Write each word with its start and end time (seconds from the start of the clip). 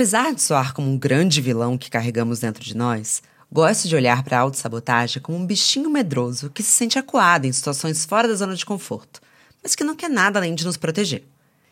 Apesar 0.00 0.32
de 0.32 0.40
soar 0.40 0.72
como 0.72 0.90
um 0.90 0.96
grande 0.96 1.42
vilão 1.42 1.76
que 1.76 1.90
carregamos 1.90 2.40
dentro 2.40 2.64
de 2.64 2.74
nós, 2.74 3.22
gosto 3.52 3.86
de 3.86 3.94
olhar 3.94 4.22
para 4.22 4.38
a 4.38 4.40
autossabotagem 4.40 5.20
como 5.20 5.36
um 5.36 5.44
bichinho 5.44 5.90
medroso 5.90 6.48
que 6.48 6.62
se 6.62 6.72
sente 6.72 6.98
acuado 6.98 7.44
em 7.44 7.52
situações 7.52 8.06
fora 8.06 8.26
da 8.26 8.34
zona 8.34 8.56
de 8.56 8.64
conforto, 8.64 9.20
mas 9.62 9.74
que 9.74 9.84
não 9.84 9.94
quer 9.94 10.08
nada 10.08 10.38
além 10.38 10.54
de 10.54 10.64
nos 10.64 10.78
proteger. 10.78 11.22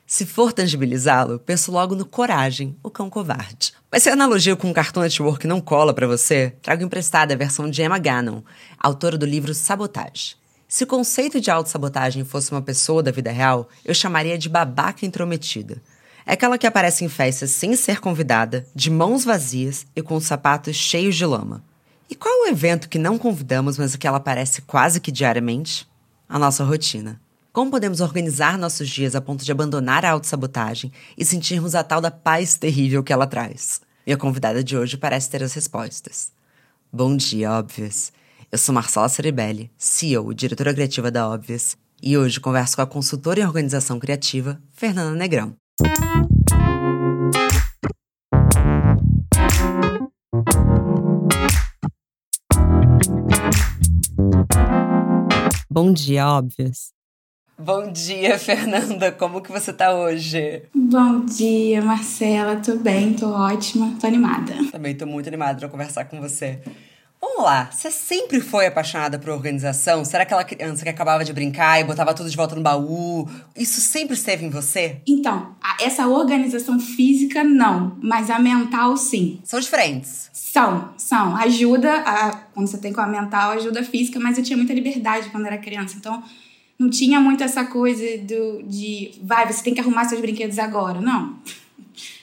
Se 0.06 0.26
for 0.26 0.52
tangibilizá-lo, 0.52 1.38
penso 1.38 1.72
logo 1.72 1.94
no 1.94 2.04
Coragem, 2.04 2.76
o 2.82 2.90
cão 2.90 3.08
covarde. 3.08 3.72
Mas 3.90 4.02
se 4.02 4.10
a 4.10 4.12
analogia 4.12 4.54
com 4.54 4.70
o 4.70 4.74
Cartoon 4.74 5.00
Network 5.00 5.46
não 5.46 5.58
cola 5.58 5.94
para 5.94 6.06
você, 6.06 6.52
trago 6.60 6.82
emprestada 6.82 7.32
a 7.32 7.38
versão 7.38 7.70
de 7.70 7.82
Emma 7.82 7.98
Gannon, 7.98 8.42
autora 8.78 9.16
do 9.16 9.24
livro 9.24 9.54
Sabotagem. 9.54 10.36
Se 10.68 10.84
o 10.84 10.86
conceito 10.86 11.40
de 11.40 11.50
autossabotagem 11.50 12.26
fosse 12.26 12.52
uma 12.52 12.60
pessoa 12.60 13.02
da 13.02 13.10
vida 13.10 13.32
real, 13.32 13.70
eu 13.86 13.94
chamaria 13.94 14.36
de 14.36 14.50
babaca 14.50 15.06
intrometida. 15.06 15.80
É 16.28 16.34
aquela 16.34 16.58
que 16.58 16.66
aparece 16.66 17.06
em 17.06 17.08
festas 17.08 17.52
sem 17.52 17.74
ser 17.74 18.00
convidada, 18.00 18.66
de 18.74 18.90
mãos 18.90 19.24
vazias 19.24 19.86
e 19.96 20.02
com 20.02 20.14
os 20.14 20.26
sapatos 20.26 20.76
cheios 20.76 21.16
de 21.16 21.24
lama. 21.24 21.64
E 22.10 22.14
qual 22.14 22.44
é 22.44 22.50
o 22.50 22.52
evento 22.52 22.90
que 22.90 22.98
não 22.98 23.16
convidamos, 23.16 23.78
mas 23.78 23.96
que 23.96 24.06
ela 24.06 24.18
aparece 24.18 24.60
quase 24.60 25.00
que 25.00 25.10
diariamente? 25.10 25.88
A 26.28 26.38
nossa 26.38 26.62
rotina. 26.64 27.18
Como 27.50 27.70
podemos 27.70 28.02
organizar 28.02 28.58
nossos 28.58 28.90
dias 28.90 29.14
a 29.14 29.22
ponto 29.22 29.42
de 29.42 29.50
abandonar 29.50 30.04
a 30.04 30.10
autossabotagem 30.10 30.92
e 31.16 31.24
sentirmos 31.24 31.74
a 31.74 31.82
tal 31.82 31.98
da 31.98 32.10
paz 32.10 32.58
terrível 32.58 33.02
que 33.02 33.10
ela 33.10 33.26
traz? 33.26 33.80
Minha 34.06 34.18
convidada 34.18 34.62
de 34.62 34.76
hoje 34.76 34.98
parece 34.98 35.30
ter 35.30 35.42
as 35.42 35.54
respostas. 35.54 36.30
Bom 36.92 37.16
dia, 37.16 37.52
Óbvias. 37.52 38.12
Eu 38.52 38.58
sou 38.58 38.74
Marcela 38.74 39.08
Ceribelli, 39.08 39.70
CEO 39.78 40.30
e 40.30 40.34
diretora 40.34 40.74
criativa 40.74 41.10
da 41.10 41.26
Óbvias, 41.26 41.74
e 42.02 42.18
hoje 42.18 42.38
converso 42.38 42.76
com 42.76 42.82
a 42.82 42.86
consultora 42.86 43.40
em 43.40 43.46
organização 43.46 43.98
criativa, 43.98 44.60
Fernanda 44.74 45.16
Negrão. 45.16 45.56
Bom 55.70 55.92
dia, 55.92 56.26
Óbvias. 56.26 56.92
Bom 57.56 57.92
dia, 57.92 58.38
Fernanda. 58.38 59.12
Como 59.12 59.40
que 59.40 59.52
você 59.52 59.72
tá 59.72 59.94
hoje? 59.94 60.62
Bom 60.74 61.24
dia, 61.24 61.80
Marcela. 61.80 62.56
Tô 62.56 62.76
bem, 62.76 63.14
tô 63.14 63.30
ótima, 63.30 63.96
tô 64.00 64.06
animada. 64.06 64.54
Também 64.72 64.96
tô 64.96 65.06
muito 65.06 65.28
animada 65.28 65.60
para 65.60 65.68
conversar 65.68 66.06
com 66.06 66.20
você. 66.20 66.60
Vamos 67.20 67.42
lá, 67.42 67.68
você 67.72 67.90
sempre 67.90 68.40
foi 68.40 68.66
apaixonada 68.66 69.18
por 69.18 69.30
organização? 69.30 70.04
Será 70.04 70.22
aquela 70.22 70.44
criança 70.44 70.84
que 70.84 70.88
acabava 70.88 71.24
de 71.24 71.32
brincar 71.32 71.80
e 71.80 71.84
botava 71.84 72.14
tudo 72.14 72.30
de 72.30 72.36
volta 72.36 72.54
no 72.54 72.62
baú? 72.62 73.28
Isso 73.56 73.80
sempre 73.80 74.14
esteve 74.14 74.44
em 74.44 74.50
você? 74.50 75.00
Então, 75.04 75.56
essa 75.80 76.06
organização 76.06 76.78
física 76.78 77.42
não, 77.42 77.96
mas 78.00 78.30
a 78.30 78.38
mental 78.38 78.96
sim. 78.96 79.40
São 79.42 79.58
diferentes? 79.58 80.30
São, 80.32 80.90
são. 80.96 81.36
Ajuda, 81.36 81.92
a, 81.92 82.36
quando 82.54 82.68
você 82.68 82.78
tem 82.78 82.92
com 82.92 83.00
a 83.00 83.06
mental, 83.06 83.50
ajuda 83.50 83.80
a 83.80 83.84
física, 83.84 84.20
mas 84.20 84.38
eu 84.38 84.44
tinha 84.44 84.56
muita 84.56 84.72
liberdade 84.72 85.28
quando 85.30 85.46
era 85.46 85.58
criança, 85.58 85.96
então 85.96 86.22
não 86.78 86.88
tinha 86.88 87.20
muito 87.20 87.42
essa 87.42 87.64
coisa 87.64 88.04
do, 88.18 88.62
de, 88.62 89.10
vai, 89.22 89.52
você 89.52 89.62
tem 89.64 89.74
que 89.74 89.80
arrumar 89.80 90.04
seus 90.04 90.20
brinquedos 90.20 90.58
agora. 90.58 91.00
Não. 91.00 91.36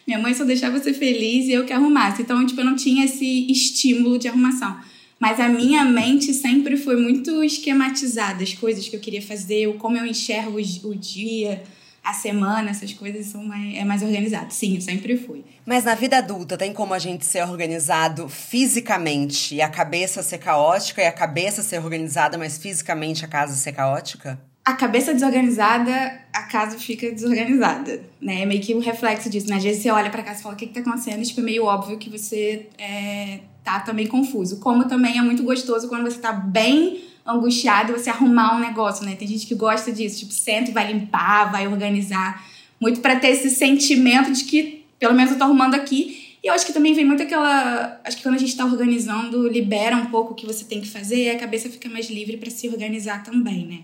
Minha 0.05 0.19
mãe 0.19 0.33
só 0.33 0.43
deixava 0.43 0.79
você 0.79 0.93
feliz 0.93 1.47
e 1.47 1.53
eu 1.53 1.65
que 1.65 1.73
arrumasse. 1.73 2.21
Então, 2.21 2.45
tipo, 2.45 2.61
eu 2.61 2.65
não 2.65 2.75
tinha 2.75 3.05
esse 3.05 3.51
estímulo 3.51 4.19
de 4.19 4.27
arrumação. 4.27 4.77
Mas 5.19 5.39
a 5.39 5.47
minha 5.47 5.83
mente 5.85 6.33
sempre 6.33 6.77
foi 6.77 6.95
muito 6.95 7.43
esquematizada, 7.43 8.43
as 8.43 8.53
coisas 8.53 8.87
que 8.87 8.95
eu 8.95 8.99
queria 8.99 9.21
fazer, 9.21 9.73
como 9.77 9.97
eu 9.97 10.05
enxergo 10.05 10.59
o 10.59 10.95
dia, 10.95 11.63
a 12.03 12.13
semana, 12.13 12.69
essas 12.69 12.93
coisas 12.93 13.25
são 13.25 13.43
mais, 13.43 13.75
é 13.75 13.83
mais 13.83 14.03
organizado. 14.03 14.53
Sim, 14.53 14.75
eu 14.75 14.81
sempre 14.81 15.17
fui. 15.17 15.43
Mas 15.65 15.83
na 15.83 15.95
vida 15.95 16.17
adulta 16.17 16.55
tem 16.55 16.71
como 16.71 16.93
a 16.93 16.99
gente 16.99 17.25
ser 17.25 17.43
organizado 17.43 18.29
fisicamente 18.29 19.55
e 19.55 19.61
a 19.61 19.69
cabeça 19.69 20.21
ser 20.21 20.37
caótica 20.37 21.01
e 21.01 21.07
a 21.07 21.11
cabeça 21.11 21.63
ser 21.63 21.79
organizada, 21.79 22.37
mas 22.37 22.57
fisicamente 22.59 23.25
a 23.25 23.27
casa 23.27 23.55
ser 23.55 23.71
caótica? 23.71 24.39
A 24.65 24.73
cabeça 24.73 25.13
desorganizada, 25.13 25.93
a 26.33 26.41
casa 26.43 26.79
fica 26.79 27.11
desorganizada, 27.11 28.03
né? 28.19 28.41
É 28.41 28.45
meio 28.47 28.61
que 28.61 28.73
um 28.73 28.79
reflexo 28.79 29.29
disso, 29.29 29.47
né? 29.47 29.57
Às 29.57 29.63
vezes 29.63 29.83
você 29.83 29.91
olha 29.91 30.09
para 30.09 30.23
casa 30.23 30.39
e 30.39 30.43
fala, 30.43 30.55
o 30.55 30.57
que, 30.57 30.65
que 30.65 30.73
tá 30.73 30.79
acontecendo? 30.79 31.21
E, 31.21 31.25
tipo, 31.25 31.39
é 31.39 31.43
meio 31.43 31.65
óbvio 31.65 31.99
que 31.99 32.09
você 32.09 32.67
é, 32.79 33.41
tá 33.63 33.79
também 33.81 34.07
confuso. 34.07 34.59
Como 34.59 34.87
também 34.87 35.19
é 35.19 35.21
muito 35.21 35.43
gostoso 35.43 35.87
quando 35.87 36.03
você 36.03 36.17
tá 36.17 36.33
bem 36.33 37.03
angustiado 37.25 37.93
você 37.93 38.09
arrumar 38.09 38.55
um 38.55 38.59
negócio, 38.59 39.05
né? 39.05 39.15
Tem 39.15 39.27
gente 39.27 39.47
que 39.47 39.55
gosta 39.55 39.91
disso, 39.91 40.19
tipo, 40.19 40.33
senta 40.33 40.69
e 40.69 40.73
vai 40.73 40.91
limpar, 40.91 41.51
vai 41.51 41.67
organizar. 41.67 42.45
Muito 42.79 43.01
para 43.01 43.19
ter 43.19 43.29
esse 43.29 43.49
sentimento 43.49 44.31
de 44.31 44.43
que, 44.43 44.85
pelo 44.99 45.13
menos 45.13 45.31
eu 45.31 45.37
tô 45.37 45.43
arrumando 45.43 45.75
aqui. 45.75 46.37
E 46.43 46.47
eu 46.47 46.53
acho 46.53 46.65
que 46.65 46.73
também 46.73 46.93
vem 46.93 47.05
muito 47.05 47.23
aquela. 47.23 47.99
Acho 48.03 48.17
que 48.17 48.23
quando 48.23 48.35
a 48.35 48.39
gente 48.39 48.55
tá 48.55 48.65
organizando, 48.65 49.47
libera 49.47 49.95
um 49.95 50.07
pouco 50.07 50.33
o 50.33 50.35
que 50.35 50.45
você 50.45 50.65
tem 50.65 50.81
que 50.81 50.87
fazer 50.87 51.23
e 51.23 51.29
a 51.29 51.39
cabeça 51.39 51.69
fica 51.69 51.89
mais 51.89 52.09
livre 52.09 52.37
para 52.37 52.51
se 52.51 52.67
organizar 52.69 53.23
também, 53.23 53.65
né? 53.65 53.79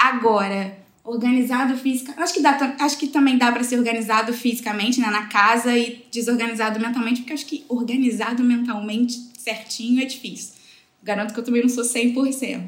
Agora, 0.00 0.78
organizado 1.04 1.76
física. 1.76 2.14
Acho 2.16 2.32
que, 2.32 2.40
dá, 2.40 2.76
acho 2.80 2.96
que 2.96 3.08
também 3.08 3.36
dá 3.36 3.52
para 3.52 3.62
ser 3.62 3.76
organizado 3.76 4.32
fisicamente, 4.32 4.98
né? 4.98 5.08
Na 5.08 5.26
casa 5.26 5.76
e 5.76 6.06
desorganizado 6.10 6.80
mentalmente, 6.80 7.20
porque 7.20 7.34
acho 7.34 7.44
que 7.44 7.64
organizado 7.68 8.42
mentalmente 8.42 9.18
certinho 9.38 10.00
é 10.00 10.06
difícil. 10.06 10.54
Garanto 11.02 11.34
que 11.34 11.40
eu 11.40 11.44
também 11.44 11.62
não 11.62 11.68
sou 11.68 11.84
100%. 11.84 12.62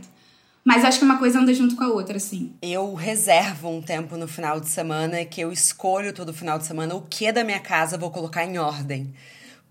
Mas 0.64 0.84
acho 0.84 0.98
que 0.98 1.04
uma 1.04 1.18
coisa 1.18 1.40
anda 1.40 1.52
junto 1.52 1.74
com 1.74 1.82
a 1.82 1.88
outra, 1.88 2.18
assim. 2.18 2.52
Eu 2.62 2.94
reservo 2.94 3.68
um 3.68 3.82
tempo 3.82 4.16
no 4.16 4.28
final 4.28 4.60
de 4.60 4.68
semana 4.68 5.24
que 5.24 5.40
eu 5.40 5.50
escolho 5.50 6.12
todo 6.12 6.32
final 6.32 6.58
de 6.58 6.66
semana 6.66 6.94
o 6.94 7.02
que 7.02 7.32
da 7.32 7.42
minha 7.42 7.58
casa 7.58 7.98
vou 7.98 8.10
colocar 8.10 8.44
em 8.44 8.58
ordem. 8.58 9.12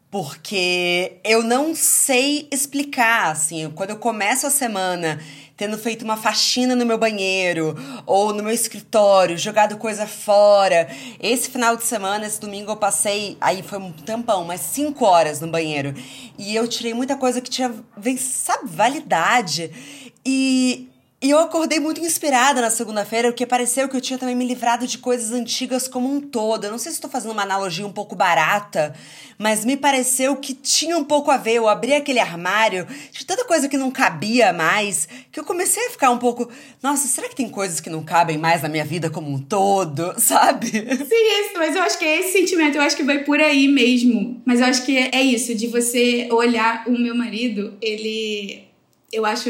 Porque 0.10 1.14
eu 1.24 1.42
não 1.42 1.74
sei 1.74 2.46
explicar, 2.52 3.32
assim, 3.32 3.72
quando 3.74 3.92
eu 3.92 3.96
começo 3.96 4.46
a 4.46 4.50
semana 4.50 5.18
tendo 5.62 5.78
feito 5.78 6.04
uma 6.04 6.18
faxina 6.18 6.76
no 6.76 6.84
meu 6.88 6.98
banheiro 6.98 7.76
ou 8.04 8.34
no 8.34 8.42
meu 8.42 8.52
escritório, 8.52 9.38
jogado 9.38 9.78
coisa 9.78 10.08
fora. 10.08 10.90
Esse 11.20 11.52
final 11.52 11.78
de 11.78 11.84
semana, 11.84 12.26
esse 12.26 12.42
domingo, 12.42 12.72
eu 12.72 12.76
passei, 12.76 13.38
aí 13.40 13.62
foi 13.62 13.78
um 13.78 13.92
tampão, 13.92 14.44
mas 14.44 14.60
cinco 14.62 15.06
horas 15.06 15.40
no 15.40 15.48
banheiro. 15.48 15.94
E 16.36 16.56
eu 16.56 16.68
tirei 16.68 16.96
muita 16.96 17.16
coisa 17.16 17.40
que 17.40 17.48
tinha, 17.48 17.72
sabe, 18.18 18.70
validade. 18.72 19.72
E 20.26 20.91
e 21.24 21.30
eu 21.30 21.38
acordei 21.38 21.80
muito 21.80 22.02
inspirada 22.02 22.62
na 22.62 22.72
segunda-feira, 22.72 23.28
porque 23.30 23.46
pareceu 23.46 23.88
que 23.88 23.96
eu 23.96 24.02
tinha 24.02 24.18
também 24.18 24.36
me 24.36 24.44
livrado 24.44 24.88
de 24.88 24.98
coisas 24.98 25.32
antigas 25.32 25.88
como 25.88 26.12
um 26.12 26.20
todo. 26.20 26.64
Eu 26.64 26.72
não 26.72 26.80
sei 26.80 26.92
se 26.92 26.98
estou 26.98 27.12
fazendo 27.12 27.32
uma 27.32 27.44
analogia 27.44 27.86
um 27.86 27.92
pouco 27.92 28.16
barata, 28.16 28.92
mas 29.38 29.64
me 29.64 29.78
pareceu 29.78 30.36
que 30.36 30.56
tinha 30.56 30.98
um 30.98 31.04
pouco 31.04 31.30
a 31.30 31.38
ver. 31.38 31.54
Eu 31.54 31.70
abri 31.70 31.94
aquele 31.94 32.20
armário 32.20 32.88
de 33.12 33.24
tanta 33.24 33.46
coisa 33.46 33.70
que 33.70 33.78
não 33.78 33.92
cabia 33.92 34.52
mais, 34.52 35.08
que 35.32 35.40
eu 35.40 35.44
comecei 35.44 35.86
a 35.86 35.92
ficar 35.92 36.10
um 36.10 36.18
pouco. 36.18 36.50
Nossa, 36.82 37.08
será 37.08 37.30
que 37.30 37.36
tem 37.36 37.50
coisas 37.50 37.80
que 37.80 37.90
não 37.90 38.04
cabem 38.04 38.40
mais 38.40 38.64
na 38.64 38.70
minha 38.70 38.84
vida 38.84 39.08
como 39.08 39.32
um 39.32 39.38
todo, 39.38 40.16
sabe? 40.18 40.72
Sim, 40.72 41.46
isso, 41.46 41.54
mas 41.56 41.76
eu 41.76 41.84
acho 41.84 42.00
que 42.00 42.06
é 42.06 42.20
esse 42.20 42.32
sentimento, 42.32 42.78
eu 42.78 42.82
acho 42.82 42.96
que 42.96 43.04
vai 43.04 43.24
por 43.24 43.40
aí 43.40 43.68
mesmo. 43.68 44.42
Mas 44.44 44.60
eu 44.60 44.66
acho 44.66 44.84
que 44.84 44.98
é 44.98 45.22
isso, 45.22 45.54
de 45.54 45.68
você 45.68 46.28
olhar 46.32 46.84
o 46.88 46.98
meu 46.98 47.14
marido, 47.14 47.78
ele 47.80 48.71
eu 49.12 49.26
acho 49.26 49.50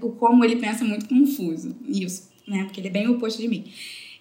o 0.00 0.10
como 0.10 0.44
ele 0.44 0.56
pensa 0.56 0.84
muito 0.84 1.08
confuso 1.08 1.76
nisso, 1.80 2.28
né? 2.46 2.64
Porque 2.64 2.80
ele 2.80 2.88
é 2.88 2.90
bem 2.90 3.08
o 3.08 3.12
oposto 3.12 3.40
de 3.40 3.48
mim. 3.48 3.64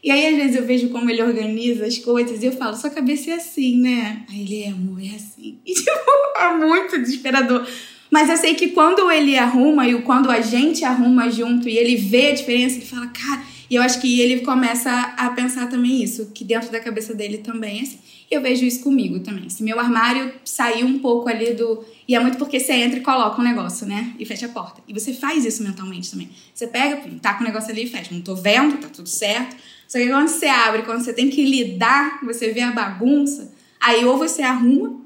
E 0.04 0.12
aí, 0.12 0.28
às 0.28 0.36
vezes, 0.36 0.56
eu 0.56 0.66
vejo 0.66 0.90
como 0.90 1.10
ele 1.10 1.24
organiza 1.24 1.86
as 1.86 1.98
coisas 1.98 2.44
e 2.44 2.46
eu 2.46 2.52
falo, 2.52 2.76
sua 2.76 2.92
cabeça 2.92 3.32
é 3.32 3.34
assim, 3.34 3.82
né? 3.82 4.24
Aí 4.30 4.42
ele 4.42 4.64
é, 4.64 4.70
amor, 4.70 5.02
é 5.02 5.16
assim. 5.16 5.58
E, 5.66 5.74
tipo, 5.74 5.90
é 6.38 6.58
muito 6.58 7.00
desesperador. 7.00 7.66
Mas 8.12 8.30
eu 8.30 8.38
sei 8.38 8.54
que 8.54 8.68
quando 8.70 9.10
ele 9.10 9.36
arruma 9.36 9.88
e 9.88 10.00
quando 10.04 10.30
a 10.30 10.42
gente 10.42 10.86
arruma 10.86 11.30
junto 11.30 11.68
e 11.68 11.78
ele 11.78 11.96
vê 11.96 12.28
a 12.28 12.36
diferença, 12.36 12.78
ele 12.78 12.86
fala, 12.86 13.08
cara. 13.08 13.55
E 13.70 13.76
eu 13.76 13.82
acho 13.82 14.00
que 14.00 14.20
ele 14.20 14.42
começa 14.42 14.92
a 15.18 15.30
pensar 15.32 15.68
também 15.68 16.04
isso, 16.04 16.32
que 16.34 16.44
dentro 16.44 16.72
da 16.72 16.80
cabeça 16.80 17.14
dele 17.14 17.40
também 17.40 17.80
é 17.80 17.82
assim. 17.82 18.00
E 18.30 18.34
eu 18.34 18.42
vejo 18.42 18.66
isso 18.66 18.82
comigo 18.82 19.20
também. 19.20 19.50
Se 19.50 19.64
meu 19.64 19.80
armário 19.80 20.34
saiu 20.44 20.88
um 20.88 21.00
pouco 21.00 21.30
ali 21.30 21.54
do 21.54 21.84
e 22.08 22.16
é 22.16 22.20
muito 22.20 22.38
porque 22.38 22.60
você 22.60 22.74
entra 22.74 23.00
e 23.00 23.02
coloca 23.02 23.40
um 23.40 23.44
negócio, 23.44 23.86
né? 23.88 24.14
E 24.20 24.26
fecha 24.26 24.46
a 24.46 24.50
porta. 24.50 24.82
E 24.88 24.94
você 24.94 25.14
faz 25.14 25.46
isso 25.46 25.64
mentalmente 25.64 26.12
também. 26.12 26.30
Você 26.54 26.68
pega, 26.68 27.02
tá 27.22 27.34
com 27.34 27.44
o 27.44 27.48
negócio 27.48 27.72
ali 27.72 27.84
e 27.84 27.88
fecha. 27.88 28.14
Não 28.14 28.22
tô 28.22 28.36
vendo, 28.36 28.78
tá 28.78 28.88
tudo 28.88 29.10
certo. 29.10 29.56
Só 29.88 29.98
que 29.98 30.08
quando 30.08 30.28
você 30.28 30.48
abre, 30.48 30.84
quando 30.84 31.04
você 31.04 31.14
tem 31.14 31.30
que 31.30 31.44
lidar, 31.44 32.20
você 32.24 32.52
vê 32.52 32.62
a 32.62 32.72
bagunça, 32.72 33.52
aí 33.80 34.04
ou 34.06 34.18
você 34.18 34.42
arruma, 34.42 35.05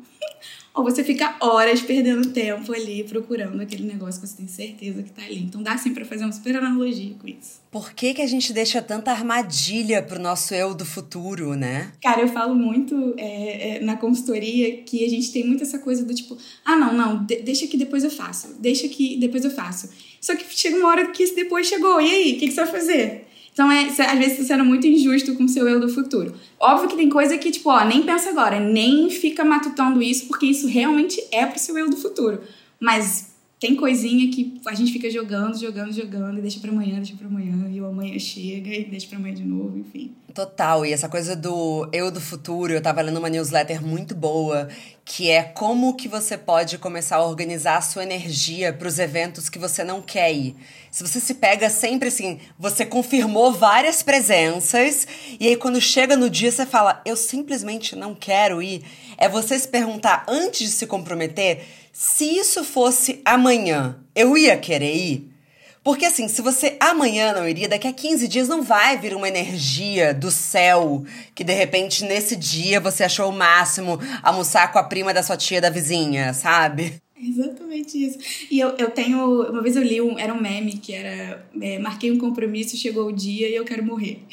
ou 0.74 0.84
você 0.84 1.04
fica 1.04 1.36
horas 1.40 1.82
perdendo 1.82 2.30
tempo 2.30 2.74
ali 2.74 3.04
procurando 3.04 3.62
aquele 3.62 3.84
negócio 3.84 4.22
que 4.22 4.28
você 4.28 4.38
tem 4.38 4.48
certeza 4.48 5.04
que 5.04 5.12
tá 5.12 5.24
ali. 5.24 5.40
Então 5.40 5.62
dá 5.62 5.78
sim 5.78 5.94
para 5.94 6.06
fazer 6.06 6.24
uma 6.24 6.32
super 6.32 6.56
analogia 6.56 7.14
com 7.20 7.28
isso. 7.28 7.62
Por 7.72 7.94
que, 7.94 8.14
que 8.14 8.22
a 8.22 8.28
gente 8.28 8.52
deixa 8.54 8.82
tanta 8.82 9.12
armadilha 9.12 10.02
pro 10.02 10.20
nosso 10.20 10.54
eu 10.54 10.74
do 10.74 10.86
futuro, 10.86 11.56
né? 11.56 11.92
Cara, 12.02 12.22
eu 12.22 12.28
falo 12.28 12.56
muito 12.56 13.14
é, 13.18 13.78
é, 13.78 13.80
na 13.80 13.98
consultoria 13.98 14.78
que 14.84 15.06
a 15.06 15.10
gente 15.10 15.32
tem 15.32 15.46
muito 15.46 15.64
essa 15.64 15.80
coisa 15.80 16.04
do 16.04 16.14
tipo, 16.14 16.38
ah, 16.66 16.76
não, 16.76 16.94
não, 16.94 17.24
de 17.24 17.42
deixa 17.42 17.68
que 17.68 17.78
depois 17.78 18.04
eu 18.04 18.12
faço, 18.12 18.56
deixa 18.60 18.88
que 18.88 19.18
depois 19.18 19.44
eu 19.46 19.52
faço. 19.52 19.90
Só 20.20 20.36
que 20.36 20.46
chega 20.56 20.78
uma 20.78 20.90
hora 20.90 21.12
que 21.12 21.24
esse 21.24 21.36
depois 21.36 21.68
chegou, 21.68 22.02
e 22.02 22.10
aí, 22.10 22.34
o 22.34 22.40
que, 22.40 22.48
que 22.48 22.54
você 22.54 22.64
vai 22.64 22.72
fazer? 22.72 23.29
Então, 23.60 23.70
é, 23.70 23.88
às 23.88 24.18
vezes, 24.18 24.38
tá 24.38 24.44
sendo 24.46 24.64
muito 24.64 24.88
injusto 24.88 25.36
com 25.36 25.44
o 25.44 25.50
seu 25.50 25.68
eu 25.68 25.82
do 25.82 25.90
futuro. 25.90 26.34
Óbvio 26.58 26.88
que 26.88 26.96
tem 26.96 27.10
coisa 27.10 27.38
que, 27.38 27.52
tipo, 27.52 27.70
ó, 27.70 27.84
nem 27.84 28.04
pensa 28.04 28.30
agora, 28.30 28.58
nem 28.58 29.10
fica 29.10 29.44
matutando 29.44 30.02
isso, 30.02 30.28
porque 30.28 30.46
isso 30.46 30.66
realmente 30.66 31.22
é 31.30 31.46
pro 31.46 31.60
seu 31.60 31.78
eu 31.78 31.90
do 31.90 31.98
futuro. 31.98 32.40
Mas 32.80 33.36
tem 33.60 33.76
coisinha 33.76 34.32
que 34.32 34.62
a 34.66 34.74
gente 34.74 34.94
fica 34.94 35.12
jogando, 35.12 35.60
jogando, 35.60 35.92
jogando, 35.92 36.38
e 36.38 36.42
deixa 36.42 36.58
pra 36.62 36.72
amanhã, 36.72 36.96
deixa 36.96 37.18
pra 37.18 37.28
amanhã, 37.28 37.70
e 37.70 37.82
o 37.82 37.86
amanhã 37.86 38.18
chega 38.18 38.74
e 38.74 38.86
deixa 38.86 39.08
pra 39.08 39.18
amanhã 39.18 39.36
de 39.36 39.44
novo, 39.44 39.78
enfim. 39.78 40.12
Total, 40.34 40.86
e 40.86 40.94
essa 40.94 41.10
coisa 41.10 41.36
do 41.36 41.90
eu 41.92 42.12
do 42.12 42.22
futuro, 42.22 42.72
eu 42.72 42.82
tava 42.82 43.02
lendo 43.02 43.18
uma 43.18 43.30
newsletter 43.30 43.84
muito 43.84 44.14
boa, 44.14 44.70
que 45.04 45.30
é 45.30 45.42
como 45.42 45.96
que 45.96 46.08
você 46.08 46.38
pode 46.38 46.78
começar 46.78 47.16
a 47.16 47.26
organizar 47.26 47.78
a 47.78 47.82
sua 47.82 48.04
energia 48.04 48.72
para 48.72 48.88
os 48.88 49.00
eventos 49.00 49.50
que 49.50 49.58
você 49.58 49.84
não 49.84 50.04
quer 50.04 50.32
ir. 50.32 50.56
Se 50.92 51.02
você 51.02 51.20
se 51.20 51.34
pega 51.34 51.68
sempre 51.68 52.10
assim, 52.10 52.40
você 52.60 52.86
confirmou 52.86 53.52
várias 53.52 54.04
presenças, 54.04 55.08
e 55.40 55.48
aí 55.48 55.56
quando 55.56 55.82
chega 55.82 56.16
no 56.16 56.30
dia 56.30 56.52
você 56.52 56.66
fala, 56.66 57.02
eu 57.06 57.16
simplesmente 57.16 57.96
não 57.96 58.14
quero 58.14 58.62
ir, 58.62 58.84
é 59.18 59.28
você 59.28 59.58
se 59.58 59.68
perguntar 59.68 60.26
antes 60.28 60.60
de 60.60 60.76
se 60.76 60.86
comprometer 60.86 61.66
se 61.92 62.38
isso 62.38 62.64
fosse 62.64 63.20
amanhã, 63.26 63.98
eu 64.16 64.38
ia 64.38 64.56
querer 64.58 64.96
ir? 64.96 65.39
Porque 65.84 66.06
assim, 66.06 66.28
se 66.28 66.42
você 66.42 66.76
amanhã 66.80 67.34
não 67.34 67.48
iria, 67.48 67.70
daqui 67.70 67.88
a 67.88 67.94
15 67.94 68.28
dias 68.28 68.48
não 68.48 68.62
vai 68.62 68.98
vir 68.98 69.16
uma 69.16 69.28
energia 69.28 70.14
do 70.14 70.30
céu 70.30 71.04
que 71.34 71.44
de 71.44 71.54
repente 71.54 72.04
nesse 72.04 72.36
dia 72.36 72.80
você 72.80 73.04
achou 73.04 73.30
o 73.30 73.36
máximo 73.36 74.00
almoçar 74.22 74.72
com 74.72 74.80
a 74.80 74.84
prima 74.84 75.14
da 75.14 75.24
sua 75.24 75.38
tia 75.38 75.62
da 75.62 75.70
vizinha, 75.70 76.34
sabe? 76.34 77.02
Exatamente 77.22 77.98
isso. 77.98 78.18
E 78.50 78.60
eu, 78.60 78.70
eu 78.78 78.90
tenho. 78.92 79.50
Uma 79.50 79.62
vez 79.62 79.76
eu 79.76 79.84
li 79.84 80.00
um. 80.00 80.18
Era 80.18 80.34
um 80.34 80.42
meme 80.42 80.78
que 80.78 80.94
era. 80.94 81.46
É, 81.62 81.78
marquei 81.78 82.12
um 82.12 82.18
compromisso, 82.18 82.78
chegou 82.78 83.08
o 83.08 83.12
dia 83.12 83.50
e 83.50 83.56
eu 83.56 83.66
quero 83.66 83.84
morrer. 83.84 84.24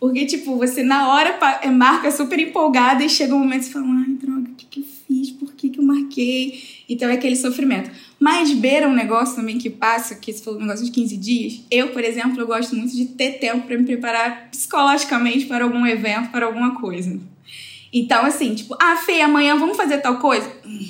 Porque, 0.00 0.26
tipo, 0.26 0.56
você 0.56 0.82
na 0.82 1.12
hora 1.14 1.38
é, 1.62 1.70
marca 1.70 2.10
super 2.10 2.36
empolgada 2.40 3.04
e 3.04 3.08
chega 3.08 3.32
um 3.36 3.38
momento 3.38 3.62
e 3.62 3.70
fala, 3.70 3.86
ai, 3.86 4.14
droga, 4.14 4.50
o 4.50 4.54
que, 4.56 4.66
que 4.66 4.80
eu 4.80 4.84
fiz? 5.06 5.30
Por 5.30 5.52
que, 5.52 5.70
que 5.70 5.78
eu 5.78 5.84
marquei? 5.84 6.60
Então 6.88 7.08
é 7.08 7.12
aquele 7.12 7.36
sofrimento. 7.36 7.88
Mas 8.22 8.52
beira 8.52 8.86
um 8.86 8.94
negócio 8.94 9.34
também 9.34 9.58
que 9.58 9.68
passa, 9.68 10.14
que 10.14 10.32
você 10.32 10.40
falou 10.44 10.60
um 10.60 10.62
negócio 10.62 10.84
de 10.84 10.92
15 10.92 11.16
dias. 11.16 11.60
Eu, 11.68 11.88
por 11.88 12.04
exemplo, 12.04 12.40
eu 12.40 12.46
gosto 12.46 12.76
muito 12.76 12.94
de 12.94 13.06
ter 13.06 13.40
tempo 13.40 13.66
para 13.66 13.76
me 13.76 13.84
preparar 13.84 14.48
psicologicamente 14.48 15.46
para 15.46 15.64
algum 15.64 15.84
evento, 15.84 16.30
para 16.30 16.46
alguma 16.46 16.80
coisa. 16.80 17.18
Então, 17.92 18.24
assim, 18.24 18.54
tipo, 18.54 18.76
ah, 18.80 18.94
Fê, 18.94 19.22
amanhã 19.22 19.58
vamos 19.58 19.76
fazer 19.76 19.98
tal 19.98 20.20
coisa? 20.20 20.48
Hum, 20.64 20.88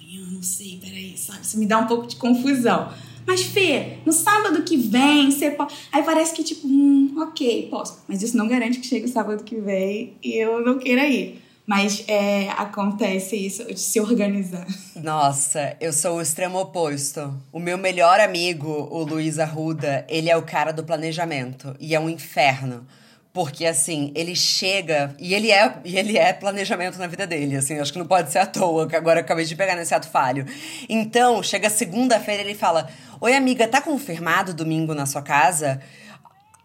amanhã, 0.00 0.26
não 0.32 0.42
sei, 0.42 0.80
peraí, 0.82 1.16
sabe? 1.16 1.42
Isso 1.44 1.56
me 1.56 1.66
dá 1.66 1.78
um 1.78 1.86
pouco 1.86 2.08
de 2.08 2.16
confusão. 2.16 2.92
Mas, 3.24 3.42
Fê, 3.42 3.98
no 4.04 4.12
sábado 4.12 4.64
que 4.64 4.76
vem, 4.76 5.30
você 5.30 5.52
pode. 5.52 5.72
Aí 5.92 6.02
parece 6.02 6.34
que, 6.34 6.42
tipo, 6.42 6.66
hum, 6.66 7.14
ok, 7.16 7.68
posso. 7.70 8.02
Mas 8.08 8.24
isso 8.24 8.36
não 8.36 8.48
garante 8.48 8.80
que 8.80 8.86
chegue 8.88 9.06
o 9.06 9.08
sábado 9.08 9.44
que 9.44 9.54
vem 9.54 10.14
e 10.20 10.34
eu 10.34 10.60
não 10.64 10.80
queira 10.80 11.06
ir. 11.06 11.41
Mas 11.66 12.04
é, 12.08 12.48
acontece 12.50 13.36
isso 13.36 13.64
de 13.64 13.78
se 13.78 14.00
organizar. 14.00 14.66
Nossa, 14.96 15.76
eu 15.80 15.92
sou 15.92 16.16
o 16.16 16.22
extremo 16.22 16.58
oposto. 16.58 17.32
O 17.52 17.60
meu 17.60 17.78
melhor 17.78 18.18
amigo, 18.18 18.88
o 18.90 19.04
Luiz 19.04 19.38
Arruda, 19.38 20.04
ele 20.08 20.28
é 20.28 20.36
o 20.36 20.42
cara 20.42 20.72
do 20.72 20.82
planejamento. 20.82 21.74
E 21.78 21.94
é 21.94 22.00
um 22.00 22.10
inferno. 22.10 22.84
Porque, 23.32 23.64
assim, 23.64 24.12
ele 24.14 24.36
chega. 24.36 25.14
E 25.18 25.32
ele 25.32 25.50
é, 25.50 25.74
e 25.84 25.96
ele 25.96 26.18
é 26.18 26.32
planejamento 26.32 26.98
na 26.98 27.06
vida 27.06 27.26
dele, 27.26 27.56
assim. 27.56 27.78
Acho 27.78 27.92
que 27.92 27.98
não 27.98 28.06
pode 28.06 28.30
ser 28.30 28.40
à 28.40 28.46
toa, 28.46 28.86
que 28.86 28.96
agora 28.96 29.20
eu 29.20 29.24
acabei 29.24 29.44
de 29.44 29.56
pegar 29.56 29.74
nesse 29.74 29.94
ato 29.94 30.08
falho. 30.08 30.44
Então, 30.88 31.42
chega 31.42 31.70
segunda-feira 31.70 32.42
ele 32.42 32.54
fala: 32.54 32.90
Oi, 33.20 33.34
amiga, 33.34 33.66
tá 33.66 33.80
confirmado 33.80 34.52
domingo 34.52 34.94
na 34.94 35.06
sua 35.06 35.22
casa? 35.22 35.80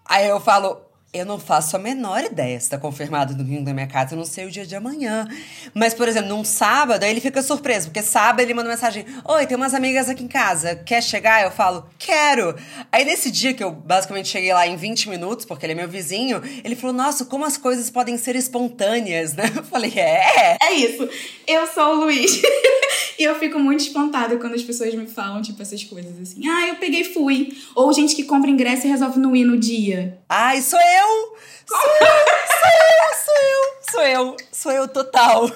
Aí 0.06 0.28
eu 0.28 0.42
falo: 0.42 0.82
eu 1.18 1.26
não 1.26 1.40
faço 1.40 1.76
a 1.76 1.80
menor 1.80 2.24
ideia 2.24 2.60
se 2.60 2.70
tá 2.70 2.78
confirmado 2.78 3.36
domingo 3.36 3.64
na 3.64 3.74
minha 3.74 3.88
casa, 3.88 4.14
eu 4.14 4.18
não 4.18 4.26
sei 4.26 4.46
o 4.46 4.52
dia 4.52 4.66
de 4.66 4.76
amanhã. 4.76 5.28
Mas, 5.74 5.94
por 5.94 6.08
exemplo, 6.08 6.30
num 6.30 6.44
sábado, 6.44 7.04
aí 7.04 7.10
ele 7.10 7.20
fica 7.22 7.42
surpreso, 7.42 7.88
porque 7.88 8.02
sábado 8.02 8.42
ele 8.42 8.54
manda 8.54 8.70
mensagem: 8.70 9.06
Oi, 9.26 9.46
tem 9.46 9.58
umas 9.58 9.74
amigas 9.74 10.10
aqui 10.10 10.24
em 10.24 10.28
casa, 10.28 10.76
quer 10.76 11.02
chegar? 11.02 11.44
Eu 11.44 11.52
falo: 11.52 11.90
Quero. 11.98 12.56
Aí 12.92 13.04
nesse 13.06 13.32
dia 13.32 13.54
que 13.54 13.64
eu 13.64 13.72
basicamente 13.72 14.28
cheguei 14.28 14.54
lá 14.54 14.68
em 14.68 14.76
20 14.76 15.10
minutos, 15.10 15.46
porque 15.46 15.66
ele 15.66 15.74
é 15.74 15.76
meu 15.76 15.88
vizinho, 15.88 16.42
ele 16.64 16.76
falou: 16.76 16.96
Nossa, 16.96 17.26
como 17.26 17.46
as 17.46 17.58
coisas 17.58 17.90
podem 17.90 18.18
ser 18.18 18.36
espontâneas, 18.36 19.34
né? 19.34 19.52
Eu 19.56 19.64
falei: 19.64 19.94
É. 19.96 20.58
É 20.62 20.74
isso. 20.74 21.08
Eu 21.48 21.68
sou 21.68 21.96
o 21.96 22.00
Luiz. 22.02 22.42
e 23.20 23.24
eu 23.24 23.36
fico 23.36 23.60
muito 23.60 23.82
espantada 23.82 24.38
quando 24.38 24.54
as 24.54 24.64
pessoas 24.64 24.94
me 24.94 25.08
falam, 25.08 25.42
tipo, 25.42 25.62
essas 25.62 25.84
coisas 25.84 26.20
assim: 26.20 26.48
Ah, 26.48 26.68
eu 26.68 26.76
peguei 26.76 27.02
e 27.02 27.14
fui. 27.14 27.58
Ou 27.76 27.92
gente 27.94 28.16
que 28.16 28.24
compra 28.24 28.50
ingresso 28.50 28.86
e 28.86 28.90
resolve 28.90 29.20
não 29.20 29.36
ir 29.36 29.46
no 29.46 29.58
dia. 29.58 30.20
Ai, 30.30 30.62
sou 30.62 30.80
eu 30.80 30.88
eu! 30.98 31.38
Sou 31.68 31.78
eu, 32.02 33.16
sou 33.26 33.34
eu, 33.44 33.92
sou 33.92 34.02
eu, 34.02 34.38
sou 34.52 34.72
eu 34.72 34.88
total. 34.88 35.52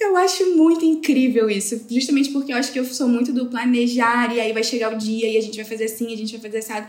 Eu 0.00 0.16
acho 0.16 0.56
muito 0.56 0.82
incrível 0.82 1.50
isso, 1.50 1.84
justamente 1.90 2.30
porque 2.30 2.52
eu 2.52 2.56
acho 2.56 2.72
que 2.72 2.80
eu 2.80 2.84
sou 2.86 3.06
muito 3.06 3.32
do 3.34 3.46
planejar 3.46 4.34
e 4.34 4.40
aí 4.40 4.52
vai 4.52 4.64
chegar 4.64 4.94
o 4.94 4.96
dia 4.96 5.28
e 5.28 5.36
a 5.36 5.42
gente 5.42 5.56
vai 5.56 5.64
fazer 5.64 5.84
assim, 5.84 6.12
a 6.12 6.16
gente 6.16 6.32
vai 6.32 6.40
fazer 6.40 6.58
assado. 6.58 6.86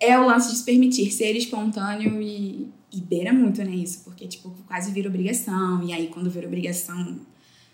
É 0.00 0.18
o 0.18 0.26
lance 0.26 0.50
de 0.50 0.58
se 0.58 0.64
permitir 0.64 1.12
ser 1.12 1.36
espontâneo 1.36 2.20
e, 2.20 2.66
e 2.92 3.00
beira 3.00 3.32
muito, 3.32 3.62
né, 3.62 3.70
isso, 3.76 4.02
porque, 4.04 4.26
tipo, 4.26 4.50
quase 4.66 4.90
vira 4.90 5.08
obrigação, 5.08 5.84
e 5.84 5.92
aí 5.92 6.08
quando 6.08 6.28
vira 6.28 6.48
obrigação 6.48 7.20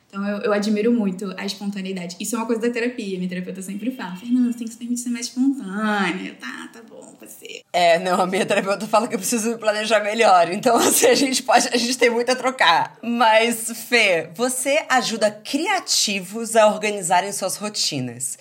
então 0.09 0.27
eu, 0.27 0.39
eu 0.39 0.53
admiro 0.55 0.91
muito 0.91 1.35
a 1.37 1.45
espontaneidade. 1.45 2.17
Isso 2.19 2.35
é 2.35 2.39
uma 2.39 2.47
coisa 2.47 2.63
da 2.63 2.71
terapia. 2.71 3.19
Minha 3.19 3.29
terapeuta 3.29 3.61
sempre 3.61 3.91
fala: 3.91 4.17
Fernanda, 4.17 4.51
você 4.51 4.59
tem 4.59 4.67
que 4.67 4.73
se 4.73 4.79
permitir 4.79 5.03
ser 5.03 5.11
mais 5.11 5.27
espontânea. 5.27 6.35
Tá, 6.41 6.71
tá 6.73 6.81
bom, 6.89 7.15
você. 7.21 7.63
É, 7.71 7.99
não, 7.99 8.19
a 8.19 8.27
minha 8.27 8.47
terapeuta 8.47 8.87
fala 8.87 9.07
que 9.07 9.15
eu 9.15 9.19
preciso 9.19 9.51
me 9.51 9.59
planejar 9.59 10.03
melhor. 10.03 10.51
Então, 10.51 10.77
assim, 10.81 11.07
a 11.07 11.15
gente 11.15 11.43
pode. 11.43 11.69
A 11.69 11.77
gente 11.77 11.99
tem 11.99 12.09
muito 12.09 12.31
a 12.33 12.35
trocar. 12.35 12.97
Mas, 13.03 13.71
Fê, 13.89 14.31
você 14.35 14.83
ajuda 14.89 15.31
criativos 15.31 16.57
a 16.57 16.67
organizarem 16.67 17.31
suas 17.31 17.57
rotinas. 17.57 18.39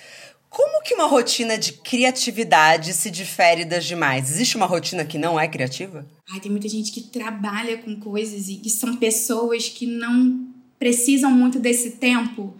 Como 0.49 0.81
que 0.81 0.93
uma 0.93 1.07
rotina 1.07 1.57
de 1.57 1.73
criatividade 1.73 2.93
se 2.93 3.11
difere 3.11 3.65
das 3.65 3.83
demais? 3.83 4.31
Existe 4.31 4.55
uma 4.55 4.65
rotina 4.65 5.03
que 5.03 5.17
não 5.17 5.37
é 5.37 5.47
criativa? 5.47 6.07
Ai, 6.31 6.39
tem 6.39 6.49
muita 6.49 6.69
gente 6.69 6.91
que 6.93 7.01
trabalha 7.01 7.77
com 7.77 7.99
coisas 7.99 8.47
e 8.47 8.55
que 8.55 8.69
são 8.69 8.95
pessoas 8.95 9.67
que 9.67 9.85
não 9.85 10.46
precisam 10.79 11.31
muito 11.31 11.59
desse 11.59 11.91
tempo 11.91 12.53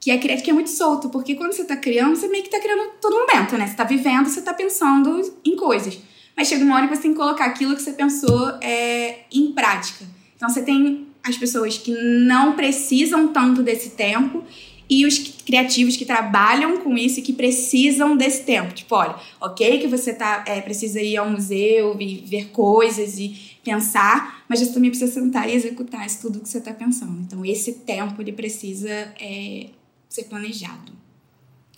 que 0.00 0.10
é 0.10 0.18
criativo, 0.18 0.44
que 0.44 0.50
é 0.50 0.54
muito 0.54 0.70
solto, 0.70 1.08
porque 1.08 1.34
quando 1.34 1.54
você 1.54 1.64
tá 1.64 1.76
criando, 1.76 2.14
você 2.14 2.28
meio 2.28 2.44
que 2.44 2.50
tá 2.50 2.60
criando 2.60 2.90
todo 3.00 3.16
momento, 3.16 3.56
né? 3.56 3.66
Você 3.66 3.74
tá 3.74 3.84
vivendo, 3.84 4.28
você 4.28 4.42
tá 4.42 4.52
pensando 4.52 5.34
em 5.42 5.56
coisas. 5.56 5.98
Mas 6.36 6.48
chega 6.48 6.62
uma 6.62 6.76
hora 6.76 6.86
que 6.86 6.94
você 6.94 7.02
tem 7.02 7.12
que 7.12 7.16
colocar 7.16 7.46
aquilo 7.46 7.74
que 7.74 7.80
você 7.80 7.92
pensou 7.92 8.50
é, 8.60 9.20
em 9.32 9.52
prática. 9.52 10.04
Então 10.36 10.48
você 10.48 10.62
tem 10.62 11.06
as 11.22 11.38
pessoas 11.38 11.78
que 11.78 11.90
não 11.90 12.52
precisam 12.52 13.28
tanto 13.28 13.62
desse 13.62 13.90
tempo 13.90 14.44
e 14.90 15.06
os 15.06 15.16
criativos 15.18 15.96
que 15.96 16.04
trabalham 16.04 16.76
com 16.78 16.98
isso 16.98 17.20
e 17.20 17.22
que 17.22 17.32
precisam 17.32 18.14
desse 18.14 18.42
tempo. 18.42 18.74
Tipo, 18.74 18.96
olha, 18.96 19.14
ok 19.40 19.78
que 19.78 19.86
você 19.86 20.12
tá, 20.12 20.44
é, 20.46 20.60
precisa 20.60 21.00
ir 21.00 21.16
ao 21.16 21.30
museu 21.30 21.96
e 21.98 22.16
ver 22.26 22.50
coisas 22.50 23.18
e 23.18 23.53
pensar, 23.64 24.44
mas 24.48 24.60
você 24.60 24.72
também 24.72 24.90
precisa 24.90 25.10
sentar 25.10 25.48
e 25.48 25.54
executar 25.54 26.06
isso 26.06 26.20
tudo 26.20 26.40
que 26.40 26.48
você 26.48 26.58
está 26.58 26.72
pensando. 26.72 27.20
Então, 27.20 27.44
esse 27.44 27.72
tempo 27.72 28.20
ele 28.20 28.32
precisa 28.32 28.90
é, 29.20 29.70
ser 30.08 30.24
planejado. 30.24 30.92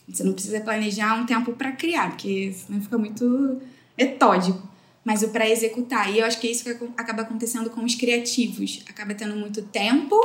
Você 0.09 0.23
não 0.23 0.33
precisa 0.33 0.61
planejar 0.61 1.15
um 1.15 1.27
tempo 1.27 1.53
para 1.53 1.73
criar, 1.73 2.11
porque 2.11 2.53
senão 2.53 2.81
fica 2.81 2.99
muito 2.99 3.61
metódico. 3.97 4.69
Mas 5.05 5.23
o 5.23 5.29
para 5.29 5.49
executar. 5.49 6.13
E 6.13 6.19
eu 6.19 6.27
acho 6.27 6.41
que 6.41 6.49
é 6.49 6.51
isso 6.51 6.65
que 6.65 6.71
acaba 6.97 7.23
acontecendo 7.23 7.71
com 7.71 7.85
os 7.85 7.95
criativos. 7.95 8.83
Acaba 8.89 9.15
tendo 9.15 9.37
muito 9.37 9.63
tempo, 9.63 10.17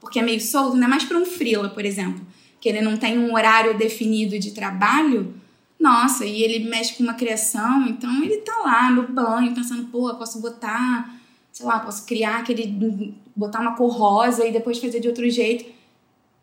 porque 0.00 0.18
é 0.18 0.22
meio 0.22 0.40
solto, 0.40 0.74
ainda 0.74 0.88
mais 0.88 1.04
para 1.04 1.18
um 1.18 1.26
freela, 1.26 1.68
por 1.68 1.84
exemplo, 1.84 2.26
que 2.58 2.68
ele 2.68 2.80
não 2.80 2.96
tem 2.96 3.18
um 3.18 3.34
horário 3.34 3.76
definido 3.76 4.38
de 4.38 4.52
trabalho 4.52 5.34
nossa, 5.80 6.26
e 6.26 6.42
ele 6.42 6.68
mexe 6.68 6.94
com 6.94 7.02
uma 7.02 7.14
criação, 7.14 7.86
então 7.88 8.22
ele 8.22 8.36
tá 8.38 8.54
lá 8.62 8.90
no 8.90 9.08
banho 9.08 9.54
pensando, 9.54 9.86
pô, 9.86 10.14
posso 10.14 10.38
botar, 10.38 11.18
sei 11.50 11.64
lá, 11.64 11.80
posso 11.80 12.04
criar 12.04 12.40
aquele. 12.40 13.14
botar 13.34 13.60
uma 13.60 13.74
cor 13.74 13.90
rosa 13.90 14.46
e 14.46 14.52
depois 14.52 14.78
fazer 14.78 15.00
de 15.00 15.08
outro 15.08 15.28
jeito. 15.30 15.64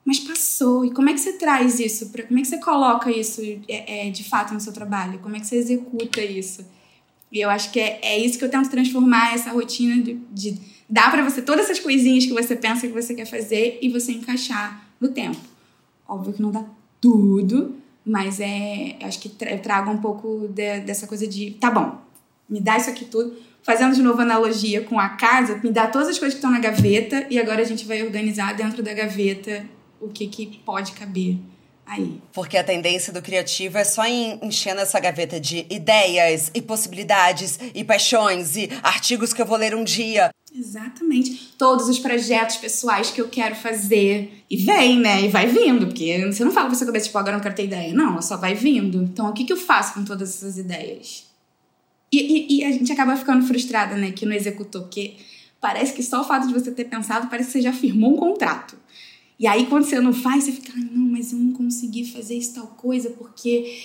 Mas 0.04 0.20
passou. 0.20 0.84
E 0.86 0.92
como 0.92 1.10
é 1.10 1.14
que 1.14 1.20
você 1.20 1.34
traz 1.34 1.80
isso? 1.80 2.10
Como 2.10 2.40
é 2.40 2.42
que 2.42 2.48
você 2.48 2.58
coloca 2.58 3.12
isso 3.12 3.42
é, 3.68 4.08
é, 4.08 4.10
de 4.10 4.24
fato 4.24 4.56
no 4.56 4.60
seu 4.60 4.74
trabalho? 4.74 5.20
Como 5.20 5.36
é 5.36 5.40
que 5.40 5.46
você 5.46 5.58
executa 5.58 6.22
isso? 6.24 6.66
E 7.32 7.40
eu 7.40 7.50
acho 7.50 7.72
que 7.72 7.80
é, 7.80 8.00
é 8.02 8.18
isso 8.18 8.40
que 8.40 8.46
eu 8.46 8.50
tento 8.50 8.70
transformar 8.70 9.36
essa 9.36 9.52
rotina 9.52 10.02
de, 10.02 10.16
de 10.32 10.58
dar 10.90 11.12
para 11.12 11.24
você 11.24 11.44
todas 11.44 11.66
essas 11.66 11.80
coisinhas 11.80 12.26
que 12.26 12.34
você 12.34 12.56
pensa 12.56 12.88
que 12.88 12.94
você 12.94 13.14
quer 13.14 13.26
fazer 13.26 13.78
e 13.82 13.90
você 13.90 14.14
encaixar 14.14 14.88
no 15.00 15.10
tempo. 15.10 15.38
Óbvio 16.08 16.34
que 16.34 16.42
não 16.42 16.52
dá 16.52 16.66
tudo, 17.00 17.76
mas 18.08 18.40
é, 18.40 18.96
acho 19.04 19.20
que 19.20 19.32
eu 19.46 19.60
trago 19.60 19.92
um 19.92 19.98
pouco 19.98 20.48
de, 20.48 20.80
dessa 20.80 21.06
coisa 21.06 21.28
de, 21.28 21.52
tá 21.52 21.70
bom, 21.70 22.00
me 22.50 22.62
dá 22.62 22.78
isso 22.78 22.90
aqui 22.90 23.06
tudo. 23.06 23.36
Fazendo 23.62 23.94
de 23.94 24.02
novo 24.02 24.22
analogia 24.22 24.82
com 24.82 24.98
a 24.98 25.10
casa, 25.10 25.60
me 25.62 25.72
dá 25.72 25.88
todas 25.88 26.08
as 26.08 26.18
coisas 26.18 26.34
que 26.34 26.38
estão 26.38 26.52
na 26.52 26.60
gaveta 26.60 27.28
e 27.30 27.38
agora 27.38 27.62
a 27.62 27.66
gente 27.66 27.86
vai 27.86 28.02
organizar 28.02 28.56
dentro 28.56 28.82
da 28.82 28.94
gaveta 28.94 29.66
o 30.00 30.08
que, 30.08 30.28
que 30.28 30.60
pode 30.60 30.94
caber 30.94 31.38
aí. 31.88 32.22
Porque 32.34 32.58
a 32.58 32.64
tendência 32.64 33.12
do 33.14 33.22
criativo 33.22 33.78
é 33.78 33.84
só 33.84 34.06
enchendo 34.06 34.82
essa 34.82 35.00
gaveta 35.00 35.40
de 35.40 35.66
ideias 35.70 36.52
e 36.54 36.62
possibilidades 36.62 37.58
e 37.74 37.84
paixões 37.84 38.56
e 38.56 38.70
artigos 38.84 39.34
que 39.34 39.42
eu 39.42 39.46
vou 39.46 39.58
ler 39.58 39.74
um 39.74 39.84
dia. 39.84 40.30
Exatamente. 40.54 41.54
Todos 41.58 41.88
os 41.88 42.00
projetos 42.00 42.58
pessoais 42.58 43.12
que 43.12 43.22
eu 43.22 43.30
quero 43.30 43.56
fazer. 43.56 44.44
E 44.50 44.58
vem, 44.58 45.00
né? 45.00 45.22
E 45.24 45.28
vai 45.28 45.48
vindo. 45.48 45.88
Porque 45.88 46.26
você 46.26 46.44
não 46.44 46.52
fala 46.52 46.68
pra 46.68 46.76
sua 46.76 46.88
cabeça, 46.88 47.06
tipo, 47.06 47.18
agora 47.18 47.34
eu 47.34 47.38
não 47.38 47.44
quero 47.44 47.56
ter 47.56 47.66
ideia. 47.66 47.94
Não, 47.94 48.22
só 48.22 48.38
vai 48.38 48.56
vindo. 48.56 49.04
Então, 49.04 49.30
o 49.30 49.34
que, 49.34 49.44
que 49.44 49.54
eu 49.54 49.58
faço 49.58 49.94
com 49.94 50.04
todas 50.04 50.30
essas 50.30 50.58
ideias? 50.58 51.26
E, 52.12 52.18
e, 52.18 52.60
e 52.60 52.64
a 52.64 52.72
gente 52.72 52.92
acaba 52.92 53.16
ficando 53.16 53.46
frustrada, 53.46 53.96
né? 53.96 54.12
Que 54.12 54.26
não 54.26 54.34
executou. 54.34 54.84
Porque 54.84 55.16
parece 55.62 55.94
que 55.94 56.02
só 56.02 56.22
o 56.22 56.24
fato 56.24 56.48
de 56.48 56.54
você 56.54 56.72
ter 56.72 56.86
pensado, 56.86 57.28
parece 57.28 57.48
que 57.48 57.54
você 57.54 57.62
já 57.62 57.74
firmou 57.74 58.14
um 58.14 58.18
contrato. 58.18 58.76
E 59.40 59.46
aí, 59.46 59.68
quando 59.68 59.84
você 59.84 60.00
não 60.00 60.14
faz, 60.14 60.44
você 60.44 60.52
fica, 60.52 60.74
ah, 60.76 60.90
não, 60.92 61.12
mas 61.12 61.32
eu 61.32 61.38
não 61.38 61.54
consegui 61.54 62.06
fazer 62.06 62.36
isso 62.36 62.56
tal 62.56 62.68
coisa 62.68 63.12
porque 63.12 63.80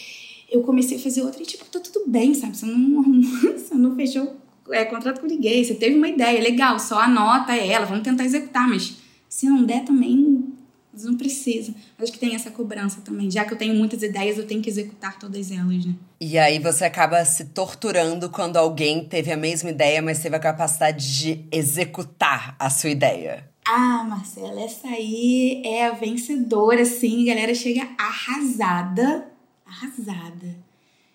eu 0.51 0.63
comecei 0.63 0.97
a 0.97 1.01
fazer 1.01 1.23
outra. 1.23 1.43
E, 1.43 1.47
tipo, 1.47 1.65
tá 1.67 1.79
tudo 1.81 2.05
bem, 2.07 2.35
sabe? 2.35 2.57
Você 2.57 2.67
não, 2.67 3.03
você 3.53 3.75
não 3.75 3.95
fechou 3.95 4.37
é, 4.71 4.85
contrato 4.85 5.21
com 5.21 5.27
ninguém. 5.27 5.63
Você 5.63 5.75
teve 5.75 5.95
uma 5.95 6.09
ideia, 6.09 6.41
legal, 6.41 6.79
só 6.79 7.01
anota 7.01 7.55
ela, 7.55 7.85
vamos 7.85 8.03
tentar 8.03 8.25
executar. 8.25 8.69
Mas 8.69 8.97
se 9.29 9.47
não 9.47 9.65
der 9.65 9.85
também, 9.85 10.53
não 11.01 11.17
precisa. 11.17 11.75
Acho 11.99 12.13
que 12.13 12.19
tem 12.19 12.35
essa 12.35 12.51
cobrança 12.51 13.01
também. 13.03 13.31
Já 13.31 13.45
que 13.45 13.55
eu 13.55 13.59
tenho 13.59 13.75
muitas 13.75 14.03
ideias, 14.03 14.37
eu 14.37 14.47
tenho 14.47 14.61
que 14.61 14.69
executar 14.69 15.19
todas 15.19 15.51
elas, 15.51 15.87
né? 15.87 15.95
E 16.21 16.39
aí 16.39 16.59
você 16.59 16.85
acaba 16.85 17.25
se 17.25 17.47
torturando 17.47 18.29
quando 18.29 18.57
alguém 18.57 19.05
teve 19.05 19.33
a 19.33 19.37
mesma 19.37 19.71
ideia, 19.71 20.03
mas 20.03 20.21
teve 20.21 20.37
a 20.37 20.41
capacidade 20.41 21.19
de 21.19 21.45
executar 21.51 22.55
a 22.59 22.69
sua 22.69 22.91
ideia. 22.91 23.52
Ah, 23.65 24.05
Marcela, 24.05 24.61
essa 24.61 24.89
aí 24.89 25.63
é 25.65 25.87
a 25.87 25.93
vencedora, 25.93 26.85
sim. 26.85 27.23
A 27.23 27.35
galera 27.35 27.55
chega 27.55 27.89
arrasada. 27.97 29.31
Arrasada. 29.65 30.57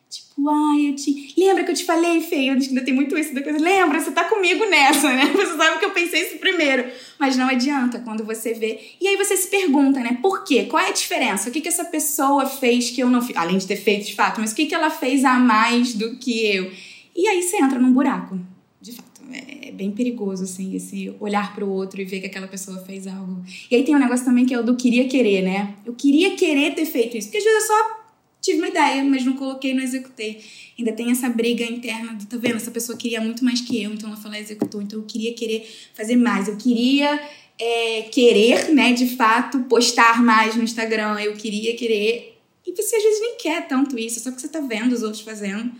Tipo, 0.09 0.49
ai, 0.49 0.89
eu 0.89 0.95
te. 0.95 1.33
Lembra 1.37 1.65
que 1.65 1.71
eu 1.71 1.75
te 1.75 1.83
falei, 1.83 2.21
feio? 2.21 2.53
Ainda 2.53 2.81
tem 2.81 2.93
muito 2.93 3.17
isso 3.17 3.33
da 3.33 3.43
coisa. 3.43 3.59
Lembra, 3.59 3.99
você 3.99 4.11
tá 4.11 4.23
comigo 4.23 4.65
nessa, 4.65 5.13
né? 5.13 5.25
Você 5.35 5.57
sabe 5.57 5.79
que 5.79 5.85
eu 5.85 5.91
pensei 5.91 6.21
isso 6.21 6.37
primeiro. 6.37 6.89
Mas 7.19 7.35
não 7.35 7.49
adianta 7.49 7.99
quando 7.99 8.23
você 8.23 8.53
vê. 8.53 8.79
E 9.01 9.07
aí 9.07 9.17
você 9.17 9.35
se 9.35 9.49
pergunta, 9.49 9.99
né? 9.99 10.17
Por 10.21 10.45
quê? 10.45 10.63
Qual 10.63 10.81
é 10.81 10.87
a 10.87 10.93
diferença? 10.93 11.49
O 11.49 11.51
que, 11.51 11.59
que 11.59 11.67
essa 11.67 11.83
pessoa 11.83 12.45
fez 12.45 12.89
que 12.89 13.01
eu 13.01 13.09
não 13.09 13.21
fiz? 13.21 13.35
Além 13.35 13.57
de 13.57 13.67
ter 13.67 13.75
feito 13.75 14.05
de 14.05 14.15
fato, 14.15 14.39
mas 14.39 14.53
o 14.53 14.55
que, 14.55 14.65
que 14.65 14.75
ela 14.75 14.89
fez 14.89 15.25
a 15.25 15.33
mais 15.33 15.93
do 15.93 16.15
que 16.17 16.45
eu? 16.45 16.71
E 17.13 17.27
aí 17.27 17.43
você 17.43 17.57
entra 17.57 17.77
num 17.77 17.91
buraco, 17.91 18.39
de 18.81 18.91
fato. 18.93 19.22
É, 19.31 19.69
é 19.69 19.72
bem 19.72 19.91
perigoso, 19.91 20.43
assim, 20.43 20.75
esse 20.75 21.13
olhar 21.19 21.53
para 21.53 21.65
o 21.65 21.69
outro 21.69 22.01
e 22.01 22.05
ver 22.05 22.19
que 22.19 22.27
aquela 22.27 22.48
pessoa 22.48 22.79
fez 22.79 23.07
algo. 23.07 23.43
E 23.69 23.75
aí 23.75 23.84
tem 23.84 23.96
um 23.96 24.00
negócio 24.00 24.25
também 24.25 24.46
que 24.46 24.53
é 24.53 24.60
o 24.60 24.63
do 24.63 24.75
queria 24.75 25.07
querer, 25.07 25.41
né? 25.41 25.75
Eu 25.86 25.93
queria 25.93 26.36
querer 26.36 26.75
ter 26.75 26.86
feito 26.86 27.17
isso. 27.17 27.27
Porque 27.27 27.38
às 27.38 27.43
vezes 27.43 27.62
eu 27.62 27.67
só 27.67 27.98
tive 28.41 28.60
uma 28.60 28.67
ideia, 28.67 29.03
mas 29.03 29.25
não 29.25 29.34
coloquei, 29.34 29.74
não 29.74 29.84
executei. 29.84 30.41
Ainda 30.77 30.91
tem 30.93 31.12
essa 31.12 31.27
briga 31.27 31.65
interna 31.65 32.13
do, 32.13 32.25
tá 32.25 32.38
vendo? 32.38 32.55
Essa 32.55 32.72
pessoa 32.72 32.98
queria 32.98 33.19
muito 33.19 33.43
mais 33.43 33.62
que 33.62 33.81
eu, 33.81 33.91
então 33.93 34.10
ela 34.10 34.17
falou, 34.17 34.38
executou. 34.38 34.81
Então 34.81 35.00
eu 35.00 35.05
queria 35.05 35.34
querer 35.34 35.67
fazer 35.93 36.15
mais. 36.15 36.48
Eu 36.48 36.55
queria 36.55 37.19
é, 37.60 38.03
querer, 38.03 38.74
né, 38.74 38.93
de 38.93 39.15
fato, 39.15 39.60
postar 39.63 40.24
mais 40.24 40.55
no 40.55 40.63
Instagram. 40.63 41.19
Eu 41.19 41.34
queria 41.34 41.75
querer. 41.75 42.38
E 42.65 42.72
você 42.74 42.96
às 42.96 43.03
vezes 43.03 43.22
nem 43.22 43.38
quer 43.38 43.67
tanto 43.67 43.98
isso, 43.98 44.19
só 44.19 44.31
que 44.31 44.39
você 44.39 44.48
tá 44.48 44.60
vendo 44.60 44.93
os 44.93 45.01
outros 45.01 45.22
fazendo. 45.22 45.72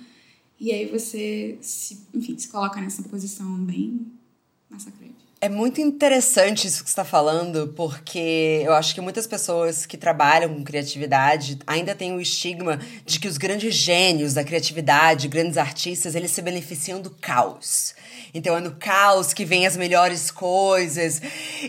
E 0.60 0.72
aí 0.72 0.86
você, 0.86 1.58
se, 1.62 2.08
enfim, 2.14 2.38
se 2.38 2.48
coloca 2.48 2.82
nessa 2.82 3.04
posição 3.04 3.64
bem 3.64 4.08
massacrante. 4.70 5.28
É 5.40 5.48
muito 5.48 5.80
interessante 5.80 6.66
isso 6.66 6.84
que 6.84 6.90
está 6.90 7.06
falando, 7.06 7.72
porque 7.76 8.64
eu 8.66 8.74
acho 8.74 8.96
que 8.96 9.00
muitas 9.00 9.28
pessoas 9.28 9.86
que 9.86 9.96
trabalham 9.96 10.52
com 10.52 10.64
criatividade 10.64 11.60
ainda 11.68 11.94
têm 11.94 12.12
o 12.12 12.20
estigma 12.20 12.80
de 13.06 13.20
que 13.20 13.28
os 13.28 13.38
grandes 13.38 13.76
gênios 13.76 14.34
da 14.34 14.44
criatividade, 14.44 15.28
grandes 15.28 15.56
artistas, 15.58 16.16
eles 16.16 16.32
se 16.32 16.42
beneficiam 16.42 17.00
do 17.00 17.12
caos. 17.12 17.94
Então 18.34 18.58
é 18.58 18.60
no 18.60 18.72
caos 18.78 19.32
que 19.32 19.46
vem 19.46 19.68
as 19.68 19.78
melhores 19.78 20.32
coisas. 20.32 21.22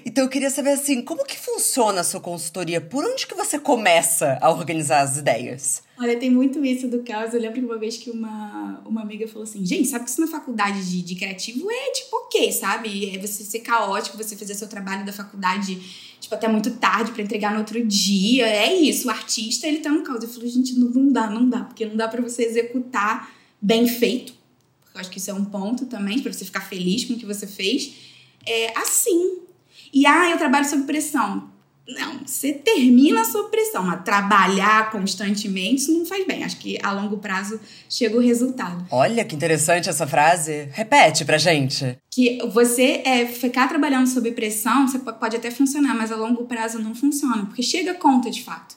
Então 0.02 0.24
eu 0.24 0.30
queria 0.30 0.48
saber 0.48 0.70
assim, 0.70 1.02
como 1.02 1.26
que 1.26 1.38
funciona 1.38 2.00
a 2.00 2.04
sua 2.04 2.20
consultoria? 2.20 2.80
Por 2.80 3.04
onde 3.04 3.26
que 3.26 3.34
você 3.34 3.58
começa 3.58 4.38
a 4.40 4.50
organizar 4.50 5.02
as 5.02 5.18
ideias? 5.18 5.82
Olha, 6.00 6.16
tem 6.16 6.30
muito 6.30 6.64
isso 6.64 6.86
do 6.86 7.02
caos. 7.02 7.34
Eu 7.34 7.40
lembro 7.40 7.60
uma 7.64 7.76
vez 7.76 7.96
que 7.96 8.08
uma, 8.08 8.80
uma 8.86 9.02
amiga 9.02 9.26
falou 9.26 9.42
assim: 9.42 9.66
gente, 9.66 9.88
sabe 9.88 10.04
que 10.04 10.10
isso 10.10 10.20
na 10.20 10.28
faculdade 10.28 10.88
de, 10.88 11.02
de 11.02 11.14
criativo 11.16 11.68
é 11.68 11.90
tipo 11.90 12.16
ok, 12.16 12.52
sabe? 12.52 13.10
É 13.10 13.18
você 13.18 13.42
ser 13.42 13.60
caótico, 13.60 14.16
você 14.16 14.36
fazer 14.36 14.54
seu 14.54 14.68
trabalho 14.68 15.04
da 15.04 15.12
faculdade, 15.12 15.74
tipo, 16.20 16.32
até 16.32 16.46
muito 16.46 16.70
tarde 16.76 17.10
para 17.10 17.22
entregar 17.22 17.52
no 17.52 17.58
outro 17.58 17.84
dia. 17.84 18.46
É 18.46 18.72
isso. 18.72 19.08
O 19.08 19.10
artista, 19.10 19.66
ele 19.66 19.78
tá 19.78 19.90
no 19.90 20.04
caos. 20.04 20.22
Eu 20.22 20.28
falei, 20.28 20.48
gente, 20.48 20.78
não, 20.78 20.88
não 20.88 21.12
dá, 21.12 21.28
não 21.28 21.48
dá, 21.48 21.64
porque 21.64 21.84
não 21.84 21.96
dá 21.96 22.06
para 22.06 22.22
você 22.22 22.44
executar 22.44 23.32
bem 23.60 23.88
feito. 23.88 24.34
Porque 24.80 24.98
eu 24.98 25.00
acho 25.00 25.10
que 25.10 25.18
isso 25.18 25.32
é 25.32 25.34
um 25.34 25.44
ponto 25.44 25.86
também, 25.86 26.20
para 26.20 26.32
você 26.32 26.44
ficar 26.44 26.60
feliz 26.60 27.06
com 27.06 27.14
o 27.14 27.18
que 27.18 27.26
você 27.26 27.46
fez. 27.46 27.92
É 28.46 28.78
assim. 28.78 29.40
E 29.92 30.06
ah, 30.06 30.30
eu 30.30 30.38
trabalho 30.38 30.68
sob 30.68 30.84
pressão 30.84 31.57
não, 31.88 32.18
você 32.26 32.52
termina 32.52 33.22
a 33.22 33.24
sua 33.24 33.48
pressão, 33.48 33.82
mas 33.82 34.04
trabalhar 34.04 34.90
constantemente 34.90 35.76
isso 35.76 35.92
não 35.96 36.04
faz 36.04 36.26
bem. 36.26 36.44
Acho 36.44 36.58
que 36.58 36.78
a 36.82 36.92
longo 36.92 37.16
prazo 37.16 37.58
chega 37.88 38.14
o 38.14 38.20
resultado. 38.20 38.86
Olha 38.90 39.24
que 39.24 39.34
interessante 39.34 39.88
essa 39.88 40.06
frase. 40.06 40.68
Repete 40.72 41.24
pra 41.24 41.38
gente. 41.38 41.96
Que 42.10 42.46
você 42.48 43.02
é, 43.06 43.24
ficar 43.24 43.68
trabalhando 43.68 44.06
sob 44.06 44.30
pressão, 44.32 44.86
você 44.86 44.98
pode 44.98 45.36
até 45.36 45.50
funcionar, 45.50 45.96
mas 45.96 46.12
a 46.12 46.16
longo 46.16 46.44
prazo 46.44 46.78
não 46.78 46.94
funciona, 46.94 47.46
porque 47.46 47.62
chega 47.62 47.92
a 47.92 47.94
conta 47.94 48.30
de 48.30 48.42
fato. 48.44 48.76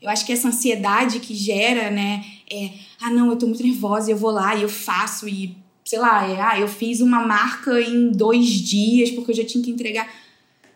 Eu 0.00 0.08
acho 0.08 0.24
que 0.24 0.32
essa 0.32 0.48
ansiedade 0.48 1.20
que 1.20 1.34
gera, 1.34 1.90
né, 1.90 2.24
é, 2.50 2.70
ah, 3.00 3.10
não, 3.10 3.28
eu 3.28 3.36
tô 3.36 3.46
muito 3.46 3.62
nervosa 3.62 4.08
e 4.08 4.12
eu 4.12 4.16
vou 4.16 4.30
lá 4.30 4.54
e 4.54 4.62
eu 4.62 4.68
faço 4.68 5.28
e, 5.28 5.54
sei 5.84 5.98
lá, 5.98 6.26
é, 6.26 6.40
ah, 6.40 6.58
eu 6.58 6.68
fiz 6.68 7.00
uma 7.00 7.26
marca 7.26 7.78
em 7.80 8.10
dois 8.10 8.46
dias 8.46 9.10
porque 9.10 9.32
eu 9.32 9.36
já 9.36 9.44
tinha 9.44 9.62
que 9.62 9.70
entregar. 9.70 10.08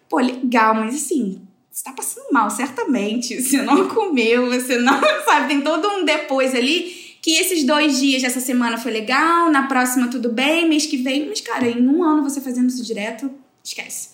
Pô, 0.08 0.18
legal, 0.18 0.74
mas 0.74 0.94
assim, 0.94 1.40
você 1.72 1.84
tá 1.84 1.92
passando 1.92 2.30
mal, 2.30 2.50
certamente. 2.50 3.40
Você 3.40 3.62
não 3.62 3.88
comeu, 3.92 4.50
você 4.50 4.76
não. 4.76 5.00
Sabe, 5.24 5.48
tem 5.48 5.62
todo 5.62 5.88
um 5.88 6.04
depois 6.04 6.54
ali. 6.54 7.00
Que 7.22 7.36
esses 7.36 7.64
dois 7.64 8.00
dias 8.00 8.20
dessa 8.20 8.40
semana 8.40 8.76
foi 8.76 8.90
legal, 8.90 9.50
na 9.50 9.68
próxima 9.68 10.08
tudo 10.08 10.28
bem, 10.28 10.68
mês 10.68 10.86
que 10.86 10.96
vem. 10.96 11.28
Mas, 11.28 11.40
cara, 11.40 11.68
em 11.68 11.86
um 11.86 12.02
ano 12.02 12.22
você 12.22 12.40
fazendo 12.40 12.68
isso 12.68 12.84
direto, 12.84 13.30
esquece. 13.62 14.10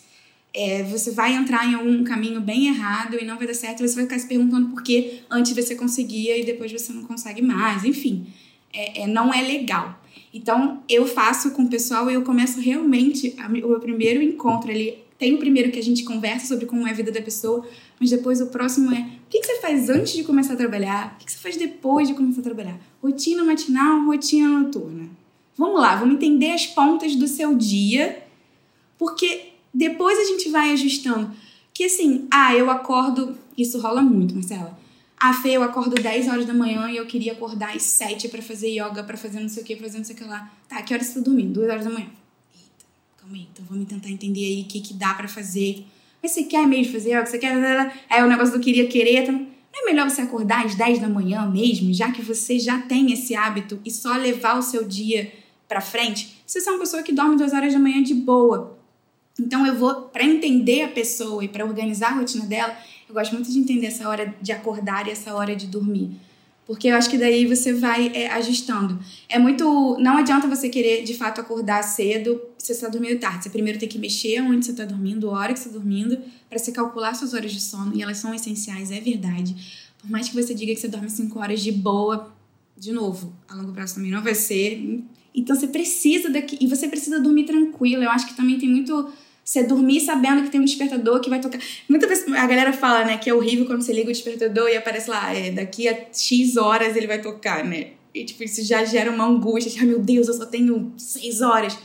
É, 0.55 0.83
você 0.85 1.11
vai 1.11 1.35
entrar 1.35 1.67
em 1.67 1.75
algum 1.75 2.05
caminho 2.05 2.41
bem 2.41 2.69
errado 2.69 3.17
e 3.21 3.25
não 3.25 3.39
vai 3.39 3.47
dar 3.47 3.55
certo. 3.55 3.81
Você 3.81 3.95
vai 3.95 4.05
ficar 4.05 4.19
se 4.19 4.27
perguntando 4.27 4.69
por 4.69 4.83
que 4.83 5.23
antes 5.31 5.53
você 5.53 5.75
conseguia 5.75 6.37
e 6.37 6.45
depois 6.45 6.71
você 6.71 6.93
não 6.93 7.05
consegue 7.05 7.41
mais. 7.41 7.83
Enfim, 7.85 8.27
é, 8.73 9.03
é 9.03 9.07
não 9.07 9.33
é 9.33 9.41
legal. 9.41 9.99
Então, 10.33 10.83
eu 10.87 11.07
faço 11.07 11.53
com 11.53 11.63
o 11.63 11.69
pessoal 11.69 12.11
e 12.11 12.15
eu 12.15 12.23
começo 12.23 12.61
realmente 12.61 13.35
a, 13.39 13.47
o 13.47 13.51
meu 13.51 13.81
primeiro 13.81 14.23
encontro 14.23 14.71
ali 14.71 15.08
tem 15.19 15.35
o 15.35 15.39
primeiro 15.39 15.73
que 15.73 15.79
a 15.79 15.83
gente 15.83 16.05
conversa 16.05 16.47
sobre 16.47 16.65
como 16.65 16.87
é 16.87 16.91
a 16.91 16.95
vida 16.95 17.11
da 17.11 17.21
pessoa, 17.21 17.67
mas 17.99 18.09
depois 18.09 18.41
o 18.41 18.47
próximo 18.47 18.95
é 18.95 19.01
o 19.01 19.29
que, 19.29 19.43
você 19.43 19.61
faz 19.61 19.91
antes 19.91 20.13
de 20.13 20.23
começar 20.23 20.55
a 20.55 20.57
trabalhar, 20.57 21.17
o 21.17 21.25
que, 21.25 21.31
você 21.31 21.39
faz 21.39 21.57
depois 21.57 22.07
de 22.07 22.15
começar 22.15 22.41
a 22.41 22.45
trabalhar. 22.45 22.79
Rotina 23.03 23.43
matinal, 23.43 24.05
rotina 24.05 24.49
noturna. 24.49 25.11
Vamos 25.57 25.81
lá, 25.81 25.97
vamos 25.97 26.15
entender 26.15 26.53
as 26.53 26.67
pontas 26.67 27.17
do 27.17 27.27
seu 27.27 27.55
dia, 27.57 28.23
porque 28.97 29.55
depois 29.75 30.17
a 30.19 30.25
gente 30.25 30.49
vai 30.51 30.73
ajustando. 30.73 31.33
Que 31.75 31.85
assim, 31.85 32.29
ah, 32.31 32.55
eu 32.55 32.71
acordo. 32.71 33.37
Isso 33.57 33.81
rola 33.81 34.01
muito, 34.01 34.35
Marcela. 34.35 34.79
Ah, 35.19 35.35
Fê, 35.35 35.51
eu 35.51 35.65
acordo 35.65 36.01
10 36.01 36.29
horas 36.29 36.47
da 36.47 36.55
manhã 36.55 36.89
e 36.89 36.97
eu 36.97 37.07
queria 37.07 37.33
acordar 37.33 37.75
às 37.75 37.83
7 37.83 38.29
para 38.29 38.41
fazer 38.41 38.69
yoga, 38.69 39.03
para 39.03 39.17
fazer 39.17 39.41
não 39.41 39.49
sei 39.49 39.65
o 39.65 39.67
que, 39.67 39.75
fazer 39.75 39.99
não 39.99 40.05
sei 40.05 40.15
o 40.15 40.19
que 40.19 40.25
lá. 40.25 40.49
Tá, 40.69 40.81
que 40.81 40.95
horas 40.95 41.09
você 41.09 41.15
tá 41.15 41.21
dormindo? 41.21 41.55
2 41.55 41.69
horas 41.69 41.85
da 41.85 41.91
manhã 41.91 42.07
aí, 43.35 43.49
então 43.53 43.65
vamos 43.69 43.87
tentar 43.87 44.09
entender 44.11 44.45
aí 44.45 44.63
o 44.63 44.65
que, 44.65 44.81
que 44.81 44.95
dá 44.95 45.15
para 45.15 45.29
fazer. 45.29 45.85
Mas 46.23 46.33
você 46.33 46.45
quer 46.45 46.67
mesmo 46.67 46.93
fazer 46.93 47.23
que 47.23 47.31
você 47.31 47.39
quer? 47.39 47.55
É 48.11 48.23
o 48.23 48.29
negócio 48.29 48.55
do 48.55 48.61
queria 48.61 48.87
querer. 48.89 49.23
Então, 49.23 49.35
não 49.35 49.83
é 49.83 49.85
melhor 49.85 50.11
você 50.11 50.23
acordar 50.23 50.65
às 50.65 50.75
10 50.75 50.99
da 50.99 51.09
manhã 51.09 51.47
mesmo, 51.49 51.93
já 51.95 52.11
que 52.11 52.23
você 52.23 52.59
já 52.59 52.81
tem 52.81 53.13
esse 53.13 53.35
hábito 53.35 53.81
e 53.85 53.91
só 53.91 54.15
levar 54.15 54.59
o 54.59 54.63
seu 54.63 54.85
dia 54.85 55.33
para 55.69 55.81
frente? 55.81 56.43
Você 56.47 56.59
é 56.67 56.73
uma 56.73 56.81
pessoa 56.81 57.03
que 57.03 57.13
dorme 57.13 57.37
duas 57.37 57.53
horas 57.53 57.73
da 57.73 57.79
manhã 57.79 58.03
de 58.03 58.15
boa, 58.15 58.79
então 59.39 59.65
eu 59.65 59.75
vou, 59.77 60.03
para 60.03 60.25
entender 60.25 60.83
a 60.83 60.89
pessoa 60.89 61.45
e 61.45 61.49
para 61.49 61.65
organizar 61.65 62.13
a 62.13 62.17
rotina 62.17 62.45
dela, 62.45 62.77
eu 63.09 63.15
gosto 63.15 63.33
muito 63.33 63.51
de 63.51 63.59
entender 63.59 63.87
essa 63.87 64.09
hora 64.09 64.35
de 64.43 64.51
acordar 64.51 65.07
e 65.07 65.11
essa 65.11 65.33
hora 65.35 65.55
de 65.55 65.67
dormir. 65.67 66.11
Porque 66.69 66.89
eu 66.89 66.97
acho 66.97 67.09
que 67.09 67.17
daí 67.17 67.47
você 67.47 67.73
vai 67.73 68.13
é, 68.15 68.31
ajustando. 68.33 68.99
É 69.27 69.39
muito. 69.39 69.97
Não 69.99 70.19
adianta 70.19 70.47
você 70.47 70.69
querer, 70.69 71.03
de 71.03 71.15
fato, 71.15 71.41
acordar 71.41 71.83
cedo 71.83 72.39
se 72.59 72.67
você 72.67 72.73
está 72.75 72.89
dormindo 72.91 73.19
tarde. 73.19 73.45
Você 73.45 73.49
primeiro 73.49 73.79
tem 73.79 73.89
que 73.89 73.99
mexer 73.99 74.43
onde 74.43 74.67
você 74.67 74.73
está 74.73 74.85
dormindo, 74.85 75.31
a 75.31 75.39
hora 75.39 75.55
que 75.55 75.59
você 75.59 75.69
está 75.69 75.79
dormindo, 75.79 76.19
para 76.47 76.59
você 76.59 76.71
calcular 76.71 77.15
suas 77.15 77.33
horas 77.33 77.53
de 77.53 77.61
sono. 77.61 77.97
E 77.97 78.03
elas 78.03 78.19
são 78.19 78.35
essenciais, 78.35 78.91
é 78.91 79.01
verdade. 79.01 79.57
Por 79.99 80.11
mais 80.11 80.29
que 80.29 80.35
você 80.35 80.53
diga 80.53 80.75
que 80.75 80.79
você 80.79 80.89
dorme 80.89 81.09
5 81.09 81.39
horas 81.39 81.63
de 81.63 81.73
boa, 81.73 82.37
de 82.77 82.93
novo, 82.93 83.33
a 83.49 83.55
longo 83.55 83.73
prazo 83.73 83.95
também 83.95 84.11
não 84.11 84.23
vai 84.23 84.35
ser. 84.35 85.03
Então 85.35 85.57
você 85.57 85.69
precisa 85.69 86.29
daqui. 86.29 86.59
E 86.61 86.67
você 86.67 86.87
precisa 86.87 87.19
dormir 87.19 87.45
tranquilo. 87.45 88.03
Eu 88.03 88.11
acho 88.11 88.27
que 88.27 88.37
também 88.37 88.59
tem 88.59 88.69
muito 88.69 89.11
Você 89.49 89.63
dormir 89.63 90.01
sabendo 90.01 90.43
que 90.43 90.51
tem 90.51 90.61
um 90.61 90.65
despertador 90.67 91.21
que 91.21 91.31
vai 91.31 91.41
tocar. 91.41 91.59
Muita 91.89 92.07
vez 92.07 92.23
a 92.29 92.47
galera 92.47 92.71
fala, 92.71 93.07
né, 93.07 93.17
que 93.17 93.31
é 93.31 93.35
horrível 93.35 93.65
quando 93.65 93.81
você 93.81 93.95
liga 93.95 94.11
o 94.11 94.13
despertador 94.13 94.69
e 94.69 94.77
aparece 94.77 95.09
lá, 95.09 95.35
é, 95.35 95.51
daqui 95.51 95.89
a 95.89 96.07
X 96.13 96.59
horas 96.59 96.95
ele 96.95 97.07
vai 97.07 97.23
tocar, 97.23 97.65
né? 97.65 97.93
E 98.15 98.27
tipo, 98.27 98.45
isso 98.45 98.63
já 98.63 98.85
gera 98.85 99.11
uma 99.11 99.25
angústia, 99.25 99.73
tipo, 99.73 99.85
ah, 99.85 99.87
meu 99.87 100.01
Deus, 100.01 100.29
eu 100.29 100.35
só 100.35 100.45
tenho 100.45 100.93
6 100.99 101.41
horas. 101.41 101.79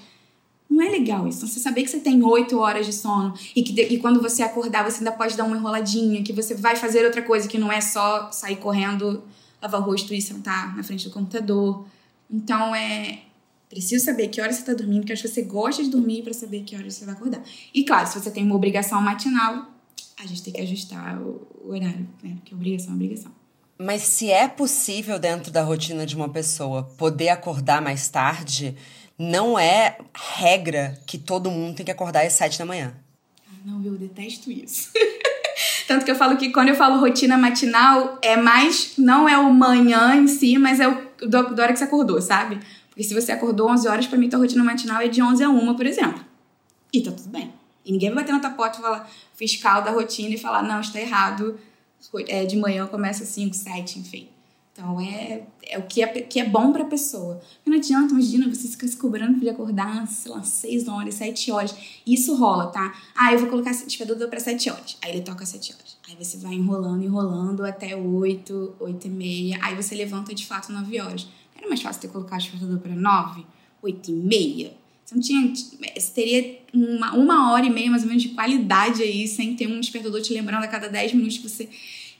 Não 0.70 0.82
é 0.82 0.90
legal 0.90 1.26
isso. 1.26 1.48
Você 1.48 1.58
saber 1.58 1.84
que 1.84 1.90
você 1.90 2.02
tem 2.02 2.22
8 2.22 2.54
horas 2.58 2.86
de 2.86 2.92
sono 2.92 3.34
e 3.56 3.64
que 3.64 3.82
e 3.82 3.98
quando 3.98 4.22
você 4.22 4.44
acordar 4.44 4.84
você 4.84 4.98
ainda 4.98 5.14
pode 5.14 5.38
dar 5.38 5.46
uma 5.46 5.56
enroladinha, 5.56 6.22
que 6.22 6.34
você 6.34 6.54
vai 6.54 6.76
fazer 6.76 7.06
outra 7.06 7.22
coisa, 7.22 7.48
que 7.48 7.58
não 7.58 7.72
é 7.72 7.80
só 7.80 8.30
sair 8.30 8.58
correndo, 8.58 9.24
lavar 9.62 9.80
o 9.80 9.86
rosto 9.86 10.14
e 10.14 10.22
sentar 10.22 10.76
na 10.76 10.84
frente 10.84 11.06
do 11.06 11.14
computador. 11.14 11.86
Então 12.30 12.76
é, 12.76 13.20
Preciso 13.74 14.06
saber 14.06 14.28
que 14.28 14.40
horas 14.40 14.56
você 14.56 14.62
está 14.62 14.74
dormindo, 14.74 15.04
que 15.04 15.12
acho 15.12 15.24
que 15.24 15.28
você 15.28 15.42
gosta 15.42 15.84
de 15.84 15.90
dormir 15.90 16.22
para 16.22 16.32
saber 16.32 16.62
que 16.62 16.76
horas 16.76 16.94
você 16.94 17.06
vai 17.06 17.16
acordar. 17.16 17.42
E 17.74 17.84
claro, 17.84 18.08
se 18.08 18.20
você 18.20 18.30
tem 18.30 18.44
uma 18.44 18.56
obrigação 18.56 19.02
matinal, 19.02 19.66
a 20.16 20.28
gente 20.28 20.44
tem 20.44 20.54
que 20.54 20.62
ajustar 20.62 21.20
o, 21.20 21.48
horário, 21.66 22.08
né? 22.22 22.36
Porque 22.36 22.54
obrigação 22.54 22.92
é 22.92 22.96
obrigação. 22.96 23.32
Mas 23.80 24.04
se 24.04 24.30
é 24.30 24.48
possível 24.48 25.18
dentro 25.18 25.52
da 25.52 25.64
rotina 25.64 26.06
de 26.06 26.16
uma 26.16 26.30
pessoa 26.30 26.84
poder 26.84 27.30
acordar 27.30 27.82
mais 27.82 28.08
tarde, 28.10 28.76
não 29.18 29.58
é 29.58 29.98
regra 30.38 31.02
que 31.08 31.18
todo 31.18 31.50
mundo 31.50 31.78
tem 31.78 31.86
que 31.86 31.92
acordar 31.92 32.24
às 32.24 32.34
sete 32.34 32.60
da 32.60 32.66
manhã. 32.66 32.94
Ah, 33.48 33.56
não, 33.66 33.84
eu 33.84 33.98
detesto 33.98 34.52
isso. 34.52 34.92
Tanto 35.88 36.06
que 36.06 36.12
eu 36.12 36.16
falo 36.16 36.38
que 36.38 36.52
quando 36.52 36.70
eu 36.70 36.76
falo 36.76 37.00
rotina 37.00 37.38
matinal, 37.38 38.20
é 38.22 38.38
mais. 38.38 38.94
Não 38.98 39.28
é 39.28 39.38
o 39.38 39.52
manhã 39.52 40.16
em 40.16 40.28
si, 40.28 40.60
mas 40.60 40.80
é 40.80 40.88
o 40.88 41.14
da 41.28 41.40
hora 41.40 41.74
que 41.74 41.80
você 41.80 41.86
acordou, 41.86 42.22
sabe? 42.22 42.60
Porque 42.94 43.04
se 43.04 43.14
você 43.14 43.32
acordou 43.32 43.70
11 43.72 43.88
horas, 43.88 44.08
para 44.08 44.20
mim, 44.20 44.30
tua 44.30 44.40
rotina 44.40 44.64
matinal 44.64 45.02
é 45.02 45.08
de 45.08 45.20
11 45.22 45.44
a 45.44 45.50
1, 45.50 45.76
por 45.76 45.86
exemplo. 45.86 46.24
E 46.94 47.02
tá 47.02 47.12
tudo 47.12 47.30
bem. 47.30 47.52
E 47.84 47.92
ninguém 47.92 48.10
vai 48.10 48.24
bater 48.24 48.34
na 48.34 48.40
tua 48.40 48.52
porta 48.52 48.78
e 48.78 48.82
falar 48.82 49.10
fiscal 49.34 49.82
da 49.82 49.90
rotina 49.90 50.36
e 50.36 50.38
falar, 50.38 50.62
não, 50.62 50.80
está 50.80 51.02
errado. 51.02 51.60
É, 52.28 52.46
de 52.46 52.56
manhã 52.56 52.86
começa 52.86 53.26
5, 53.26 53.56
7, 53.56 54.00
enfim. 54.00 54.30
Então 54.74 55.00
é, 55.00 55.44
é 55.68 55.78
o 55.78 55.84
que 55.84 56.02
é, 56.02 56.08
que 56.08 56.40
é 56.40 56.46
bom 56.46 56.72
pra 56.72 56.86
pessoa. 56.86 57.40
Não 57.66 57.76
adianta, 57.76 58.14
imagina, 58.14 58.54
você 58.54 58.68
ficar 58.68 58.88
se 58.88 58.98
cobrando 58.98 59.40
de 59.40 59.48
acordar, 59.48 60.08
sei 60.08 60.32
lá, 60.32 60.44
6 60.44 60.88
horas, 60.88 61.16
7 61.16 61.52
horas. 61.52 61.76
Isso 62.06 62.36
rola, 62.36 62.68
tá? 62.68 62.94
Ah, 63.16 63.32
eu 63.34 63.40
vou 63.40 63.50
colocar 63.50 63.72
despertador 63.72 64.28
pra 64.30 64.40
7 64.40 64.70
horas. 64.72 64.98
Aí 65.02 65.12
ele 65.12 65.22
toca 65.22 65.46
7 65.46 65.74
horas. 65.74 65.98
Aí 66.10 66.16
você 66.16 66.38
vai 66.38 66.54
enrolando, 66.54 67.04
enrolando 67.04 67.64
até 67.64 67.96
8, 67.96 68.76
8 68.80 69.08
e 69.08 69.10
meia. 69.10 69.60
Aí 69.62 69.76
você 69.76 69.94
levanta 69.94 70.34
de 70.34 70.46
fato 70.46 70.72
9 70.72 71.00
horas. 71.00 71.28
Era 71.64 71.70
mais 71.70 71.82
fácil 71.82 72.02
ter 72.02 72.10
colocado 72.10 72.42
despertador 72.42 72.78
para 72.80 72.94
9, 72.94 73.46
8 73.82 74.12
e 74.12 74.14
meia. 74.14 74.74
Você 75.06 75.16
não 75.16 75.22
tinha. 75.22 75.54
Você 75.56 76.12
teria 76.14 76.60
uma, 76.74 77.14
uma 77.14 77.54
hora 77.54 77.66
e 77.66 77.70
meia 77.70 77.90
mais 77.90 78.04
ou 78.04 78.10
menos 78.10 78.22
de 78.22 78.30
qualidade 78.30 79.02
aí, 79.02 79.26
sem 79.30 79.56
ter 79.56 79.68
um 79.68 79.80
despertador 79.80 80.22
te 80.22 80.34
lembrando 80.34 80.66
a 80.66 80.68
cada 80.68 80.90
10 80.90 81.14
minutos 81.14 81.38
que 81.38 81.48
você. 81.48 81.70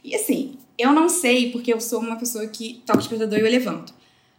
E 0.02 0.16
assim, 0.16 0.56
eu 0.78 0.94
não 0.94 1.10
sei, 1.10 1.52
porque 1.52 1.74
eu 1.74 1.82
sou 1.82 2.00
uma 2.00 2.16
pessoa 2.16 2.48
que 2.48 2.82
toca 2.86 3.00
o 3.00 3.02
despertador 3.02 3.38
e 3.38 3.42
eu 3.42 3.52
levanto. 3.52 3.94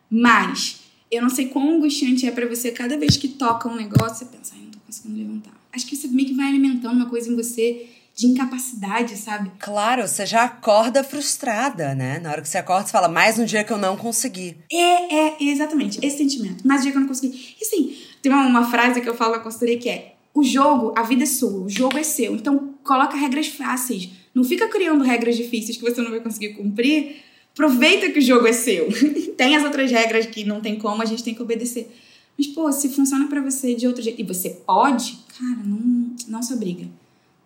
Mas 0.08 0.80
eu 1.10 1.20
não 1.20 1.28
sei 1.28 1.48
quão 1.48 1.76
angustiante 1.76 2.26
é 2.26 2.30
para 2.30 2.46
você 2.46 2.72
cada 2.72 2.96
vez 2.96 3.18
que 3.18 3.28
toca 3.28 3.68
um 3.68 3.76
negócio, 3.76 4.26
você 4.26 4.36
pensa, 4.36 4.54
ai, 4.56 4.62
não 4.62 4.70
tô 4.70 4.78
conseguindo 4.86 5.18
levantar. 5.18 5.52
Acho 5.70 5.86
que 5.86 5.96
você 5.96 6.08
meio 6.08 6.28
que 6.28 6.34
vai 6.34 6.46
alimentando 6.46 6.96
uma 6.96 7.10
coisa 7.10 7.30
em 7.30 7.36
você 7.36 7.88
de 8.14 8.26
incapacidade, 8.26 9.16
sabe? 9.16 9.50
Claro, 9.58 10.06
você 10.06 10.24
já 10.24 10.44
acorda 10.44 11.02
frustrada, 11.02 11.94
né? 11.94 12.20
Na 12.20 12.30
hora 12.30 12.42
que 12.42 12.48
você 12.48 12.58
acorda, 12.58 12.86
você 12.86 12.92
fala, 12.92 13.08
mais 13.08 13.38
um 13.38 13.44
dia 13.44 13.64
que 13.64 13.72
eu 13.72 13.78
não 13.78 13.96
consegui. 13.96 14.56
É, 14.70 15.14
é, 15.14 15.36
exatamente, 15.40 15.98
esse 16.00 16.18
sentimento. 16.18 16.66
Mais 16.66 16.80
um 16.80 16.82
dia 16.84 16.92
que 16.92 16.98
eu 16.98 17.00
não 17.00 17.08
consegui. 17.08 17.56
E 17.60 17.64
sim, 17.64 17.96
tem 18.22 18.30
uma, 18.30 18.46
uma 18.46 18.70
frase 18.70 19.00
que 19.00 19.08
eu 19.08 19.16
falo 19.16 19.32
na 19.32 19.40
consultoria 19.40 19.78
que 19.78 19.88
é: 19.88 20.14
o 20.32 20.44
jogo, 20.44 20.94
a 20.96 21.02
vida 21.02 21.24
é 21.24 21.26
sua, 21.26 21.64
o 21.64 21.68
jogo 21.68 21.98
é 21.98 22.04
seu. 22.04 22.34
Então, 22.34 22.74
coloca 22.84 23.16
regras 23.16 23.48
fáceis. 23.48 24.10
Não 24.32 24.44
fica 24.44 24.68
criando 24.68 25.02
regras 25.02 25.36
difíceis 25.36 25.76
que 25.76 25.82
você 25.82 26.00
não 26.00 26.10
vai 26.10 26.20
conseguir 26.20 26.54
cumprir. 26.54 27.16
Aproveita 27.52 28.10
que 28.10 28.18
o 28.18 28.22
jogo 28.22 28.46
é 28.46 28.52
seu. 28.52 28.88
tem 29.36 29.56
as 29.56 29.64
outras 29.64 29.90
regras 29.90 30.26
que 30.26 30.44
não 30.44 30.60
tem 30.60 30.76
como, 30.76 31.02
a 31.02 31.04
gente 31.04 31.22
tem 31.22 31.34
que 31.34 31.42
obedecer. 31.42 31.92
Mas, 32.36 32.48
pô, 32.48 32.70
se 32.72 32.88
funciona 32.88 33.28
para 33.28 33.40
você 33.40 33.74
de 33.74 33.86
outro 33.86 34.02
jeito 34.02 34.20
e 34.20 34.24
você 34.24 34.50
pode, 34.50 35.18
cara, 35.38 35.60
não, 35.64 36.16
não 36.28 36.42
se 36.42 36.52
obriga. 36.52 36.88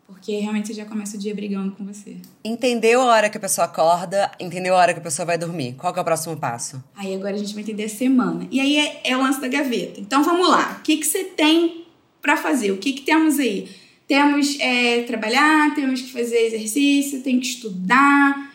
Porque 0.08 0.38
realmente 0.38 0.68
você 0.68 0.74
já 0.74 0.86
começa 0.86 1.18
o 1.18 1.20
dia 1.20 1.34
brigando 1.34 1.72
com 1.72 1.84
você. 1.84 2.16
Entendeu 2.42 3.02
a 3.02 3.04
hora 3.04 3.28
que 3.28 3.36
a 3.36 3.40
pessoa 3.40 3.66
acorda, 3.66 4.32
entendeu 4.40 4.74
a 4.74 4.78
hora 4.78 4.94
que 4.94 5.00
a 5.00 5.02
pessoa 5.02 5.26
vai 5.26 5.36
dormir. 5.36 5.74
Qual 5.74 5.94
é 5.94 6.00
o 6.00 6.04
próximo 6.04 6.34
passo? 6.34 6.82
Aí 6.96 7.14
agora 7.14 7.34
a 7.34 7.38
gente 7.38 7.52
vai 7.52 7.62
entender 7.62 7.84
a 7.84 7.88
semana. 7.90 8.48
E 8.50 8.58
aí 8.58 8.78
é, 8.78 9.02
é 9.04 9.16
o 9.16 9.20
lance 9.20 9.38
da 9.38 9.48
gaveta. 9.48 10.00
Então 10.00 10.24
vamos 10.24 10.48
lá. 10.48 10.78
O 10.80 10.82
que, 10.82 10.96
que 10.96 11.06
você 11.06 11.24
tem 11.24 11.84
para 12.22 12.38
fazer? 12.38 12.72
O 12.72 12.78
que, 12.78 12.94
que 12.94 13.02
temos 13.02 13.38
aí? 13.38 13.68
Temos 14.06 14.58
é, 14.58 15.02
trabalhar, 15.02 15.74
temos 15.74 16.00
que 16.00 16.10
fazer 16.10 16.38
exercício, 16.46 17.22
tem 17.22 17.38
que 17.38 17.46
estudar. 17.46 18.54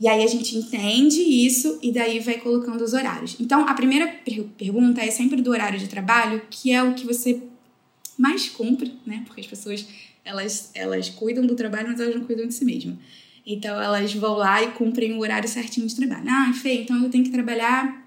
E 0.00 0.08
aí 0.08 0.24
a 0.24 0.26
gente 0.26 0.56
entende 0.56 1.20
isso 1.20 1.78
e 1.80 1.92
daí 1.92 2.18
vai 2.18 2.38
colocando 2.38 2.82
os 2.82 2.94
horários. 2.94 3.36
Então 3.38 3.68
a 3.68 3.74
primeira 3.74 4.08
per 4.08 4.42
pergunta 4.58 5.00
é 5.00 5.10
sempre 5.12 5.40
do 5.40 5.52
horário 5.52 5.78
de 5.78 5.86
trabalho, 5.86 6.42
que 6.50 6.72
é 6.72 6.82
o 6.82 6.94
que 6.94 7.06
você 7.06 7.40
mais 8.18 8.48
cumpre, 8.48 8.98
né? 9.06 9.22
Porque 9.24 9.40
as 9.40 9.46
pessoas 9.46 9.86
elas, 10.30 10.70
elas 10.74 11.08
cuidam 11.10 11.44
do 11.44 11.54
trabalho, 11.54 11.88
mas 11.88 12.00
elas 12.00 12.14
não 12.14 12.24
cuidam 12.24 12.46
de 12.46 12.54
si 12.54 12.64
mesmas. 12.64 12.96
Então 13.44 13.80
elas 13.80 14.14
vão 14.14 14.34
lá 14.34 14.62
e 14.62 14.68
cumprem 14.72 15.12
o 15.14 15.20
horário 15.20 15.48
certinho 15.48 15.86
de 15.86 15.96
trabalho. 15.96 16.24
Ah, 16.28 16.52
Fê, 16.52 16.82
então 16.82 17.02
eu 17.02 17.10
tenho 17.10 17.24
que 17.24 17.30
trabalhar 17.30 18.06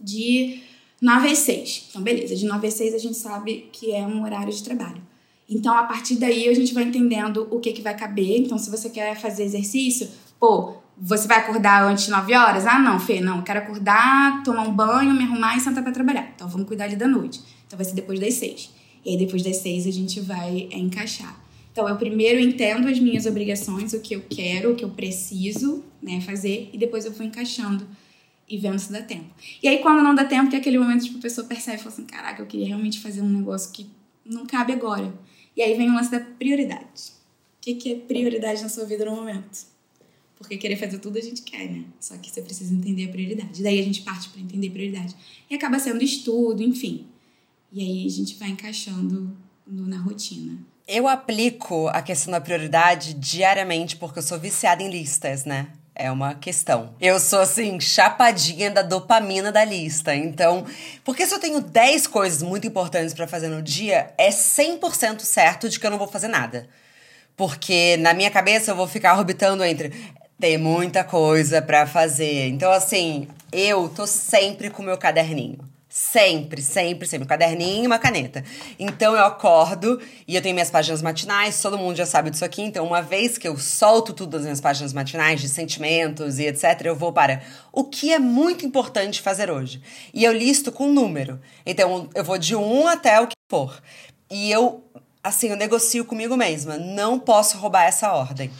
de 0.00 0.60
9 1.00 1.28
às 1.28 1.38
6. 1.38 1.86
Então, 1.90 2.02
beleza, 2.02 2.36
de 2.36 2.46
9 2.46 2.66
às 2.66 2.74
6 2.74 2.94
a 2.94 2.98
gente 2.98 3.16
sabe 3.16 3.68
que 3.72 3.92
é 3.92 4.06
um 4.06 4.22
horário 4.22 4.52
de 4.52 4.62
trabalho. 4.62 5.02
Então, 5.50 5.74
a 5.74 5.84
partir 5.84 6.16
daí, 6.16 6.48
a 6.48 6.54
gente 6.54 6.74
vai 6.74 6.84
entendendo 6.84 7.48
o 7.50 7.58
que, 7.58 7.72
que 7.72 7.80
vai 7.80 7.96
caber. 7.96 8.38
Então, 8.38 8.58
se 8.58 8.70
você 8.70 8.90
quer 8.90 9.18
fazer 9.18 9.44
exercício, 9.44 10.06
pô, 10.38 10.74
você 10.96 11.26
vai 11.26 11.38
acordar 11.38 11.84
antes 11.84 12.04
de 12.04 12.10
9 12.10 12.34
horas? 12.34 12.66
Ah, 12.66 12.78
não, 12.78 13.00
Fê, 13.00 13.20
não. 13.20 13.38
Eu 13.38 13.42
quero 13.42 13.60
acordar, 13.60 14.42
tomar 14.42 14.68
um 14.68 14.72
banho, 14.72 15.14
me 15.14 15.24
arrumar 15.24 15.56
e 15.56 15.60
sentar 15.60 15.82
para 15.82 15.92
trabalhar. 15.92 16.30
Então, 16.34 16.46
vamos 16.46 16.68
cuidar 16.68 16.84
ali 16.84 16.96
da 16.96 17.08
noite. 17.08 17.40
Então, 17.66 17.78
vai 17.78 17.84
ser 17.86 17.94
depois 17.94 18.20
das 18.20 18.34
6. 18.34 18.70
E 19.04 19.10
aí, 19.10 19.16
depois 19.16 19.42
das 19.42 19.56
seis, 19.56 19.86
a 19.86 19.90
gente 19.90 20.20
vai 20.20 20.68
é, 20.70 20.78
encaixar. 20.78 21.34
Então, 21.78 21.88
eu 21.88 21.96
primeiro 21.96 22.40
entendo 22.40 22.88
as 22.88 22.98
minhas 22.98 23.24
obrigações, 23.24 23.92
o 23.92 24.00
que 24.00 24.12
eu 24.12 24.24
quero, 24.28 24.72
o 24.72 24.74
que 24.74 24.84
eu 24.84 24.90
preciso 24.90 25.84
né, 26.02 26.20
fazer, 26.20 26.70
e 26.72 26.76
depois 26.76 27.04
eu 27.04 27.12
vou 27.12 27.24
encaixando 27.24 27.86
e 28.48 28.58
vendo 28.58 28.80
se 28.80 28.90
dá 28.90 29.00
tempo. 29.00 29.32
E 29.62 29.68
aí, 29.68 29.78
quando 29.78 30.02
não 30.02 30.12
dá 30.12 30.24
tempo, 30.24 30.50
que 30.50 30.56
é 30.56 30.58
aquele 30.58 30.76
momento 30.76 31.04
tipo, 31.04 31.18
a 31.18 31.22
pessoa 31.22 31.46
percebe 31.46 31.76
e 31.76 31.78
fala 31.78 31.94
assim: 31.94 32.04
caraca, 32.04 32.42
eu 32.42 32.46
queria 32.46 32.66
realmente 32.66 32.98
fazer 32.98 33.22
um 33.22 33.28
negócio 33.28 33.70
que 33.70 33.86
não 34.24 34.44
cabe 34.44 34.72
agora. 34.72 35.14
E 35.56 35.62
aí 35.62 35.76
vem 35.76 35.88
o 35.88 35.94
lance 35.94 36.10
da 36.10 36.18
prioridade. 36.18 37.12
O 37.58 37.60
que, 37.60 37.74
que 37.76 37.92
é 37.92 37.94
prioridade 37.94 38.60
na 38.60 38.68
sua 38.68 38.84
vida 38.84 39.04
no 39.04 39.14
momento? 39.14 39.64
Porque 40.36 40.56
querer 40.56 40.74
fazer 40.74 40.98
tudo 40.98 41.16
a 41.16 41.22
gente 41.22 41.42
quer, 41.42 41.70
né? 41.70 41.84
Só 42.00 42.16
que 42.16 42.28
você 42.28 42.42
precisa 42.42 42.74
entender 42.74 43.04
a 43.04 43.12
prioridade. 43.12 43.62
Daí 43.62 43.78
a 43.78 43.84
gente 43.84 44.02
parte 44.02 44.30
para 44.30 44.40
entender 44.40 44.66
a 44.66 44.72
prioridade. 44.72 45.14
E 45.48 45.54
acaba 45.54 45.78
sendo 45.78 46.02
estudo, 46.02 46.60
enfim. 46.60 47.06
E 47.72 47.80
aí 47.80 48.04
a 48.04 48.10
gente 48.10 48.34
vai 48.34 48.48
encaixando 48.48 49.32
no, 49.64 49.86
na 49.86 50.00
rotina. 50.00 50.58
Eu 50.90 51.06
aplico 51.06 51.86
a 51.88 52.00
questão 52.00 52.32
da 52.32 52.40
prioridade 52.40 53.12
diariamente 53.12 53.94
porque 53.94 54.20
eu 54.20 54.22
sou 54.22 54.38
viciada 54.38 54.82
em 54.82 54.88
listas, 54.88 55.44
né? 55.44 55.66
É 55.94 56.10
uma 56.10 56.34
questão. 56.34 56.94
Eu 56.98 57.20
sou, 57.20 57.40
assim, 57.40 57.78
chapadinha 57.78 58.70
da 58.70 58.80
dopamina 58.80 59.52
da 59.52 59.62
lista. 59.62 60.14
Então, 60.14 60.64
porque 61.04 61.26
se 61.26 61.34
eu 61.34 61.38
tenho 61.38 61.60
10 61.60 62.06
coisas 62.06 62.42
muito 62.42 62.66
importantes 62.66 63.12
para 63.12 63.26
fazer 63.26 63.48
no 63.48 63.60
dia, 63.60 64.14
é 64.16 64.30
100% 64.30 65.20
certo 65.20 65.68
de 65.68 65.78
que 65.78 65.84
eu 65.84 65.90
não 65.90 65.98
vou 65.98 66.08
fazer 66.08 66.28
nada. 66.28 66.66
Porque 67.36 67.98
na 67.98 68.14
minha 68.14 68.30
cabeça 68.30 68.70
eu 68.70 68.76
vou 68.76 68.88
ficar 68.88 69.18
orbitando 69.18 69.62
entre 69.62 69.92
tem 70.40 70.56
muita 70.56 71.04
coisa 71.04 71.60
para 71.60 71.86
fazer. 71.86 72.48
Então, 72.48 72.72
assim, 72.72 73.28
eu 73.52 73.90
tô 73.90 74.06
sempre 74.06 74.70
com 74.70 74.82
o 74.82 74.86
meu 74.86 74.96
caderninho. 74.96 75.67
Sempre, 75.98 76.62
sempre, 76.62 77.08
sempre. 77.08 77.24
Um 77.24 77.28
caderninho 77.28 77.82
e 77.82 77.86
uma 77.88 77.98
caneta. 77.98 78.44
Então 78.78 79.16
eu 79.16 79.24
acordo 79.24 80.00
e 80.28 80.36
eu 80.36 80.40
tenho 80.40 80.54
minhas 80.54 80.70
páginas 80.70 81.02
matinais, 81.02 81.60
todo 81.60 81.76
mundo 81.76 81.96
já 81.96 82.06
sabe 82.06 82.30
disso 82.30 82.44
aqui. 82.44 82.62
Então, 82.62 82.86
uma 82.86 83.02
vez 83.02 83.36
que 83.36 83.48
eu 83.48 83.58
solto 83.58 84.12
tudo 84.12 84.30
das 84.30 84.42
minhas 84.42 84.60
páginas 84.60 84.92
matinais, 84.92 85.40
de 85.40 85.48
sentimentos 85.48 86.38
e 86.38 86.46
etc., 86.46 86.82
eu 86.84 86.94
vou 86.94 87.12
para 87.12 87.42
o 87.72 87.82
que 87.82 88.12
é 88.12 88.18
muito 88.20 88.64
importante 88.64 89.20
fazer 89.20 89.50
hoje. 89.50 89.82
E 90.14 90.22
eu 90.22 90.32
listo 90.32 90.70
com 90.70 90.86
número. 90.86 91.40
Então, 91.66 92.08
eu 92.14 92.22
vou 92.22 92.38
de 92.38 92.54
um 92.54 92.86
até 92.86 93.20
o 93.20 93.26
que 93.26 93.34
for. 93.50 93.82
E 94.30 94.52
eu, 94.52 94.84
assim, 95.20 95.48
eu 95.48 95.56
negocio 95.56 96.04
comigo 96.04 96.36
mesma. 96.36 96.78
Não 96.78 97.18
posso 97.18 97.58
roubar 97.58 97.82
essa 97.82 98.12
ordem. 98.12 98.52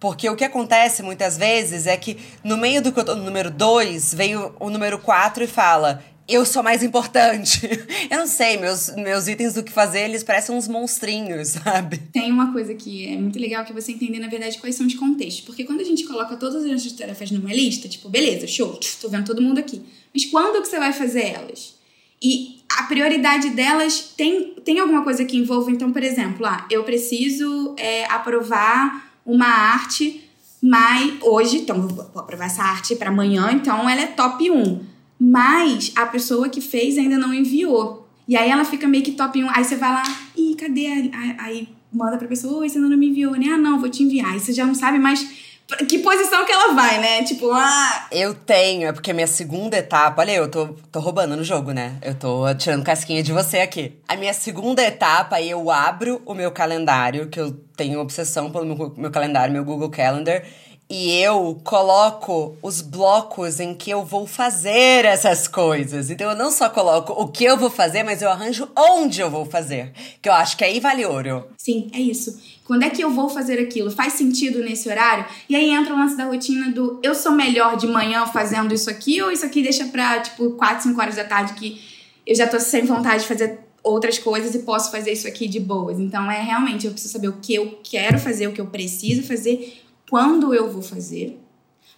Porque 0.00 0.28
o 0.28 0.34
que 0.34 0.44
acontece 0.44 1.00
muitas 1.00 1.38
vezes 1.38 1.86
é 1.86 1.96
que 1.96 2.18
no 2.42 2.56
meio 2.56 2.82
do 2.82 2.92
que 2.92 2.98
eu 2.98 3.04
tô 3.04 3.14
no 3.14 3.22
número 3.22 3.52
2, 3.52 4.12
veio 4.14 4.54
o 4.58 4.68
número 4.68 4.98
4 4.98 5.44
e 5.44 5.46
fala: 5.46 6.02
eu 6.28 6.44
sou 6.44 6.62
mais 6.62 6.82
importante. 6.82 7.60
Eu 8.10 8.18
não 8.18 8.26
sei, 8.26 8.56
meus, 8.56 8.94
meus 8.96 9.28
itens 9.28 9.54
do 9.54 9.62
que 9.62 9.72
fazer, 9.72 10.00
eles 10.00 10.22
parecem 10.22 10.54
uns 10.54 10.66
monstrinhos, 10.68 11.48
sabe? 11.62 11.98
Tem 12.12 12.30
uma 12.30 12.52
coisa 12.52 12.74
que 12.74 13.06
é 13.06 13.16
muito 13.16 13.38
legal 13.38 13.64
que 13.64 13.72
você 13.72 13.92
entender, 13.92 14.18
na 14.18 14.28
verdade, 14.28 14.58
quais 14.58 14.74
são 14.74 14.86
de 14.86 14.96
contexto. 14.96 15.44
Porque 15.44 15.64
quando 15.64 15.80
a 15.80 15.84
gente 15.84 16.04
coloca 16.04 16.36
todas 16.36 16.64
as 16.64 16.70
nossas 16.70 16.92
tarefas 16.92 17.30
numa 17.30 17.52
lista, 17.52 17.88
tipo, 17.88 18.08
beleza, 18.08 18.46
show, 18.46 18.78
tô 19.00 19.08
vendo 19.08 19.24
todo 19.24 19.42
mundo 19.42 19.58
aqui. 19.58 19.82
Mas 20.12 20.24
quando 20.24 20.62
que 20.62 20.68
você 20.68 20.78
vai 20.78 20.92
fazer 20.92 21.26
elas? 21.26 21.74
E 22.22 22.60
a 22.68 22.84
prioridade 22.84 23.50
delas 23.50 24.12
tem, 24.16 24.54
tem 24.64 24.78
alguma 24.78 25.02
coisa 25.02 25.24
que 25.24 25.36
envolva. 25.36 25.70
Então, 25.70 25.92
por 25.92 26.02
exemplo, 26.02 26.46
ah, 26.46 26.66
eu 26.70 26.84
preciso 26.84 27.74
é, 27.78 28.04
aprovar 28.06 29.12
uma 29.24 29.46
arte 29.46 30.22
mas 30.62 31.18
hoje, 31.22 31.58
então 31.58 31.86
vou 31.86 32.20
aprovar 32.20 32.46
essa 32.46 32.62
arte 32.62 32.96
para 32.96 33.10
amanhã, 33.10 33.52
então 33.52 33.88
ela 33.88 34.00
é 34.00 34.06
top 34.06 34.50
1. 34.50 34.95
Mas 35.18 35.92
a 35.96 36.06
pessoa 36.06 36.48
que 36.48 36.60
fez 36.60 36.98
ainda 36.98 37.16
não 37.16 37.32
enviou. 37.32 38.06
E 38.28 38.36
aí 38.36 38.50
ela 38.50 38.64
fica 38.64 38.86
meio 38.88 39.04
que 39.04 39.12
top 39.12 39.42
1. 39.42 39.50
Aí 39.50 39.64
você 39.64 39.76
vai 39.76 39.92
lá, 39.92 40.02
ih, 40.36 40.54
cadê? 40.56 41.10
Aí 41.38 41.68
manda 41.92 42.18
pra 42.18 42.28
pessoa, 42.28 42.58
oi, 42.58 42.68
você 42.68 42.76
ainda 42.76 42.90
não 42.90 42.96
me 42.96 43.08
enviou, 43.08 43.32
né? 43.32 43.46
Ah, 43.50 43.56
não, 43.56 43.78
vou 43.78 43.88
te 43.88 44.02
enviar. 44.02 44.32
Aí 44.32 44.40
você 44.40 44.52
já 44.52 44.66
não 44.66 44.74
sabe 44.74 44.98
mais 44.98 45.26
que 45.88 45.98
posição 45.98 46.44
que 46.44 46.52
ela 46.52 46.74
vai, 46.74 46.98
né? 47.00 47.24
Tipo, 47.24 47.50
ah. 47.52 48.06
Eu 48.12 48.34
tenho, 48.34 48.88
é 48.88 48.92
porque 48.92 49.12
minha 49.12 49.26
segunda 49.26 49.76
etapa. 49.76 50.22
Olha, 50.22 50.32
eu 50.32 50.48
tô, 50.48 50.68
tô 50.92 51.00
roubando 51.00 51.36
no 51.36 51.42
jogo, 51.42 51.72
né? 51.72 51.96
Eu 52.02 52.14
tô 52.14 52.42
tirando 52.54 52.84
casquinha 52.84 53.22
de 53.22 53.32
você 53.32 53.58
aqui. 53.58 53.92
A 54.06 54.16
minha 54.16 54.32
segunda 54.32 54.82
etapa, 54.82 55.40
eu 55.40 55.70
abro 55.70 56.22
o 56.24 56.34
meu 56.34 56.52
calendário, 56.52 57.28
que 57.28 57.40
eu 57.40 57.52
tenho 57.76 57.98
obsessão 58.00 58.50
pelo 58.50 58.64
meu, 58.64 58.94
meu 58.96 59.10
calendário, 59.10 59.52
meu 59.52 59.64
Google 59.64 59.90
Calendar 59.90 60.44
e 60.88 61.12
eu 61.12 61.60
coloco 61.64 62.56
os 62.62 62.80
blocos 62.80 63.58
em 63.58 63.74
que 63.74 63.90
eu 63.90 64.04
vou 64.04 64.26
fazer 64.26 65.04
essas 65.04 65.48
coisas. 65.48 66.10
Então 66.10 66.30
eu 66.30 66.36
não 66.36 66.50
só 66.50 66.68
coloco 66.70 67.12
o 67.12 67.26
que 67.26 67.44
eu 67.44 67.56
vou 67.56 67.68
fazer, 67.68 68.04
mas 68.04 68.22
eu 68.22 68.30
arranjo 68.30 68.68
onde 68.76 69.20
eu 69.20 69.28
vou 69.28 69.44
fazer. 69.44 69.92
Que 70.22 70.28
eu 70.28 70.32
acho 70.32 70.56
que 70.56 70.64
aí 70.64 70.78
vale 70.78 71.04
ouro. 71.04 71.44
Sim, 71.56 71.90
é 71.92 71.98
isso. 71.98 72.40
Quando 72.64 72.84
é 72.84 72.90
que 72.90 73.02
eu 73.02 73.10
vou 73.10 73.28
fazer 73.28 73.58
aquilo? 73.58 73.90
Faz 73.90 74.12
sentido 74.12 74.60
nesse 74.60 74.88
horário? 74.88 75.24
E 75.48 75.56
aí 75.56 75.70
entra 75.70 75.92
o 75.92 75.98
lance 75.98 76.16
da 76.16 76.24
rotina 76.24 76.70
do 76.70 77.00
eu 77.02 77.14
sou 77.14 77.32
melhor 77.32 77.76
de 77.76 77.86
manhã 77.88 78.24
fazendo 78.26 78.72
isso 78.72 78.88
aqui, 78.88 79.20
ou 79.20 79.30
isso 79.30 79.44
aqui 79.44 79.62
deixa 79.62 79.86
pra, 79.86 80.20
tipo, 80.20 80.50
4, 80.50 80.84
5 80.84 81.00
horas 81.00 81.16
da 81.16 81.24
tarde 81.24 81.54
que 81.54 81.80
eu 82.24 82.34
já 82.34 82.46
tô 82.46 82.60
sem 82.60 82.84
vontade 82.84 83.22
de 83.22 83.28
fazer 83.28 83.58
outras 83.82 84.18
coisas 84.18 84.52
e 84.54 84.60
posso 84.60 84.90
fazer 84.90 85.12
isso 85.12 85.28
aqui 85.28 85.46
de 85.46 85.60
boas. 85.60 85.98
Então 86.00 86.30
é 86.30 86.42
realmente 86.42 86.86
eu 86.86 86.92
preciso 86.92 87.12
saber 87.12 87.28
o 87.28 87.34
que 87.40 87.54
eu 87.54 87.78
quero 87.84 88.18
fazer, 88.18 88.48
o 88.48 88.52
que 88.52 88.60
eu 88.60 88.66
preciso 88.66 89.22
fazer 89.22 89.85
quando 90.08 90.54
eu 90.54 90.70
vou 90.70 90.82
fazer. 90.82 91.40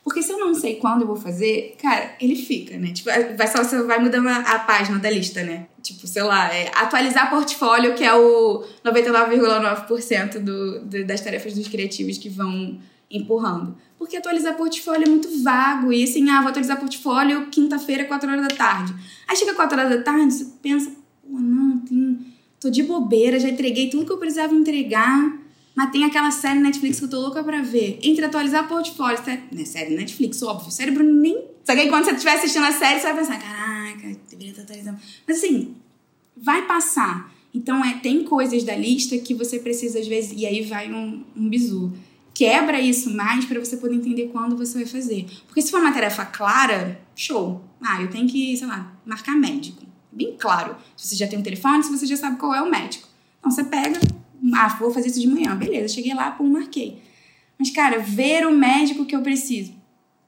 Porque 0.03 0.23
se 0.23 0.33
eu 0.33 0.39
não 0.39 0.55
sei 0.55 0.77
quando 0.77 1.03
eu 1.03 1.07
vou 1.07 1.17
fazer, 1.17 1.77
cara, 1.81 2.17
ele 2.21 2.35
fica, 2.35 2.79
né? 2.79 2.93
Tipo, 2.93 3.11
vai 3.37 3.47
só 3.47 3.63
você 3.63 3.83
vai 3.83 3.99
mudando 3.99 4.29
a, 4.29 4.39
a 4.39 4.59
página 4.61 4.99
da 4.99 5.11
lista, 5.11 5.43
né? 5.43 5.67
Tipo, 5.83 6.07
sei 6.07 6.23
lá, 6.23 6.53
é 6.55 6.71
atualizar 6.75 7.29
portfólio, 7.29 7.95
que 7.95 8.03
é 8.03 8.15
o 8.15 8.65
99,9% 8.85 10.39
do, 10.39 10.81
do, 10.81 11.07
das 11.07 11.21
tarefas 11.21 11.53
dos 11.53 11.69
criativos 11.69 12.17
que 12.17 12.29
vão 12.29 12.79
empurrando. 13.11 13.77
Porque 13.99 14.17
atualizar 14.17 14.57
portfólio 14.57 15.05
é 15.05 15.11
muito 15.11 15.43
vago. 15.43 15.93
E 15.93 16.05
assim, 16.05 16.31
ah, 16.31 16.41
vou 16.41 16.49
atualizar 16.49 16.79
portfólio 16.79 17.47
quinta-feira, 17.51 18.05
4 18.05 18.31
horas 18.31 18.49
da 18.49 18.55
tarde. 18.55 18.95
Aí 19.29 19.37
chega 19.37 19.55
4 19.55 19.79
horas 19.79 19.91
da 19.91 20.03
tarde, 20.03 20.33
você 20.33 20.47
pensa, 20.63 20.91
pô, 21.23 21.39
não, 21.39 21.81
tem, 21.81 22.19
tô 22.59 22.71
de 22.71 22.83
bobeira, 22.83 23.39
já 23.39 23.49
entreguei 23.49 23.91
tudo 23.91 24.07
que 24.07 24.13
eu 24.13 24.19
precisava 24.19 24.55
entregar 24.55 25.37
mas 25.79 25.93
tem 25.93 26.03
aquela 26.03 26.33
série 26.33 26.59
Netflix 26.59 26.99
que 26.99 27.05
eu 27.05 27.09
tô 27.09 27.21
louca 27.21 27.45
pra 27.45 27.63
ver. 27.63 28.01
Entre 28.03 28.25
atualizar 28.25 28.67
portfólio, 28.67 29.17
série, 29.25 29.43
né, 29.53 29.65
série 29.65 29.95
Netflix, 29.95 30.43
óbvio, 30.43 30.67
o 30.67 30.73
cérebro 30.73 31.05
nem. 31.05 31.37
Só 31.65 31.73
que 31.73 31.83
aí 31.83 31.89
quando 31.89 32.05
você 32.05 32.11
estiver 32.11 32.33
assistindo 32.33 32.65
a 32.65 32.73
série, 32.73 32.99
você 32.99 33.07
vai 33.07 33.17
pensar, 33.17 33.39
caraca, 33.39 34.19
deveria 34.29 34.51
estar 34.51 34.63
atualizando. 34.63 34.99
Mas 35.25 35.37
assim, 35.37 35.77
vai 36.37 36.67
passar. 36.67 37.33
Então, 37.55 37.85
é, 37.85 37.95
tem 38.01 38.25
coisas 38.25 38.65
da 38.65 38.75
lista 38.75 39.17
que 39.19 39.33
você 39.35 39.61
precisa, 39.61 40.01
às 40.01 40.09
vezes, 40.09 40.33
e 40.37 40.47
aí 40.47 40.65
vai 40.65 40.93
um, 40.93 41.23
um 41.37 41.49
bizu. 41.49 41.93
Quebra 42.35 42.81
isso 42.81 43.15
mais 43.15 43.45
para 43.45 43.61
você 43.61 43.77
poder 43.77 43.95
entender 43.95 44.31
quando 44.33 44.57
você 44.57 44.79
vai 44.79 44.87
fazer. 44.87 45.27
Porque 45.47 45.63
se 45.63 45.71
for 45.71 45.81
uma 45.81 45.93
tarefa 45.93 46.27
clara, 46.27 47.01
show. 47.15 47.63
Ah, 47.81 48.03
eu 48.03 48.11
tenho 48.11 48.27
que, 48.27 48.57
sei 48.57 48.67
lá, 48.67 48.93
marcar 49.07 49.37
médico. 49.37 49.87
Bem 50.11 50.37
claro. 50.37 50.75
Se 50.97 51.07
você 51.07 51.15
já 51.15 51.29
tem 51.29 51.39
um 51.39 51.43
telefone, 51.43 51.85
se 51.85 51.97
você 51.97 52.05
já 52.05 52.17
sabe 52.17 52.37
qual 52.37 52.53
é 52.53 52.61
o 52.61 52.69
médico. 52.69 53.07
Então, 53.39 53.53
você 53.53 53.63
pega, 53.63 54.01
ah, 54.55 54.69
vou 54.79 54.91
fazer 54.91 55.09
isso 55.09 55.21
de 55.21 55.27
manhã. 55.27 55.57
Beleza, 55.57 55.95
cheguei 55.95 56.15
lá, 56.15 56.31
pum, 56.31 56.49
marquei. 56.49 57.03
Mas, 57.59 57.71
cara, 57.71 57.99
ver 57.99 58.47
o 58.47 58.57
médico 58.57 59.05
que 59.05 59.17
eu 59.17 59.23
preciso. 59.23 59.73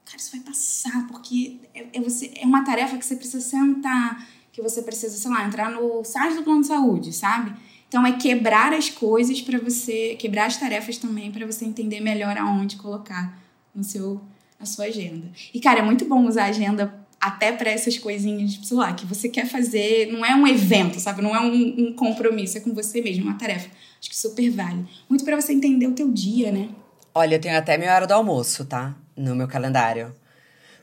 Cara, 0.05 0.17
isso 0.17 0.31
vai 0.31 0.41
passar, 0.41 1.07
porque 1.07 1.59
é, 1.73 1.85
é, 1.93 2.01
você, 2.01 2.31
é 2.35 2.45
uma 2.45 2.63
tarefa 2.63 2.97
que 2.97 3.05
você 3.05 3.15
precisa 3.15 3.41
sentar, 3.41 4.27
que 4.51 4.61
você 4.61 4.81
precisa, 4.81 5.17
sei 5.17 5.31
lá, 5.31 5.45
entrar 5.45 5.71
no 5.71 6.03
site 6.03 6.35
do 6.35 6.43
plano 6.43 6.61
de 6.61 6.67
saúde, 6.67 7.13
sabe? 7.13 7.53
Então 7.87 8.05
é 8.05 8.13
quebrar 8.13 8.73
as 8.73 8.89
coisas 8.89 9.41
para 9.41 9.59
você, 9.59 10.15
quebrar 10.19 10.45
as 10.45 10.57
tarefas 10.57 10.97
também 10.97 11.31
para 11.31 11.45
você 11.45 11.65
entender 11.65 11.99
melhor 11.99 12.37
aonde 12.37 12.75
colocar 12.77 13.37
no 13.73 13.83
seu 13.83 14.21
a 14.59 14.65
sua 14.65 14.85
agenda. 14.85 15.27
E 15.53 15.59
cara, 15.59 15.79
é 15.79 15.81
muito 15.81 16.05
bom 16.05 16.25
usar 16.27 16.43
a 16.43 16.47
agenda 16.47 16.93
até 17.19 17.51
para 17.51 17.69
essas 17.69 17.97
coisinhas, 17.97 18.59
sei 18.63 18.77
lá, 18.77 18.93
que 18.93 19.05
você 19.05 19.27
quer 19.27 19.45
fazer, 19.45 20.11
não 20.11 20.25
é 20.25 20.35
um 20.35 20.47
evento, 20.47 20.99
sabe? 20.99 21.21
Não 21.21 21.35
é 21.35 21.39
um, 21.39 21.87
um 21.87 21.93
compromisso, 21.93 22.57
é 22.57 22.61
com 22.61 22.73
você 22.73 23.01
mesmo, 23.01 23.25
uma 23.25 23.37
tarefa. 23.37 23.69
Acho 24.01 24.09
que 24.09 24.17
super 24.17 24.49
vale. 24.49 24.83
Muito 25.07 25.23
para 25.23 25.39
você 25.39 25.53
entender 25.53 25.85
o 25.85 25.93
teu 25.93 26.11
dia, 26.11 26.51
né? 26.51 26.69
Olha, 27.13 27.35
eu 27.35 27.39
tenho 27.39 27.55
até 27.55 27.77
minha 27.77 27.93
hora 27.93 28.07
do 28.07 28.13
almoço, 28.15 28.65
tá? 28.65 28.95
No 29.15 29.35
meu 29.35 29.47
calendário. 29.47 30.15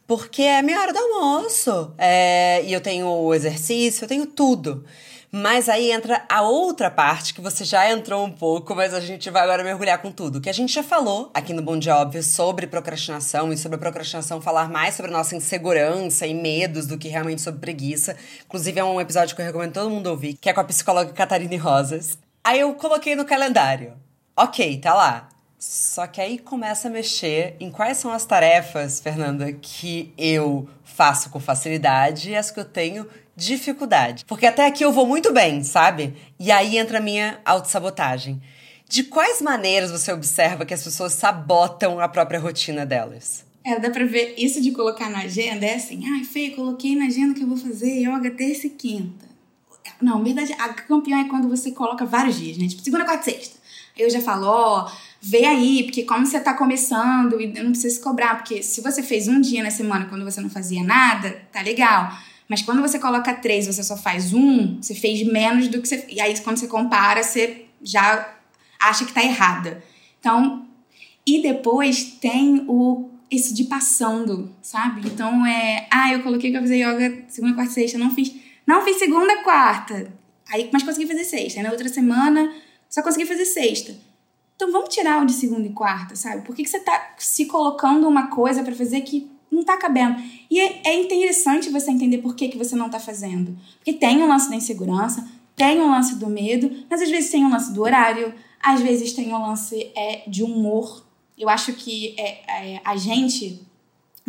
Porque 0.07 0.43
é 0.43 0.63
minha 0.63 0.81
hora 0.81 0.93
do 0.93 0.99
almoço. 1.01 1.93
É, 1.99 2.63
e 2.65 2.73
eu 2.73 2.81
tenho 2.81 3.09
o 3.09 3.35
exercício, 3.35 4.05
eu 4.05 4.09
tenho 4.09 4.25
tudo. 4.25 4.85
Mas 5.33 5.69
aí 5.69 5.91
entra 5.91 6.25
a 6.29 6.43
outra 6.43 6.91
parte 6.91 7.35
que 7.35 7.41
você 7.41 7.65
já 7.65 7.91
entrou 7.91 8.25
um 8.25 8.31
pouco, 8.31 8.75
mas 8.75 8.95
a 8.95 9.01
gente 9.01 9.29
vai 9.31 9.43
agora 9.43 9.65
mergulhar 9.65 10.01
com 10.01 10.13
tudo. 10.13 10.41
Que 10.41 10.49
a 10.49 10.55
gente 10.55 10.73
já 10.73 10.83
falou 10.83 11.31
aqui 11.35 11.53
no 11.53 11.61
Bom 11.61 11.77
Dia 11.77 11.97
Óbvio 11.97 12.23
sobre 12.23 12.69
procrastinação 12.69 13.53
e 13.53 13.59
sobre 13.59 13.77
a 13.77 13.79
procrastinação 13.79 14.41
falar 14.41 14.71
mais 14.71 14.95
sobre 14.95 15.11
nossa 15.11 15.35
insegurança 15.35 16.25
e 16.25 16.33
medos 16.33 16.87
do 16.87 16.97
que 16.97 17.09
realmente 17.09 17.43
sobre 17.43 17.61
preguiça. 17.61 18.17
Inclusive 18.47 18.79
é 18.79 18.85
um 18.85 19.01
episódio 19.01 19.35
que 19.35 19.43
eu 19.43 19.47
recomendo 19.47 19.73
todo 19.73 19.91
mundo 19.91 20.07
ouvir, 20.07 20.35
que 20.35 20.49
é 20.49 20.53
com 20.53 20.61
a 20.61 20.65
psicóloga 20.65 21.13
Catarine 21.13 21.57
Rosas. 21.57 22.17
Aí 22.49 22.61
eu 22.61 22.73
coloquei 22.73 23.15
no 23.15 23.27
calendário. 23.27 23.93
Ok, 24.35 24.79
tá 24.79 24.95
lá. 24.95 25.29
Só 25.59 26.07
que 26.07 26.19
aí 26.19 26.39
começa 26.39 26.89
a 26.89 26.91
mexer 26.91 27.55
em 27.61 27.71
quais 27.71 27.99
são 27.99 28.11
as 28.11 28.25
tarefas, 28.25 29.01
Fernanda, 29.01 29.53
que 29.53 30.15
eu 30.17 30.67
faço 30.83 31.29
com 31.29 31.39
facilidade 31.39 32.31
e 32.31 32.35
as 32.35 32.51
que 32.51 32.59
eu 32.59 32.65
tenho 32.65 33.07
dificuldade. 33.37 34.25
Porque 34.25 34.47
até 34.47 34.65
aqui 34.65 34.83
eu 34.83 34.91
vou 34.91 35.07
muito 35.07 35.31
bem, 35.31 35.63
sabe? 35.63 36.15
E 36.41 36.51
aí 36.51 36.79
entra 36.79 36.97
a 36.97 37.03
minha 37.03 37.39
autossabotagem. 37.45 38.41
De 38.89 39.03
quais 39.03 39.43
maneiras 39.43 39.91
você 39.91 40.11
observa 40.11 40.65
que 40.65 40.73
as 40.73 40.83
pessoas 40.83 41.13
sabotam 41.13 42.01
a 42.01 42.09
própria 42.09 42.41
rotina 42.41 42.87
delas? 42.87 43.45
É, 43.63 43.79
dá 43.79 43.91
pra 43.91 44.07
ver 44.07 44.37
isso 44.39 44.59
de 44.63 44.73
colocar 44.73 45.11
na 45.11 45.19
agenda, 45.19 45.67
é 45.67 45.75
assim, 45.75 46.03
ai, 46.15 46.25
Fê, 46.25 46.49
coloquei 46.49 46.97
na 46.97 47.09
agenda 47.09 47.35
que 47.35 47.43
eu 47.43 47.47
vou 47.47 47.59
fazer 47.59 47.91
yoga 47.91 48.31
terça 48.31 48.69
e 48.69 48.71
quinta. 48.71 49.28
Não, 50.01 50.23
verdade, 50.23 50.53
a 50.55 50.69
campeã 50.73 51.21
é 51.21 51.25
quando 51.25 51.49
você 51.49 51.73
coloca 51.73 52.05
vários 52.05 52.39
dias, 52.39 52.57
né? 52.57 52.69
Tipo, 52.69 52.83
segunda, 52.83 53.05
quarta 53.05 53.25
sexta. 53.25 53.57
Aí 53.97 54.05
eu 54.05 54.11
já 54.11 54.21
falo, 54.21 54.47
ó, 54.47 54.91
vê 55.21 55.45
aí, 55.45 55.83
porque 55.85 56.05
como 56.05 56.25
você 56.25 56.39
tá 56.39 56.55
começando, 56.55 57.41
e 57.41 57.49
não 57.49 57.71
precisa 57.71 57.95
se 57.95 58.01
cobrar, 58.01 58.37
porque 58.37 58.63
se 58.63 58.81
você 58.81 59.03
fez 59.03 59.27
um 59.27 59.41
dia 59.41 59.63
na 59.63 59.71
semana 59.71 60.07
quando 60.07 60.25
você 60.25 60.41
não 60.41 60.49
fazia 60.49 60.85
nada, 60.85 61.43
tá 61.53 61.61
legal. 61.61 62.13
Mas 62.49 62.63
quando 62.63 62.81
você 62.81 62.99
coloca 62.99 63.35
três, 63.35 63.67
você 63.67 63.83
só 63.83 63.97
faz 63.97 64.33
um, 64.33 64.81
você 64.81 64.95
fez 64.95 65.27
menos 65.27 65.69
do 65.69 65.83
que 65.83 65.89
você. 65.89 66.07
E 66.09 66.21
aí, 66.21 66.39
quando 66.41 66.57
você 66.57 66.67
compara, 66.67 67.23
você 67.23 67.67
já 67.83 68.35
acha 68.81 69.05
que 69.05 69.13
tá 69.13 69.23
errada. 69.23 69.83
Então, 70.21 70.67
e 71.27 71.43
depois 71.43 72.05
tem 72.21 72.65
o 72.69 73.11
isso 73.31 73.55
de 73.55 73.65
passando, 73.65 74.51
sabe? 74.63 75.03
Então 75.07 75.45
é, 75.45 75.87
ah, 75.91 76.13
eu 76.13 76.23
coloquei 76.23 76.51
que 76.51 76.57
eu 76.57 76.63
fazer 76.63 76.77
yoga 76.77 77.25
segunda, 77.29 77.55
quarta, 77.55 77.73
sexta, 77.73 77.99
não 77.99 78.11
fiz 78.11 78.35
não 78.69 78.83
fiz 78.83 78.99
segunda, 78.99 79.43
quarta. 79.43 80.13
Aí, 80.53 80.69
mas 80.71 80.83
consegui 80.83 81.07
fazer 81.07 81.25
sexta. 81.25 81.59
Aí, 81.59 81.65
na 81.65 81.71
outra 81.71 81.89
semana, 81.89 82.53
só 82.87 83.03
consegui 83.03 83.25
fazer 83.25 83.47
sexta. 83.47 83.97
Então 84.55 84.71
vamos 84.71 84.95
tirar 84.95 85.23
o 85.23 85.25
de 85.25 85.33
segunda 85.33 85.67
e 85.67 85.73
quarta, 85.73 86.15
sabe? 86.15 86.45
Por 86.45 86.55
que, 86.55 86.65
que 86.65 86.69
você 86.69 86.81
tá 86.81 87.15
se 87.17 87.47
colocando 87.47 88.07
uma 88.07 88.27
coisa 88.27 88.63
para 88.63 88.75
fazer 88.75 89.01
que 89.01 89.31
não 89.51 89.65
tá 89.65 89.79
cabendo? 89.79 90.23
E 90.51 90.61
é, 90.61 90.83
é, 90.85 91.01
interessante 91.01 91.71
você 91.71 91.91
entender 91.91 92.19
por 92.19 92.37
que, 92.37 92.49
que 92.49 92.59
você 92.59 92.77
não 92.77 92.91
tá 92.91 93.01
fazendo. 93.01 93.59
Porque 93.79 93.95
tem 93.95 94.23
um 94.23 94.29
lance 94.29 94.51
da 94.51 94.57
insegurança, 94.57 95.27
tem 95.57 95.81
um 95.81 95.91
lance 95.91 96.17
do 96.17 96.29
medo, 96.29 96.71
mas 96.91 97.01
às 97.01 97.09
vezes 97.09 97.31
tem 97.31 97.47
um 97.47 97.51
lance 97.51 97.73
do 97.73 97.81
horário, 97.81 98.35
às 98.61 98.83
vezes 98.83 99.15
tem 99.15 99.33
um 99.33 99.41
lance 99.41 99.91
é, 99.97 100.25
de 100.29 100.43
humor. 100.43 101.07
Eu 101.39 101.49
acho 101.49 101.73
que 101.73 102.15
é, 102.19 102.75
é 102.75 102.81
a 102.85 102.97
gente, 102.97 103.67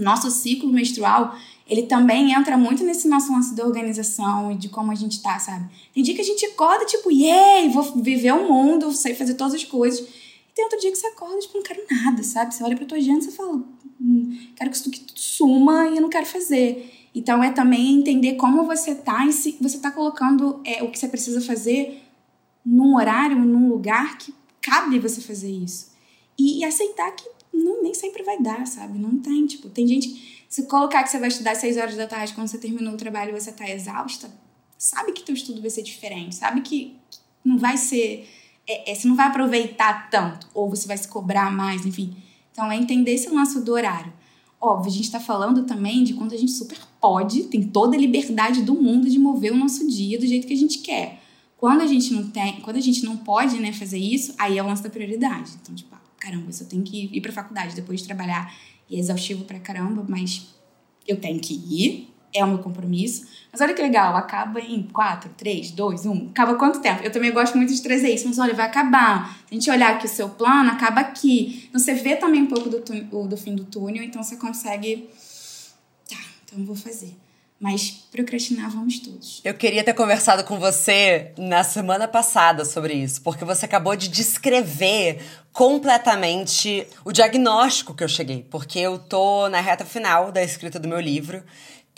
nosso 0.02 0.30
ciclo 0.32 0.72
menstrual, 0.72 1.36
ele 1.68 1.84
também 1.84 2.34
entra 2.34 2.58
muito 2.58 2.84
nesse 2.84 3.08
nosso 3.08 3.32
lance 3.32 3.54
da 3.54 3.66
organização 3.66 4.52
e 4.52 4.56
de 4.56 4.70
como 4.70 4.92
a 4.92 4.96
gente 4.96 5.22
tá, 5.22 5.38
sabe? 5.38 5.70
Tem 5.94 6.02
dia 6.02 6.16
que 6.16 6.22
a 6.22 6.26
gente 6.26 6.44
acorda, 6.48 6.86
tipo, 6.86 7.12
yay, 7.12 7.70
vou 7.70 7.84
viver 8.02 8.34
o 8.34 8.48
mundo, 8.52 8.92
sei 8.92 9.14
fazer 9.14 9.36
todas 9.36 9.54
as 9.54 9.64
coisas. 9.64 10.00
E 10.00 10.54
tem 10.56 10.66
outro 10.66 10.80
dia 10.80 10.92
que 10.92 10.98
você 10.98 11.08
acorda, 11.08 11.38
tipo, 11.40 11.58
não 11.58 11.64
quero 11.64 11.84
nada, 11.92 12.24
sabe? 12.24 12.56
Você 12.56 12.64
olha 12.64 12.76
pra 12.76 12.86
tua 12.86 12.98
agenda 12.98 13.20
e 13.20 13.22
você 13.24 13.32
fala, 13.32 13.64
hum, 14.02 14.48
quero 14.56 14.72
que 14.72 14.78
isso 14.78 14.90
tudo 14.90 15.14
suma 15.14 15.88
e 15.90 15.98
eu 15.98 16.02
não 16.02 16.10
quero 16.10 16.26
fazer. 16.26 16.92
Então 17.14 17.44
é 17.44 17.52
também 17.52 18.00
entender 18.00 18.36
como 18.36 18.64
você 18.66 18.96
tá 18.96 19.26
e 19.26 19.34
se 19.34 19.58
você 19.62 19.78
tá 19.78 19.92
colocando 19.92 20.62
é, 20.66 20.84
o 20.84 20.90
que 20.90 20.98
você 20.98 21.08
precisa 21.08 21.42
fazer 21.42 22.02
num 22.66 22.96
horário, 22.96 23.38
num 23.38 23.70
lugar 23.70 24.18
que 24.18 24.34
cabe 24.62 25.00
você 25.00 25.22
fazer 25.22 25.52
isso. 25.52 25.92
E, 26.38 26.60
e 26.60 26.66
aceitar 26.66 27.12
que 27.12 27.28
não, 27.54 27.84
nem 27.84 27.94
sempre 27.94 28.24
vai 28.24 28.42
dar, 28.42 28.66
sabe? 28.66 28.98
Não 28.98 29.18
tem, 29.20 29.46
tipo, 29.46 29.70
tem 29.70 29.88
gente 29.88 30.46
se 30.50 30.64
colocar 30.64 31.04
que 31.04 31.10
você 31.10 31.20
vai 31.20 31.30
estudar 31.30 31.52
às 31.52 31.60
6 31.60 31.78
horas 31.78 31.96
da 31.96 32.08
tarde, 32.08 32.34
quando 32.34 32.48
você 32.48 32.58
terminou 32.58 32.94
o 32.94 32.98
trabalho 32.98 33.40
você 33.40 33.52
tá 33.52 33.70
exausta, 33.70 34.32
sabe 34.78 35.12
que 35.12 35.24
teu 35.24 35.36
estudo 35.36 35.62
vai 35.62 35.70
ser 35.70 35.84
diferente, 35.84 36.36
sabe 36.36 36.62
que 36.62 36.98
não 37.44 37.58
vai 37.58 37.78
ser. 37.78 38.28
É, 38.68 38.92
é, 38.92 38.96
você 38.96 39.08
não 39.08 39.16
vai 39.16 39.28
aproveitar 39.28 40.10
tanto, 40.10 40.48
ou 40.54 40.70
você 40.70 40.88
vai 40.88 40.98
se 40.98 41.08
cobrar 41.08 41.52
mais, 41.52 41.86
enfim. 41.86 42.16
Então, 42.52 42.72
é 42.72 42.76
entender 42.76 43.12
esse 43.14 43.30
lance 43.30 43.60
do 43.62 43.72
horário. 43.72 44.12
Óbvio, 44.62 44.92
a 44.92 44.94
gente 44.94 45.06
está 45.06 45.20
falando 45.20 45.64
também 45.66 46.04
de 46.04 46.14
quando 46.14 46.34
a 46.34 46.38
gente 46.38 46.52
super 46.52 46.78
pode, 47.00 47.44
tem 47.44 47.64
toda 47.64 47.96
a 47.96 48.00
liberdade 48.00 48.62
do 48.62 48.76
mundo 48.76 49.10
de 49.10 49.18
mover 49.18 49.54
o 49.54 49.58
nosso 49.58 49.88
dia 49.88 50.20
do 50.20 50.28
jeito 50.28 50.46
que 50.46 50.54
a 50.54 50.58
gente 50.58 50.80
quer. 50.80 51.22
Quando 51.58 51.82
a 51.82 51.88
gente 51.88 52.14
não 52.14 52.30
tem, 52.30 52.60
quando 52.62 52.76
a 52.78 52.82
gente 52.82 53.04
não 53.04 53.18
pode, 53.18 53.58
né, 53.60 53.72
fazer 53.72 53.98
isso, 53.98 54.34
aí 54.38 54.58
é 54.58 54.64
o 54.64 54.68
lance 54.68 54.84
da 54.84 54.90
prioridade. 54.90 55.52
Então, 55.62 55.74
tipo, 55.74 55.96
caramba, 56.20 56.50
eu 56.60 56.68
tenho 56.68 56.84
que 56.84 57.10
ir 57.12 57.22
para 57.22 57.32
faculdade 57.32 57.76
depois 57.76 58.02
de 58.02 58.06
trabalhar 58.06 58.54
e 58.90 58.96
é 58.96 59.00
exaustivo 59.00 59.46
pra 59.46 59.60
caramba, 59.60 60.06
mas 60.08 60.48
eu 61.08 61.20
tenho 61.20 61.40
que 61.40 61.54
ir, 61.54 62.14
é 62.34 62.44
o 62.44 62.48
meu 62.48 62.60
compromisso. 62.60 63.28
Mas 63.52 63.62
olha 63.62 63.74
que 63.74 63.82
legal, 63.82 64.16
acaba 64.16 64.60
em 64.60 64.84
4, 64.84 65.32
3, 65.36 65.72
2, 65.72 66.06
1. 66.06 66.30
Acaba 66.30 66.56
quanto 66.56 66.80
tempo? 66.80 67.02
Eu 67.04 67.12
também 67.12 67.32
gosto 67.32 67.58
muito 67.58 67.74
de 67.74 67.82
trazer 67.82 68.14
isso, 68.14 68.28
mas 68.28 68.38
olha, 68.38 68.54
vai 68.54 68.66
acabar. 68.66 69.40
Se 69.40 69.46
a 69.52 69.54
gente 69.56 69.72
olhar 69.72 69.96
aqui 69.96 70.06
o 70.06 70.10
seu 70.10 70.30
plano, 70.30 70.70
acaba 70.70 71.02
aqui. 71.02 71.66
Então 71.70 71.80
você 71.80 71.94
vê 71.94 72.16
também 72.16 72.44
um 72.44 72.48
pouco 72.48 72.70
do, 72.70 73.28
do 73.28 73.38
fim 73.38 73.56
do 73.56 73.66
túnel, 73.66 74.04
então 74.04 74.22
você 74.22 74.36
consegue. 74.36 75.10
Tá, 76.08 76.18
então 76.46 76.60
eu 76.60 76.66
vou 76.66 76.76
fazer. 76.76 77.16
Mas 77.60 78.08
procrastinar 78.10 78.72
vamos 78.72 79.00
todos. 79.00 79.42
Eu 79.44 79.54
queria 79.54 79.84
ter 79.84 79.94
conversado 79.94 80.46
com 80.46 80.58
você 80.58 81.34
na 81.38 81.64
semana 81.64 82.08
passada 82.08 82.64
sobre 82.64 82.94
isso, 82.94 83.22
porque 83.22 83.44
você 83.44 83.66
acabou 83.66 83.96
de 83.98 84.08
descrever 84.08 85.22
completamente 85.52 86.88
o 87.04 87.12
diagnóstico 87.12 87.94
que 87.94 88.04
eu 88.04 88.08
cheguei, 88.08 88.48
porque 88.50 88.80
eu 88.80 88.98
tô 88.98 89.50
na 89.50 89.60
reta 89.60 89.84
final 89.84 90.32
da 90.32 90.42
escrita 90.42 90.80
do 90.80 90.88
meu 90.88 91.02
livro 91.02 91.44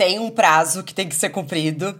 tem 0.01 0.17
um 0.17 0.31
prazo 0.31 0.83
que 0.83 0.95
tem 0.95 1.07
que 1.07 1.13
ser 1.13 1.29
cumprido. 1.29 1.99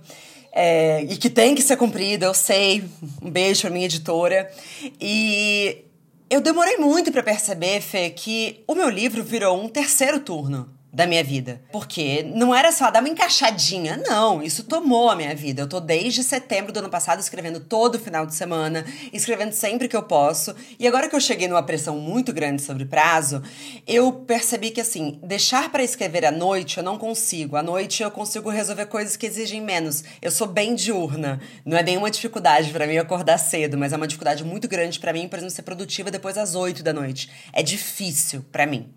É, 0.52 1.04
e 1.04 1.16
que 1.16 1.30
tem 1.30 1.54
que 1.54 1.62
ser 1.62 1.78
cumprido, 1.78 2.26
eu 2.26 2.34
sei. 2.34 2.84
Um 3.22 3.30
beijo 3.30 3.62
pra 3.62 3.70
minha 3.70 3.86
editora. 3.86 4.52
E 5.00 5.86
eu 6.28 6.42
demorei 6.42 6.78
muito 6.78 7.12
para 7.12 7.22
perceber, 7.22 7.80
Fê, 7.80 8.10
que 8.10 8.64
o 8.68 8.74
meu 8.74 8.90
livro 8.90 9.24
virou 9.24 9.64
um 9.64 9.70
terceiro 9.70 10.20
turno 10.20 10.68
da 10.94 11.08
minha 11.08 11.24
vida. 11.24 11.62
Porque 11.72 12.24
não 12.36 12.54
era 12.54 12.72
só 12.72 12.92
dar 12.92 13.00
uma 13.00 13.08
encaixadinha, 13.08 13.98
não. 13.98 14.44
Isso 14.44 14.64
tomou 14.64 15.10
a 15.10 15.16
minha 15.16 15.34
vida. 15.34 15.62
Eu 15.62 15.70
tô 15.70 15.80
desde 15.80 16.22
setembro 16.22 16.74
do 16.74 16.80
ano 16.80 16.90
passado 16.90 17.20
escrevendo 17.20 17.62
todo 17.62 17.98
final 17.98 18.26
de 18.26 18.36
semana, 18.36 18.86
escrevendo 19.14 19.54
sempre 19.54 19.88
que 19.88 19.96
eu 19.96 20.04
posso. 20.04 20.54
E 20.78 20.86
agora 20.86 21.08
que 21.08 21.16
eu 21.16 21.22
cheguei 21.22 21.48
numa 21.48 21.64
pressão 21.64 21.98
muito 21.98 22.34
grande 22.34 22.62
sobre 22.62 22.84
prazo, 22.84 23.42
eu 23.88 24.12
percebi 24.12 24.72
que 24.72 24.82
assim, 24.82 25.18
deixar 25.24 25.72
para 25.72 25.84
escrever 25.84 26.26
à 26.26 26.32
noite 26.32 26.78
eu 26.78 26.84
não 26.84 26.98
consigo. 26.98 27.56
À 27.56 27.64
noite 27.64 28.04
eu 28.04 28.12
consigo 28.12 28.50
resolver 28.50 28.88
coisas 28.88 29.16
que 29.16 29.26
exigem 29.26 29.62
menos. 29.62 30.04
Eu 30.22 30.32
sou 30.32 30.48
bem 30.48 30.76
diurna. 30.76 31.40
Não 31.66 31.78
é 31.78 31.84
nenhuma 31.84 32.12
dificuldade 32.12 32.70
para 32.72 32.86
mim 32.86 32.98
acordar 32.98 33.38
cedo, 33.38 33.78
mas 33.78 33.94
é 33.94 33.96
uma 33.98 34.08
dificuldade 34.08 34.44
muito 34.44 34.68
grande 34.68 35.00
para 35.00 35.14
mim, 35.14 35.30
por 35.30 35.38
exemplo, 35.38 35.56
ser 35.56 35.62
produtiva 35.62 36.12
depois 36.12 36.36
das 36.36 36.54
oito 36.54 36.84
da 36.84 36.92
noite. 36.92 37.30
É 37.54 37.64
difícil 37.64 38.46
para 38.52 38.66
mim. 38.66 38.94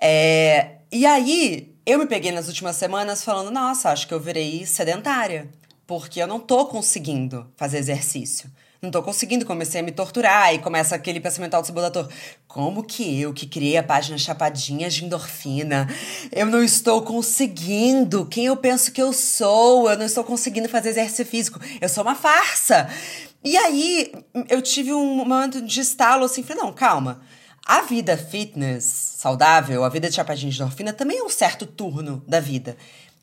É, 0.00 0.79
e 0.92 1.06
aí, 1.06 1.74
eu 1.86 1.98
me 1.98 2.06
peguei 2.06 2.32
nas 2.32 2.48
últimas 2.48 2.76
semanas 2.76 3.24
falando: 3.24 3.50
nossa, 3.50 3.90
acho 3.90 4.06
que 4.06 4.14
eu 4.14 4.20
virei 4.20 4.64
sedentária, 4.66 5.48
porque 5.86 6.20
eu 6.20 6.26
não 6.26 6.40
tô 6.40 6.66
conseguindo 6.66 7.50
fazer 7.56 7.78
exercício. 7.78 8.50
Não 8.82 8.90
tô 8.90 9.02
conseguindo, 9.02 9.44
comecei 9.44 9.82
a 9.82 9.84
me 9.84 9.92
torturar 9.92 10.54
e 10.54 10.58
começa 10.58 10.94
aquele 10.94 11.20
pensamento 11.20 11.52
auto-sabotador. 11.52 12.08
Como 12.48 12.82
que 12.82 13.20
eu, 13.20 13.34
que 13.34 13.46
criei 13.46 13.76
a 13.76 13.82
página 13.82 14.16
Chapadinhas 14.16 14.94
de 14.94 15.04
Endorfina, 15.04 15.86
eu 16.32 16.46
não 16.46 16.64
estou 16.64 17.02
conseguindo 17.02 18.24
quem 18.24 18.46
eu 18.46 18.56
penso 18.56 18.90
que 18.90 19.02
eu 19.02 19.12
sou, 19.12 19.90
eu 19.90 19.98
não 19.98 20.06
estou 20.06 20.24
conseguindo 20.24 20.66
fazer 20.66 20.88
exercício 20.88 21.26
físico, 21.26 21.60
eu 21.78 21.90
sou 21.90 22.02
uma 22.02 22.14
farsa. 22.14 22.88
E 23.44 23.54
aí, 23.54 24.12
eu 24.48 24.62
tive 24.62 24.94
um 24.94 25.14
momento 25.14 25.60
de 25.60 25.80
estalo 25.80 26.24
assim, 26.24 26.42
falei, 26.42 26.62
não, 26.62 26.72
calma. 26.72 27.20
A 27.70 27.82
vida 27.82 28.16
fitness 28.16 28.82
saudável, 29.16 29.84
a 29.84 29.88
vida 29.88 30.08
de 30.08 30.16
chapadinha 30.16 30.50
de 30.50 30.60
endorfina, 30.60 30.92
também 30.92 31.18
é 31.18 31.22
um 31.22 31.28
certo 31.28 31.64
turno 31.64 32.20
da 32.26 32.40
vida. 32.40 32.76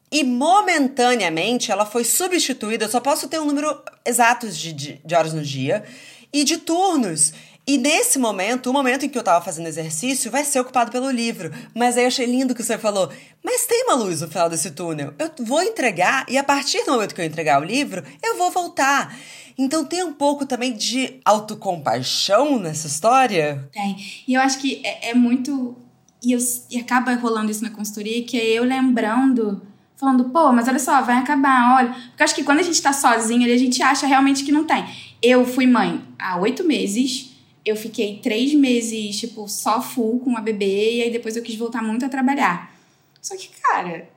E 0.10 0.24
momentaneamente 0.24 1.70
ela 1.70 1.86
foi 1.86 2.06
substituída, 2.06 2.86
eu 2.86 2.90
só 2.90 3.02
posso 3.02 3.28
ter 3.28 3.42
um 3.42 3.46
número 3.46 3.78
exato 4.06 4.50
de, 4.50 4.72
de, 4.72 5.02
de 5.04 5.16
horas 5.16 5.34
no 5.34 5.44
dia 5.44 5.84
e 6.32 6.46
de 6.46 6.60
turnos. 6.60 7.34
E 7.68 7.78
nesse 7.78 8.18
momento, 8.18 8.70
o 8.70 8.74
momento 8.74 9.06
em 9.06 9.10
que 9.10 9.18
eu 9.18 9.24
tava 9.24 9.44
fazendo 9.44 9.68
exercício, 9.68 10.32
vai 10.32 10.46
ser 10.46 10.62
ocupado 10.62 10.90
pelo 10.90 11.12
livro. 11.12 11.52
Mas 11.76 11.98
aí 11.98 12.04
eu 12.04 12.08
achei 12.08 12.26
lindo 12.26 12.56
que 12.56 12.64
você 12.64 12.78
falou. 12.78 13.12
Mas 13.44 13.66
tem 13.66 13.84
uma 13.84 13.96
luz 13.96 14.22
no 14.22 14.30
final 14.30 14.50
desse 14.50 14.72
túnel. 14.72 15.14
Eu 15.20 15.30
vou 15.46 15.62
entregar, 15.62 16.26
e 16.30 16.38
a 16.38 16.44
partir 16.46 16.86
do 16.86 16.94
momento 16.94 17.14
que 17.14 17.20
eu 17.20 17.26
entregar 17.26 17.62
o 17.62 17.66
livro, 17.66 18.02
eu 18.24 18.38
vou 18.38 18.50
voltar. 18.52 19.14
Então 19.58 19.84
tem 19.84 20.02
um 20.02 20.14
pouco 20.14 20.46
também 20.46 20.74
de 20.74 21.20
autocompaixão 21.26 22.58
nessa 22.58 22.88
história? 22.88 23.68
Tem. 23.74 23.98
E 24.26 24.36
eu 24.36 24.40
acho 24.40 24.60
que 24.60 24.82
é, 24.86 25.10
é 25.10 25.14
muito. 25.14 25.76
E, 26.24 26.32
eu, 26.32 26.40
e 26.72 26.80
acaba 26.80 27.14
rolando 27.16 27.52
isso 27.52 27.64
na 27.64 27.70
consultoria, 27.70 28.24
que 28.24 28.40
é 28.40 28.46
eu 28.46 28.64
lembrando 28.64 29.62
falando, 29.98 30.26
pô, 30.26 30.54
mas 30.54 30.68
olha 30.68 30.80
só, 30.80 31.02
vai 31.02 31.18
acabar, 31.18 31.76
olha. 31.78 31.96
Porque 32.10 32.24
acho 32.24 32.36
que 32.36 32.44
quando 32.44 32.60
a 32.60 32.64
gente 32.64 32.82
tá 32.82 32.94
sozinho 32.94 33.52
a 33.52 33.58
gente 33.58 33.82
acha 33.82 34.06
realmente 34.06 34.44
que 34.44 34.52
não 34.52 34.64
tem. 34.64 34.86
Eu 35.22 35.46
fui 35.46 35.66
mãe 35.66 36.02
há 36.20 36.38
oito 36.38 36.64
meses, 36.64 37.27
eu 37.68 37.76
fiquei 37.76 38.20
três 38.20 38.54
meses, 38.54 39.20
tipo, 39.20 39.48
só 39.48 39.82
full 39.82 40.20
com 40.20 40.38
a 40.38 40.42
bebê, 40.42 40.96
e 40.96 41.02
aí 41.04 41.12
depois 41.12 41.36
eu 41.36 41.44
quis 41.44 41.56
voltar 41.56 41.84
muito 41.84 42.06
a 42.06 42.10
trabalhar. 42.10 42.74
Só 43.22 43.36
que, 43.36 43.50
cara, 43.62 44.10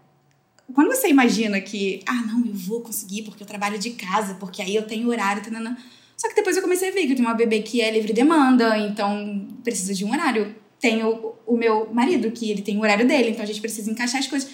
quando 0.74 0.88
você 0.88 1.08
imagina 1.08 1.60
que, 1.60 2.00
ah, 2.06 2.22
não, 2.26 2.46
eu 2.46 2.54
vou 2.54 2.80
conseguir 2.80 3.22
porque 3.22 3.42
eu 3.42 3.46
trabalho 3.46 3.78
de 3.78 3.90
casa, 3.90 4.34
porque 4.34 4.62
aí 4.62 4.74
eu 4.74 4.86
tenho 4.86 5.08
horário, 5.08 5.42
tanana. 5.42 5.76
só 6.16 6.28
que 6.28 6.34
depois 6.34 6.56
eu 6.56 6.62
comecei 6.62 6.90
a 6.90 6.92
ver 6.92 7.06
que 7.06 7.12
eu 7.12 7.16
tenho 7.16 7.28
uma 7.28 7.34
bebê 7.34 7.60
que 7.60 7.80
é 7.80 7.90
livre 7.90 8.12
demanda, 8.12 8.78
então 8.78 9.48
precisa 9.64 9.94
de 9.94 10.04
um 10.04 10.12
horário. 10.12 10.54
Tenho 10.78 11.34
o 11.46 11.56
meu 11.56 11.92
marido, 11.92 12.30
que 12.30 12.50
ele 12.50 12.62
tem 12.62 12.76
o 12.78 12.80
horário 12.82 13.06
dele, 13.06 13.30
então 13.30 13.42
a 13.42 13.46
gente 13.46 13.60
precisa 13.60 13.90
encaixar 13.90 14.20
as 14.20 14.26
coisas. 14.26 14.48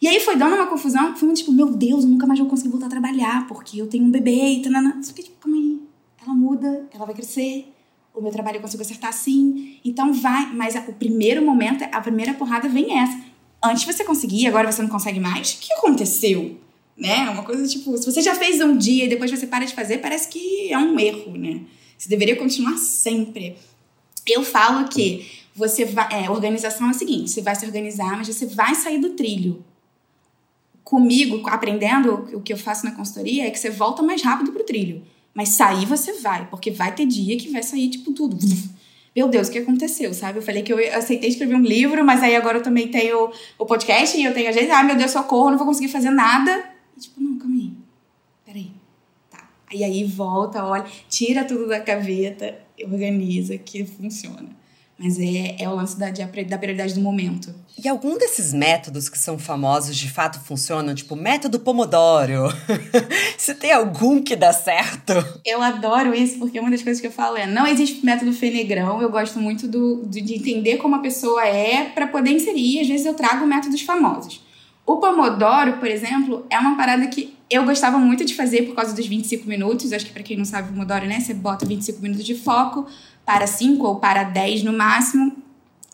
E 0.00 0.08
aí 0.08 0.18
foi 0.20 0.36
dando 0.36 0.54
uma 0.54 0.66
confusão, 0.66 1.14
foi 1.16 1.32
tipo, 1.32 1.52
meu 1.52 1.70
Deus, 1.70 2.04
eu 2.04 2.10
nunca 2.10 2.26
mais 2.26 2.38
vou 2.38 2.48
conseguir 2.48 2.70
voltar 2.70 2.86
a 2.86 2.90
trabalhar, 2.90 3.46
porque 3.46 3.80
eu 3.80 3.86
tenho 3.86 4.04
um 4.04 4.10
bebê 4.10 4.54
e 4.54 4.62
tanana. 4.62 5.00
Só 5.02 5.12
que, 5.12 5.22
tipo, 5.22 5.36
calma 5.40 5.56
aí, 5.56 5.80
ela 6.24 6.34
muda, 6.34 6.88
ela 6.92 7.04
vai 7.04 7.14
crescer, 7.14 7.71
o 8.14 8.20
meu 8.20 8.30
trabalho 8.30 8.56
eu 8.56 8.60
consigo 8.60 8.82
acertar 8.82 9.10
assim, 9.10 9.78
então 9.84 10.12
vai. 10.12 10.52
Mas 10.54 10.74
o 10.74 10.92
primeiro 10.92 11.44
momento, 11.44 11.84
a 11.84 12.00
primeira 12.00 12.34
porrada 12.34 12.68
vem 12.68 12.98
essa 12.98 13.32
antes 13.62 13.84
você 13.84 14.04
conseguia, 14.04 14.48
agora 14.48 14.70
você 14.70 14.82
não 14.82 14.88
consegue 14.88 15.20
mais? 15.20 15.52
O 15.52 15.58
que 15.58 15.72
aconteceu? 15.74 16.58
Né? 16.96 17.30
Uma 17.30 17.42
coisa 17.42 17.66
tipo, 17.66 17.96
se 17.96 18.04
você 18.04 18.20
já 18.20 18.34
fez 18.34 18.60
um 18.60 18.76
dia 18.76 19.04
e 19.04 19.08
depois 19.08 19.30
você 19.30 19.46
para 19.46 19.64
de 19.64 19.74
fazer, 19.74 19.98
parece 19.98 20.28
que 20.28 20.72
é 20.72 20.78
um 20.78 20.98
erro, 20.98 21.36
né? 21.36 21.60
Você 21.96 22.08
deveria 22.08 22.36
continuar 22.36 22.76
sempre. 22.76 23.56
Eu 24.26 24.44
falo 24.44 24.88
que 24.88 25.26
você 25.54 25.84
vai. 25.84 26.24
É, 26.24 26.30
organização 26.30 26.88
é 26.88 26.90
o 26.90 26.94
seguinte: 26.94 27.30
você 27.30 27.40
vai 27.40 27.54
se 27.54 27.64
organizar, 27.64 28.16
mas 28.16 28.26
você 28.26 28.46
vai 28.46 28.74
sair 28.74 28.98
do 28.98 29.10
trilho. 29.10 29.64
Comigo, 30.84 31.48
aprendendo 31.48 32.28
o 32.34 32.42
que 32.42 32.52
eu 32.52 32.58
faço 32.58 32.84
na 32.84 32.92
consultoria, 32.92 33.46
é 33.46 33.50
que 33.50 33.58
você 33.58 33.70
volta 33.70 34.02
mais 34.02 34.20
rápido 34.22 34.52
pro 34.52 34.64
trilho. 34.64 35.02
Mas 35.34 35.50
sair 35.50 35.86
você 35.86 36.14
vai, 36.20 36.46
porque 36.48 36.70
vai 36.70 36.94
ter 36.94 37.06
dia 37.06 37.36
que 37.36 37.50
vai 37.50 37.62
sair, 37.62 37.88
tipo, 37.88 38.12
tudo 38.12 38.36
meu 39.14 39.28
Deus, 39.28 39.48
o 39.48 39.50
que 39.50 39.58
aconteceu, 39.58 40.12
sabe? 40.14 40.38
Eu 40.38 40.42
falei 40.42 40.62
que 40.62 40.72
eu 40.72 40.78
aceitei 40.96 41.28
escrever 41.28 41.54
um 41.54 41.62
livro, 41.62 42.02
mas 42.04 42.22
aí 42.22 42.34
agora 42.34 42.58
eu 42.58 42.62
também 42.62 42.88
tenho 42.88 43.30
o 43.58 43.66
podcast 43.66 44.16
e 44.16 44.24
eu 44.24 44.32
tenho 44.32 44.48
a 44.48 44.52
gente, 44.52 44.70
ah, 44.70 44.82
meu 44.82 44.96
Deus, 44.96 45.10
socorro, 45.10 45.50
não 45.50 45.58
vou 45.58 45.66
conseguir 45.66 45.88
fazer 45.88 46.10
nada. 46.10 46.64
E, 46.96 47.00
tipo, 47.00 47.20
não, 47.20 47.38
calma 47.38 47.54
aí. 47.54 47.72
Peraí. 48.44 48.70
Tá. 49.30 49.46
E 49.70 49.84
aí 49.84 50.02
volta, 50.04 50.64
olha, 50.64 50.86
tira 51.10 51.44
tudo 51.44 51.68
da 51.68 51.78
gaveta, 51.78 52.58
organiza, 52.84 53.58
que 53.58 53.84
funciona. 53.84 54.48
Mas 54.98 55.18
é, 55.18 55.56
é 55.58 55.68
o 55.68 55.74
lance 55.74 55.98
da, 55.98 56.10
da 56.10 56.58
prioridade 56.58 56.94
do 56.94 57.00
momento. 57.02 57.54
E 57.78 57.88
algum 57.88 58.18
desses 58.18 58.52
métodos 58.52 59.08
que 59.08 59.18
são 59.18 59.38
famosos 59.38 59.96
de 59.96 60.10
fato 60.10 60.40
funcionam? 60.40 60.94
Tipo, 60.94 61.16
método 61.16 61.60
Pomodoro. 61.60 62.48
Se 63.38 63.54
tem 63.54 63.72
algum 63.72 64.22
que 64.22 64.36
dá 64.36 64.52
certo? 64.52 65.12
Eu 65.44 65.62
adoro 65.62 66.14
isso, 66.14 66.38
porque 66.38 66.60
uma 66.60 66.70
das 66.70 66.82
coisas 66.82 67.00
que 67.00 67.06
eu 67.06 67.12
falo 67.12 67.36
é: 67.36 67.46
não 67.46 67.66
existe 67.66 68.04
método 68.04 68.32
fenegrão. 68.32 69.00
Eu 69.00 69.10
gosto 69.10 69.38
muito 69.38 69.66
do, 69.66 70.04
de 70.06 70.34
entender 70.34 70.76
como 70.76 70.96
a 70.96 71.00
pessoa 71.00 71.44
é 71.46 71.84
para 71.84 72.06
poder 72.06 72.30
inserir. 72.30 72.80
Às 72.80 72.88
vezes 72.88 73.06
eu 73.06 73.14
trago 73.14 73.46
métodos 73.46 73.80
famosos. 73.82 74.42
O 74.84 74.96
Pomodoro, 74.96 75.74
por 75.74 75.88
exemplo, 75.88 76.44
é 76.50 76.58
uma 76.58 76.76
parada 76.76 77.06
que 77.06 77.34
eu 77.48 77.64
gostava 77.64 77.98
muito 77.98 78.24
de 78.24 78.34
fazer 78.34 78.62
por 78.62 78.74
causa 78.74 78.94
dos 78.94 79.06
25 79.06 79.48
minutos. 79.48 79.92
Acho 79.92 80.06
que 80.06 80.12
para 80.12 80.22
quem 80.22 80.36
não 80.36 80.44
sabe, 80.44 80.68
o 80.68 80.72
Pomodoro, 80.72 81.06
né? 81.06 81.20
Você 81.20 81.34
bota 81.34 81.64
25 81.64 82.02
minutos 82.02 82.24
de 82.24 82.34
foco 82.34 82.86
para 83.24 83.46
5 83.46 83.86
ou 83.86 83.96
para 83.96 84.24
10 84.24 84.64
no 84.64 84.72
máximo, 84.72 85.36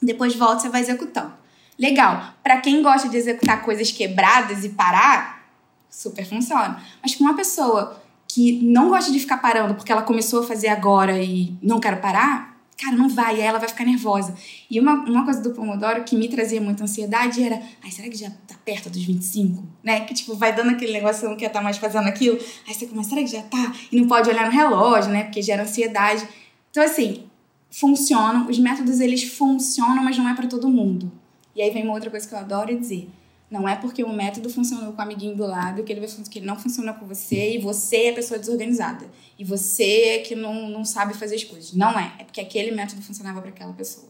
depois 0.03 0.35
volta 0.35 0.61
você 0.61 0.69
vai 0.69 0.81
executando. 0.81 1.38
Legal. 1.79 2.35
Para 2.43 2.61
quem 2.61 2.83
gosta 2.83 3.09
de 3.09 3.17
executar 3.17 3.63
coisas 3.63 3.93
quebradas 3.93 4.65
e 4.65 4.71
parar, 4.71 5.47
super 5.89 6.27
funciona. 6.27 6.83
Mas 7.03 7.15
com 7.15 7.25
uma 7.25 7.37
pessoa 7.37 8.03
que 8.27 8.61
não 8.63 8.89
gosta 8.89 9.11
de 9.11 9.19
ficar 9.19 9.39
parando 9.39 9.75
porque 9.75 9.91
ela 9.91 10.03
começou 10.03 10.41
a 10.41 10.47
fazer 10.47 10.69
agora 10.69 11.23
e 11.23 11.57
não 11.63 11.81
quero 11.81 11.99
parar, 11.99 12.59
cara, 12.77 12.97
não 12.97 13.09
vai, 13.09 13.37
aí 13.37 13.41
ela 13.41 13.59
vai 13.59 13.69
ficar 13.69 13.85
nervosa. 13.85 14.35
E 14.71 14.79
uma, 14.79 14.95
uma 15.05 15.25
coisa 15.25 15.41
do 15.41 15.51
Pomodoro 15.51 16.05
que 16.05 16.17
me 16.17 16.29
trazia 16.29 16.61
muita 16.61 16.85
ansiedade 16.85 17.43
era, 17.43 17.61
ai, 17.83 17.91
será 17.91 18.09
que 18.09 18.17
já 18.17 18.31
tá 18.47 18.55
perto 18.65 18.91
dos 18.91 19.03
25? 19.03 19.65
Né? 19.83 20.01
Que 20.01 20.15
tipo, 20.15 20.35
vai 20.35 20.55
dando 20.55 20.71
aquele 20.71 20.93
negócio, 20.93 21.21
você 21.21 21.29
não 21.29 21.37
quer 21.37 21.47
estar 21.47 21.59
tá 21.59 21.65
mais 21.65 21.79
fazendo 21.79 22.07
aquilo. 22.07 22.39
Aí 22.67 22.75
você 22.75 22.87
começa, 22.87 23.11
será 23.11 23.23
que 23.23 23.29
já 23.29 23.43
tá? 23.43 23.73
E 23.91 24.01
não 24.01 24.07
pode 24.07 24.29
olhar 24.29 24.47
no 24.47 24.53
relógio, 24.53 25.11
né? 25.11 25.25
Porque 25.25 25.43
gera 25.43 25.63
ansiedade. 25.63 26.27
Então, 26.71 26.83
assim, 26.85 27.25
funcionam, 27.71 28.49
os 28.49 28.59
métodos 28.59 29.01
eles 29.01 29.25
funcionam, 29.25 30.03
mas 30.03 30.17
não 30.17 30.29
é 30.29 30.35
para 30.35 30.47
todo 30.47 30.69
mundo. 30.69 31.11
E 31.59 31.63
aí 31.63 31.71
vem 31.71 31.83
uma 31.83 31.93
outra 31.93 32.09
coisa 32.09 32.27
que 32.27 32.33
eu 32.33 32.39
adoro 32.39 32.79
dizer. 32.79 33.11
Não 33.51 33.69
é 33.69 33.75
porque 33.75 34.05
o 34.05 34.13
método 34.13 34.49
funcionou 34.49 34.93
com 34.93 34.99
o 34.99 35.03
amiguinho 35.03 35.35
do 35.35 35.45
lado 35.45 35.83
que 35.83 35.93
ele, 35.93 35.99
vai, 35.99 36.09
que 36.09 36.39
ele 36.39 36.47
não 36.47 36.57
funciona 36.57 36.93
com 36.93 37.05
você 37.05 37.57
e 37.57 37.59
você 37.59 38.05
é 38.05 38.11
a 38.11 38.15
pessoa 38.15 38.39
desorganizada. 38.39 39.11
E 39.37 39.43
você 39.43 40.03
é 40.03 40.19
que 40.21 40.37
não, 40.37 40.69
não 40.69 40.85
sabe 40.85 41.15
fazer 41.15 41.35
as 41.35 41.43
coisas. 41.43 41.73
Não 41.73 41.99
é. 41.99 42.13
É 42.21 42.25
porque 42.25 42.41
aquele 42.41 42.71
método 42.71 43.03
funcionava 43.03 43.41
para 43.41 43.51
aquela 43.51 43.73
pessoa. 43.73 44.07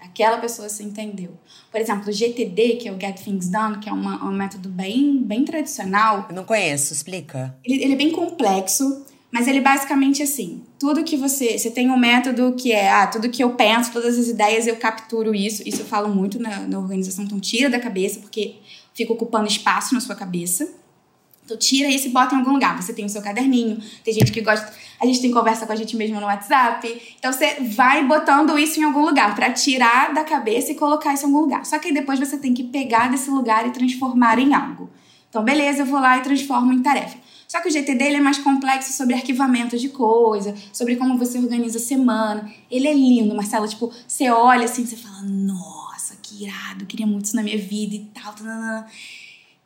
Aquela 0.00 0.38
pessoa 0.38 0.68
se 0.68 0.82
entendeu. 0.82 1.38
Por 1.70 1.80
exemplo, 1.80 2.08
o 2.08 2.12
GTD, 2.12 2.78
que 2.78 2.88
é 2.88 2.92
o 2.92 3.00
Get 3.00 3.22
Things 3.22 3.48
Done, 3.48 3.78
que 3.78 3.88
é 3.88 3.92
uma, 3.92 4.24
um 4.24 4.32
método 4.32 4.68
bem, 4.68 5.22
bem 5.22 5.44
tradicional. 5.44 6.26
Eu 6.28 6.34
não 6.34 6.44
conheço, 6.44 6.92
explica. 6.92 7.56
Ele, 7.64 7.84
ele 7.84 7.92
é 7.92 7.96
bem 7.96 8.10
complexo. 8.10 9.06
Mas 9.32 9.48
ele 9.48 9.62
basicamente 9.62 10.22
assim, 10.22 10.62
tudo 10.78 11.02
que 11.02 11.16
você, 11.16 11.56
você 11.56 11.70
tem 11.70 11.90
um 11.90 11.96
método 11.96 12.52
que 12.52 12.70
é, 12.70 12.90
ah, 12.90 13.06
tudo 13.06 13.30
que 13.30 13.42
eu 13.42 13.54
penso, 13.54 13.90
todas 13.90 14.18
as 14.18 14.28
ideias 14.28 14.66
eu 14.66 14.76
capturo 14.76 15.34
isso. 15.34 15.62
Isso 15.66 15.80
eu 15.80 15.86
falo 15.86 16.14
muito 16.14 16.38
na, 16.38 16.60
na 16.60 16.78
organização, 16.78 17.24
então 17.24 17.40
tira 17.40 17.70
da 17.70 17.80
cabeça 17.80 18.20
porque 18.20 18.56
fica 18.92 19.10
ocupando 19.10 19.46
espaço 19.48 19.94
na 19.94 20.00
sua 20.00 20.14
cabeça. 20.14 20.68
Então 21.46 21.56
tira 21.56 21.88
isso 21.88 22.08
e 22.08 22.10
bota 22.10 22.34
em 22.34 22.38
algum 22.38 22.52
lugar. 22.52 22.80
Você 22.80 22.92
tem 22.92 23.06
o 23.06 23.08
seu 23.08 23.22
caderninho, 23.22 23.80
tem 24.04 24.12
gente 24.12 24.30
que 24.30 24.42
gosta, 24.42 24.70
a 25.00 25.06
gente 25.06 25.22
tem 25.22 25.30
conversa 25.30 25.64
com 25.66 25.72
a 25.72 25.76
gente 25.76 25.96
mesmo 25.96 26.20
no 26.20 26.26
WhatsApp. 26.26 27.16
Então 27.18 27.32
você 27.32 27.54
vai 27.74 28.06
botando 28.06 28.58
isso 28.58 28.78
em 28.78 28.84
algum 28.84 29.00
lugar 29.00 29.34
para 29.34 29.50
tirar 29.50 30.12
da 30.12 30.24
cabeça 30.24 30.72
e 30.72 30.74
colocar 30.74 31.14
isso 31.14 31.24
em 31.24 31.28
algum 31.28 31.40
lugar. 31.40 31.64
Só 31.64 31.78
que 31.78 31.90
depois 31.90 32.18
você 32.18 32.36
tem 32.36 32.52
que 32.52 32.64
pegar 32.64 33.10
desse 33.10 33.30
lugar 33.30 33.66
e 33.66 33.70
transformar 33.70 34.38
em 34.38 34.52
algo. 34.52 34.90
Então 35.30 35.42
beleza, 35.42 35.80
eu 35.80 35.86
vou 35.86 35.98
lá 35.98 36.18
e 36.18 36.20
transformo 36.20 36.70
em 36.70 36.82
tarefa. 36.82 37.16
Só 37.52 37.60
que 37.60 37.68
o 37.68 37.70
GTD 37.70 38.02
ele 38.02 38.16
é 38.16 38.20
mais 38.20 38.38
complexo 38.38 38.94
sobre 38.94 39.12
arquivamento 39.12 39.76
de 39.76 39.90
coisa, 39.90 40.54
sobre 40.72 40.96
como 40.96 41.18
você 41.18 41.36
organiza 41.36 41.76
a 41.76 41.82
semana. 41.82 42.50
Ele 42.70 42.88
é 42.88 42.94
lindo, 42.94 43.34
Marcela. 43.34 43.68
Tipo, 43.68 43.92
você 44.08 44.30
olha 44.30 44.64
assim, 44.64 44.86
você 44.86 44.96
fala, 44.96 45.20
nossa, 45.20 46.16
que 46.22 46.44
irado, 46.44 46.86
queria 46.86 47.06
muito 47.06 47.26
isso 47.26 47.36
na 47.36 47.42
minha 47.42 47.58
vida 47.58 47.94
e 47.94 48.06
tal. 48.14 48.34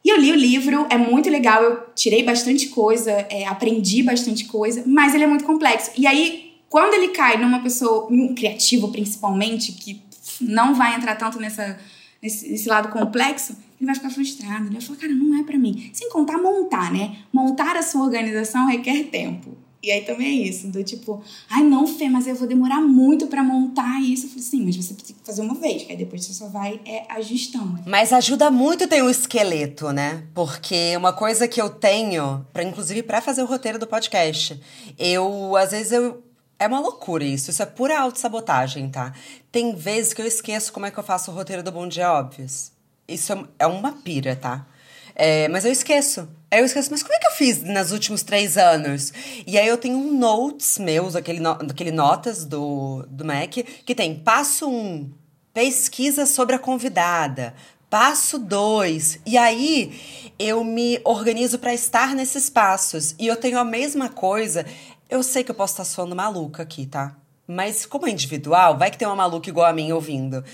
E 0.04 0.08
eu 0.08 0.18
li 0.18 0.32
o 0.32 0.34
livro, 0.34 0.84
é 0.90 0.98
muito 0.98 1.30
legal, 1.30 1.62
eu 1.62 1.86
tirei 1.94 2.24
bastante 2.24 2.70
coisa, 2.70 3.12
é, 3.30 3.46
aprendi 3.46 4.02
bastante 4.02 4.46
coisa, 4.46 4.82
mas 4.84 5.14
ele 5.14 5.22
é 5.22 5.28
muito 5.28 5.44
complexo. 5.44 5.92
E 5.96 6.08
aí, 6.08 6.54
quando 6.68 6.92
ele 6.92 7.10
cai 7.10 7.36
numa 7.36 7.60
pessoa, 7.60 8.08
um 8.10 8.34
criativo 8.34 8.90
principalmente, 8.90 9.70
que 9.70 10.02
não 10.40 10.74
vai 10.74 10.96
entrar 10.96 11.14
tanto 11.14 11.38
nessa, 11.38 11.78
nesse, 12.22 12.48
nesse 12.48 12.68
lado 12.68 12.88
complexo, 12.88 13.56
ele 13.78 13.86
vai 13.86 13.94
ficar 13.94 14.10
frustrado. 14.10 14.66
Ele 14.66 14.72
vai 14.72 14.80
falar, 14.80 14.98
cara, 14.98 15.12
não 15.12 15.38
é 15.38 15.42
para 15.42 15.58
mim. 15.58 15.90
Sem 15.92 16.10
contar 16.10 16.38
montar, 16.38 16.92
né? 16.92 17.18
Montar 17.32 17.76
a 17.76 17.82
sua 17.82 18.02
organização 18.02 18.66
requer 18.66 19.04
tempo. 19.04 19.56
E 19.86 19.92
aí 19.92 20.00
também 20.00 20.26
é 20.26 20.48
isso, 20.48 20.66
do 20.66 20.82
tipo, 20.82 21.22
ai 21.48 21.62
não, 21.62 21.86
Fê, 21.86 22.08
mas 22.08 22.26
eu 22.26 22.34
vou 22.34 22.48
demorar 22.48 22.80
muito 22.80 23.28
para 23.28 23.40
montar 23.40 24.02
isso. 24.02 24.26
Eu 24.26 24.30
falei, 24.30 24.42
sim, 24.42 24.64
mas 24.64 24.76
você 24.76 24.94
que 24.94 25.14
fazer 25.22 25.42
uma 25.42 25.54
vez, 25.54 25.84
que 25.84 25.92
aí 25.92 25.96
depois 25.96 26.24
você 26.24 26.32
só 26.32 26.48
vai 26.48 26.80
é, 26.84 27.04
ajustando. 27.10 27.78
Mas 27.86 28.12
ajuda 28.12 28.50
muito 28.50 28.88
ter 28.88 29.00
um 29.04 29.08
esqueleto, 29.08 29.92
né? 29.92 30.24
Porque 30.34 30.96
uma 30.96 31.12
coisa 31.12 31.46
que 31.46 31.62
eu 31.62 31.70
tenho, 31.70 32.44
para 32.52 32.64
inclusive 32.64 33.04
para 33.04 33.20
fazer 33.20 33.42
o 33.42 33.46
roteiro 33.46 33.78
do 33.78 33.86
podcast, 33.86 34.60
eu 34.98 35.54
às 35.54 35.70
vezes 35.70 35.92
eu 35.92 36.20
é 36.58 36.66
uma 36.66 36.80
loucura 36.80 37.24
isso, 37.24 37.50
isso 37.50 37.62
é 37.62 37.66
pura 37.66 38.00
autossabotagem, 38.00 38.88
tá? 38.88 39.12
Tem 39.52 39.74
vezes 39.74 40.14
que 40.14 40.22
eu 40.22 40.26
esqueço 40.26 40.72
como 40.72 40.86
é 40.86 40.90
que 40.90 40.98
eu 40.98 41.04
faço 41.04 41.30
o 41.30 41.34
roteiro 41.34 41.62
do 41.62 41.70
Bom 41.70 41.86
Dia 41.86 42.12
Óbvios. 42.12 42.72
Isso 43.06 43.32
é, 43.32 43.44
é 43.60 43.66
uma 43.66 43.92
pira, 43.92 44.34
tá? 44.34 44.66
É, 45.14 45.48
mas 45.48 45.64
eu 45.64 45.72
esqueço. 45.72 46.28
Aí 46.50 46.60
eu 46.60 46.66
esqueço, 46.66 46.90
mas 46.90 47.02
como 47.02 47.14
é 47.14 47.18
que 47.18 47.26
eu 47.26 47.32
fiz 47.32 47.62
nos 47.62 47.90
últimos 47.90 48.22
três 48.22 48.56
anos? 48.56 49.12
E 49.46 49.58
aí 49.58 49.66
eu 49.66 49.78
tenho 49.78 49.96
um 49.96 50.16
notes 50.18 50.78
meus, 50.78 51.16
aquele, 51.16 51.40
no, 51.40 51.50
aquele 51.50 51.90
notas 51.90 52.44
do, 52.44 53.04
do 53.08 53.24
Mac, 53.24 53.50
que 53.50 53.94
tem 53.94 54.14
passo 54.14 54.68
um, 54.68 55.10
pesquisa 55.52 56.26
sobre 56.26 56.54
a 56.54 56.58
convidada. 56.58 57.54
Passo 57.88 58.38
dois. 58.38 59.18
E 59.24 59.38
aí 59.38 60.32
eu 60.38 60.62
me 60.62 61.00
organizo 61.02 61.58
para 61.58 61.72
estar 61.72 62.14
nesses 62.14 62.50
passos. 62.50 63.14
E 63.18 63.26
eu 63.26 63.36
tenho 63.36 63.58
a 63.58 63.64
mesma 63.64 64.10
coisa 64.10 64.66
eu 65.08 65.22
sei 65.22 65.44
que 65.44 65.50
eu 65.50 65.54
posso 65.54 65.74
estar 65.74 65.84
soando 65.84 66.16
maluca 66.16 66.62
aqui, 66.62 66.86
tá? 66.86 67.14
Mas 67.46 67.86
como 67.86 68.06
é 68.06 68.10
individual, 68.10 68.76
vai 68.76 68.90
que 68.90 68.98
tem 68.98 69.06
uma 69.06 69.16
maluca 69.16 69.48
igual 69.48 69.66
a 69.66 69.72
mim 69.72 69.92
ouvindo. 69.92 70.44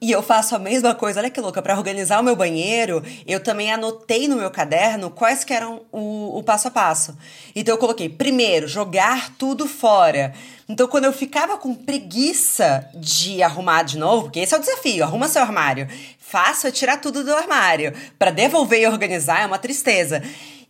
e 0.00 0.10
eu 0.10 0.22
faço 0.22 0.54
a 0.54 0.58
mesma 0.58 0.94
coisa, 0.94 1.20
olha 1.20 1.30
que 1.30 1.40
louca, 1.40 1.62
para 1.62 1.76
organizar 1.76 2.20
o 2.20 2.22
meu 2.22 2.36
banheiro, 2.36 3.02
eu 3.26 3.40
também 3.40 3.72
anotei 3.72 4.28
no 4.28 4.36
meu 4.36 4.50
caderno 4.50 5.10
quais 5.10 5.42
que 5.42 5.52
eram 5.52 5.82
o, 5.90 6.38
o 6.38 6.42
passo 6.42 6.68
a 6.68 6.70
passo. 6.70 7.16
Então 7.54 7.74
eu 7.74 7.78
coloquei, 7.78 8.08
primeiro, 8.08 8.68
jogar 8.68 9.34
tudo 9.36 9.66
fora. 9.66 10.34
Então 10.70 10.86
quando 10.86 11.04
eu 11.04 11.12
ficava 11.12 11.58
com 11.58 11.74
preguiça 11.74 12.88
de 12.94 13.42
arrumar 13.42 13.82
de 13.82 13.98
novo, 13.98 14.24
porque 14.24 14.38
esse 14.38 14.54
é 14.54 14.56
o 14.56 14.60
desafio, 14.60 15.02
arruma 15.02 15.26
seu 15.26 15.42
armário. 15.42 15.88
Faça 16.20 16.68
é 16.68 16.70
tirar 16.70 16.98
tudo 16.98 17.24
do 17.24 17.34
armário. 17.34 17.92
para 18.16 18.30
devolver 18.30 18.80
e 18.80 18.86
organizar 18.86 19.42
é 19.42 19.46
uma 19.46 19.58
tristeza. 19.58 20.22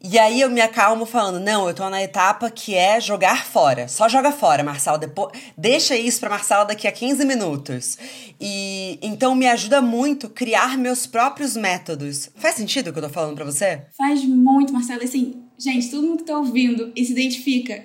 E 0.02 0.18
aí 0.18 0.40
eu 0.40 0.48
me 0.48 0.62
acalmo 0.62 1.04
falando, 1.04 1.38
não, 1.38 1.68
eu 1.68 1.74
tô 1.74 1.90
na 1.90 2.02
etapa 2.02 2.50
que 2.50 2.74
é 2.74 2.98
jogar 2.98 3.44
fora. 3.44 3.86
Só 3.86 4.08
joga 4.08 4.32
fora, 4.32 4.64
Marcela. 4.64 4.96
Depois, 4.96 5.38
deixa 5.54 5.94
isso 5.94 6.18
pra 6.18 6.30
Marcela 6.30 6.64
daqui 6.64 6.88
a 6.88 6.92
15 6.92 7.22
minutos. 7.26 7.98
E 8.40 8.98
então 9.02 9.34
me 9.34 9.46
ajuda 9.46 9.82
muito 9.82 10.30
criar 10.30 10.78
meus 10.78 11.06
próprios 11.06 11.54
métodos. 11.54 12.30
Faz 12.36 12.54
sentido 12.54 12.88
o 12.88 12.92
que 12.94 12.98
eu 12.98 13.02
tô 13.02 13.10
falando 13.10 13.34
pra 13.34 13.44
você? 13.44 13.82
Faz 13.98 14.24
muito, 14.24 14.72
Marcela. 14.72 15.04
Assim, 15.04 15.42
gente, 15.58 15.90
todo 15.90 16.06
mundo 16.06 16.18
que 16.20 16.24
tá 16.24 16.38
ouvindo 16.38 16.90
e 16.96 17.04
se 17.04 17.12
identifica. 17.12 17.84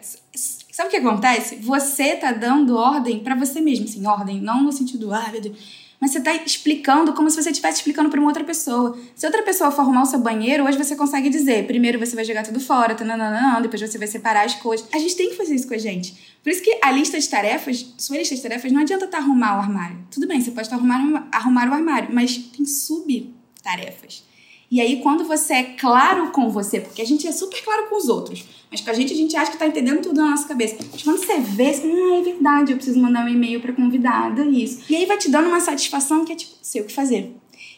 Sabe 0.76 0.90
o 0.90 0.92
que 0.92 0.98
acontece? 0.98 1.56
Você 1.62 2.18
tá 2.18 2.34
dando 2.34 2.76
ordem 2.76 3.20
para 3.20 3.34
você 3.34 3.62
mesmo, 3.62 3.86
assim, 3.86 4.06
ordem, 4.06 4.42
não 4.42 4.62
no 4.62 4.74
sentido, 4.74 5.14
ah, 5.14 5.30
meu 5.32 5.40
Deus 5.40 5.86
mas 5.98 6.12
você 6.12 6.18
está 6.18 6.36
explicando 6.36 7.14
como 7.14 7.30
se 7.30 7.42
você 7.42 7.50
estivesse 7.50 7.78
explicando 7.78 8.10
para 8.10 8.20
uma 8.20 8.28
outra 8.28 8.44
pessoa. 8.44 9.00
Se 9.16 9.26
outra 9.26 9.42
pessoa 9.42 9.72
for 9.72 9.82
arrumar 9.82 10.04
o 10.04 10.06
seu 10.06 10.20
banheiro, 10.20 10.66
hoje 10.66 10.78
você 10.78 10.94
consegue 10.94 11.30
dizer: 11.30 11.66
primeiro 11.66 11.98
você 11.98 12.16
vai 12.16 12.26
jogar 12.26 12.44
tudo 12.44 12.60
fora, 12.60 12.94
tananana, 12.94 13.62
depois 13.62 13.82
você 13.82 13.98
vai 13.98 14.06
separar 14.06 14.46
as 14.46 14.56
coisas. 14.56 14.86
A 14.94 15.00
gente 15.00 15.16
tem 15.16 15.30
que 15.30 15.38
fazer 15.38 15.56
isso 15.56 15.68
com 15.68 15.74
a 15.74 15.78
gente. 15.78 16.14
Por 16.44 16.50
isso 16.50 16.62
que 16.62 16.78
a 16.84 16.92
lista 16.92 17.18
de 17.18 17.28
tarefas, 17.28 17.94
sua 17.98 18.18
lista 18.18 18.36
de 18.36 18.42
tarefas, 18.42 18.72
não 18.74 18.82
adianta 18.82 19.08
tá 19.08 19.20
arrumar 19.20 19.56
o 19.56 19.62
armário. 19.62 19.98
Tudo 20.12 20.28
bem, 20.28 20.42
você 20.42 20.52
pode 20.52 20.70
tá 20.70 20.76
arrumar, 20.76 21.28
arrumar 21.32 21.70
o 21.70 21.74
armário, 21.74 22.10
mas 22.14 22.38
tem 22.38 22.66
subtarefas. 22.66 24.26
E 24.70 24.82
aí, 24.82 25.00
quando 25.02 25.24
você 25.24 25.54
é 25.54 25.64
claro 25.64 26.32
com 26.32 26.50
você, 26.50 26.82
porque 26.82 27.02
a 27.02 27.06
gente 27.06 27.26
é 27.26 27.32
super 27.32 27.64
claro 27.64 27.88
com 27.88 27.98
os 27.98 28.10
outros, 28.10 28.44
mas 28.76 28.82
com 28.82 28.90
a 28.90 28.94
gente, 28.94 29.14
a 29.14 29.16
gente 29.16 29.38
acha 29.38 29.52
que 29.52 29.58
tá 29.58 29.66
entendendo 29.66 30.02
tudo 30.02 30.22
na 30.22 30.32
nossa 30.32 30.46
cabeça. 30.46 30.76
Mas 30.92 31.02
quando 31.02 31.18
você 31.18 31.40
vê, 31.40 31.74
você 31.74 31.88
ah, 31.88 32.20
é 32.20 32.22
verdade, 32.22 32.74
eu 32.74 32.76
preciso 32.76 33.00
mandar 33.00 33.26
um 33.26 33.30
e-mail 33.30 33.62
pra 33.62 33.72
convidada, 33.72 34.44
isso. 34.44 34.84
E 34.90 34.96
aí 34.98 35.06
vai 35.06 35.18
te 35.18 35.30
dando 35.30 35.48
uma 35.48 35.62
satisfação 35.62 36.26
que 36.26 36.34
é 36.34 36.36
tipo, 36.36 36.54
sei 36.62 36.82
o 36.82 36.86
que 36.86 36.94
fazer. 36.94 37.34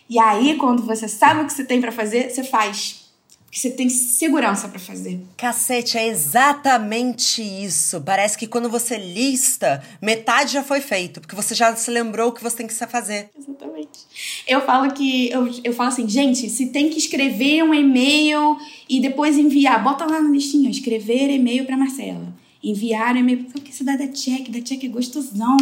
E 0.10 0.18
aí, 0.18 0.56
quando 0.56 0.82
você 0.82 1.08
sabe 1.08 1.42
o 1.42 1.46
que 1.46 1.54
você 1.54 1.64
tem 1.64 1.80
para 1.80 1.92
fazer, 1.92 2.32
você 2.32 2.44
faz 2.44 3.07
que 3.52 3.60
você 3.60 3.70
tem 3.72 3.90
segurança 3.90 4.68
para 4.68 4.80
fazer. 4.80 5.20
Cacete, 5.38 5.98
é 5.98 6.08
exatamente 6.08 7.42
isso. 7.42 8.02
Parece 8.02 8.38
que 8.38 8.46
quando 8.46 8.70
você 8.70 8.98
lista, 8.98 9.82
metade 10.02 10.54
já 10.54 10.64
foi 10.64 10.82
feito, 10.82 11.22
porque 11.22 11.36
você 11.36 11.56
já 11.56 11.76
se 11.76 11.90
lembrou 11.90 12.30
o 12.30 12.32
que 12.32 12.44
você 12.44 12.58
tem 12.58 12.68
que 12.68 12.74
fazer. 12.74 13.30
Exatamente. 13.38 14.00
Eu 14.48 14.62
falo 14.62 14.92
que 14.94 15.30
eu, 15.30 15.50
eu 15.64 15.74
falo 15.74 15.90
assim, 15.90 16.08
gente, 16.08 16.50
se 16.50 16.68
tem 16.68 16.90
que 16.90 16.98
escrever 16.98 17.64
um 17.64 17.74
e-mail 17.74 18.58
e 18.90 19.00
depois 19.00 19.38
enviar, 19.38 19.84
bota 19.84 20.06
lá 20.06 20.22
na 20.22 20.30
listinha, 20.30 20.70
escrever 20.70 21.30
e-mail 21.30 21.66
para 21.66 21.78
Marcela. 21.78 22.36
Enviar 22.64 23.16
e-mail, 23.16 23.46
porque 23.46 23.72
você 23.72 23.84
dá 23.84 23.96
da 23.96 24.08
check, 24.08 24.50
da 24.50 24.62
check 24.62 24.84
é 24.84 24.88
gostosão. 24.88 25.56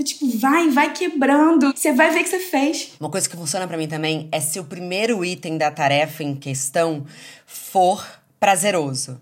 Então, 0.00 0.04
tipo, 0.04 0.38
vai, 0.38 0.70
vai 0.70 0.92
quebrando. 0.94 1.76
Você 1.76 1.92
vai 1.92 2.10
ver 2.10 2.22
que 2.22 2.30
você 2.30 2.38
fez. 2.38 2.92
Uma 2.98 3.10
coisa 3.10 3.28
que 3.28 3.36
funciona 3.36 3.68
para 3.68 3.76
mim 3.76 3.86
também 3.86 4.30
é 4.32 4.40
se 4.40 4.58
o 4.58 4.64
primeiro 4.64 5.22
item 5.22 5.58
da 5.58 5.70
tarefa 5.70 6.24
em 6.24 6.34
questão 6.34 7.04
for 7.44 8.02
prazeroso. 8.38 9.20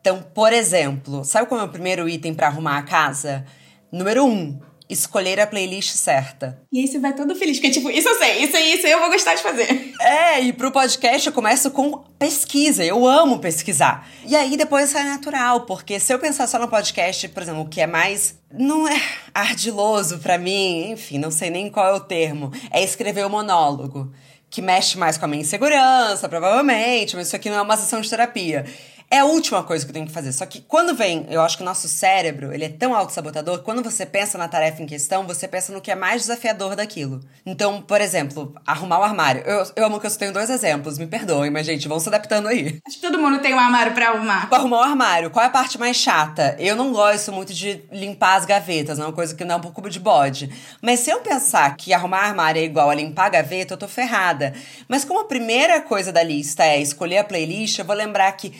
Então, 0.00 0.24
por 0.32 0.54
exemplo, 0.54 1.22
sabe 1.22 1.46
qual 1.46 1.60
é 1.60 1.64
o 1.64 1.68
primeiro 1.68 2.08
item 2.08 2.32
para 2.32 2.46
arrumar 2.46 2.78
a 2.78 2.82
casa? 2.82 3.44
Número 3.92 4.24
um, 4.24 4.58
escolher 4.88 5.40
a 5.40 5.46
playlist 5.46 5.94
certa. 5.96 6.60
E 6.72 6.80
aí 6.80 6.86
você 6.86 6.98
vai 6.98 7.14
todo 7.14 7.34
feliz, 7.34 7.58
porque 7.58 7.70
tipo, 7.70 7.90
isso 7.90 8.08
eu 8.08 8.18
sei, 8.18 8.44
isso 8.44 8.56
aí, 8.56 8.74
isso 8.74 8.86
aí 8.86 8.92
eu 8.92 9.00
vou 9.00 9.10
gostar 9.10 9.34
de 9.34 9.42
fazer. 9.42 9.94
É, 10.00 10.40
e 10.40 10.52
pro 10.52 10.70
podcast 10.70 11.26
eu 11.26 11.32
começo 11.32 11.70
com 11.70 11.98
pesquisa, 12.18 12.84
eu 12.84 13.06
amo 13.06 13.38
pesquisar. 13.38 14.08
E 14.24 14.36
aí 14.36 14.56
depois 14.56 14.90
sai 14.90 15.04
natural, 15.04 15.62
porque 15.62 15.98
se 15.98 16.12
eu 16.12 16.18
pensar 16.18 16.46
só 16.46 16.58
no 16.58 16.68
podcast, 16.68 17.28
por 17.28 17.42
exemplo, 17.42 17.62
o 17.62 17.68
que 17.68 17.80
é 17.80 17.86
mais 17.86 18.38
não 18.52 18.86
é 18.86 19.00
ardiloso 19.34 20.18
para 20.18 20.38
mim, 20.38 20.92
enfim, 20.92 21.18
não 21.18 21.30
sei 21.30 21.50
nem 21.50 21.68
qual 21.68 21.86
é 21.86 21.92
o 21.92 22.00
termo, 22.00 22.52
é 22.70 22.82
escrever 22.82 23.24
o 23.24 23.28
um 23.28 23.30
monólogo, 23.30 24.12
que 24.48 24.62
mexe 24.62 24.96
mais 24.96 25.18
com 25.18 25.24
a 25.24 25.28
minha 25.28 25.42
insegurança, 25.42 26.28
provavelmente, 26.28 27.16
mas 27.16 27.26
isso 27.26 27.36
aqui 27.36 27.50
não 27.50 27.58
é 27.58 27.62
uma 27.62 27.76
sessão 27.76 28.00
de 28.00 28.08
terapia 28.08 28.64
é 29.10 29.18
a 29.18 29.24
última 29.24 29.62
coisa 29.62 29.84
que 29.84 29.90
eu 29.90 29.94
tenho 29.94 30.06
que 30.06 30.12
fazer. 30.12 30.32
Só 30.32 30.44
que 30.46 30.60
quando 30.60 30.94
vem, 30.94 31.26
eu 31.30 31.40
acho 31.40 31.56
que 31.56 31.62
o 31.62 31.66
nosso 31.66 31.88
cérebro, 31.88 32.52
ele 32.52 32.64
é 32.64 32.68
tão 32.68 32.94
autossabotador, 32.94 33.62
quando 33.62 33.82
você 33.82 34.04
pensa 34.04 34.36
na 34.36 34.48
tarefa 34.48 34.82
em 34.82 34.86
questão, 34.86 35.26
você 35.26 35.46
pensa 35.46 35.72
no 35.72 35.80
que 35.80 35.90
é 35.90 35.94
mais 35.94 36.22
desafiador 36.22 36.74
daquilo. 36.74 37.20
Então, 37.44 37.80
por 37.80 38.00
exemplo, 38.00 38.54
arrumar 38.66 38.98
o 39.00 39.04
armário. 39.04 39.42
Eu, 39.42 39.64
eu 39.76 39.86
amo 39.86 40.00
que 40.00 40.06
eu 40.06 40.10
só 40.10 40.18
tenho 40.18 40.32
dois 40.32 40.50
exemplos, 40.50 40.98
me 40.98 41.06
perdoem, 41.06 41.50
mas, 41.50 41.66
gente, 41.66 41.86
vão 41.86 42.00
se 42.00 42.08
adaptando 42.08 42.48
aí. 42.48 42.78
Acho 42.86 42.96
que 42.96 43.02
todo 43.02 43.18
mundo 43.18 43.38
tem 43.38 43.54
um 43.54 43.58
armário 43.58 43.94
pra 43.94 44.08
arrumar. 44.08 44.48
Pra 44.48 44.58
arrumar 44.58 44.78
o 44.78 44.82
armário, 44.82 45.30
qual 45.30 45.44
é 45.44 45.48
a 45.48 45.50
parte 45.50 45.78
mais 45.78 45.96
chata? 45.96 46.56
Eu 46.58 46.74
não 46.74 46.92
gosto 46.92 47.32
muito 47.32 47.54
de 47.54 47.84
limpar 47.92 48.36
as 48.36 48.44
gavetas, 48.44 48.98
não 48.98 49.06
é 49.06 49.08
uma 49.08 49.14
coisa 49.14 49.34
que 49.34 49.44
não 49.44 49.54
é 49.54 49.58
um 49.58 49.62
pouco 49.62 49.88
de 49.88 50.00
bode. 50.00 50.50
Mas 50.82 51.00
se 51.00 51.10
eu 51.10 51.20
pensar 51.20 51.76
que 51.76 51.92
arrumar 51.92 52.24
armário 52.24 52.60
é 52.60 52.64
igual 52.64 52.90
a 52.90 52.94
limpar 52.94 53.26
a 53.26 53.30
gaveta, 53.30 53.74
eu 53.74 53.78
tô 53.78 53.86
ferrada. 53.86 54.52
Mas 54.88 55.04
como 55.04 55.20
a 55.20 55.24
primeira 55.24 55.80
coisa 55.80 56.12
da 56.12 56.22
lista 56.22 56.64
é 56.64 56.80
escolher 56.80 57.18
a 57.18 57.24
playlist, 57.24 57.78
eu 57.78 57.84
vou 57.84 57.94
lembrar 57.94 58.32
que 58.32 58.52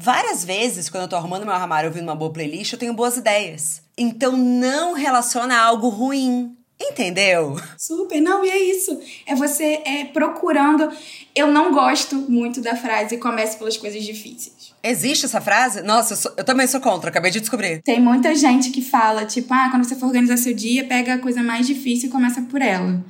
Várias 0.00 0.44
vezes, 0.44 0.88
quando 0.88 1.02
eu 1.02 1.08
tô 1.08 1.16
arrumando 1.16 1.44
meu 1.44 1.52
armário 1.52 1.88
ouvindo 1.88 2.04
uma 2.04 2.14
boa 2.14 2.32
playlist, 2.32 2.72
eu 2.72 2.78
tenho 2.78 2.92
boas 2.94 3.16
ideias. 3.16 3.82
Então 3.96 4.36
não 4.36 4.92
relaciona 4.92 5.56
a 5.56 5.60
algo 5.60 5.88
ruim. 5.88 6.56
Entendeu? 6.80 7.60
Super, 7.76 8.20
não, 8.20 8.44
e 8.44 8.48
é 8.48 8.58
isso. 8.58 8.96
É 9.26 9.34
você 9.34 9.82
é, 9.84 10.04
procurando. 10.04 10.88
Eu 11.34 11.48
não 11.48 11.72
gosto 11.72 12.14
muito 12.14 12.60
da 12.60 12.76
frase 12.76 13.18
comece 13.18 13.58
pelas 13.58 13.76
coisas 13.76 14.04
difíceis. 14.04 14.72
Existe 14.84 15.26
essa 15.26 15.40
frase? 15.40 15.82
Nossa, 15.82 16.12
eu, 16.12 16.16
sou, 16.16 16.32
eu, 16.36 16.44
também 16.44 16.68
sou 16.68 16.80
contra, 16.80 17.10
acabei 17.10 17.32
de 17.32 17.40
descobrir. 17.40 17.82
Tem 17.82 18.00
muita 18.00 18.32
gente 18.36 18.70
que 18.70 18.80
fala, 18.80 19.26
tipo, 19.26 19.52
ah, 19.52 19.66
quando 19.72 19.82
você 19.82 19.96
for 19.96 20.06
organizar 20.06 20.36
seu 20.36 20.54
dia, 20.54 20.84
pega 20.84 21.14
a 21.14 21.18
coisa 21.18 21.42
mais 21.42 21.66
difícil 21.66 22.08
e 22.08 22.12
começa 22.12 22.40
por 22.42 22.62
ela. 22.62 23.04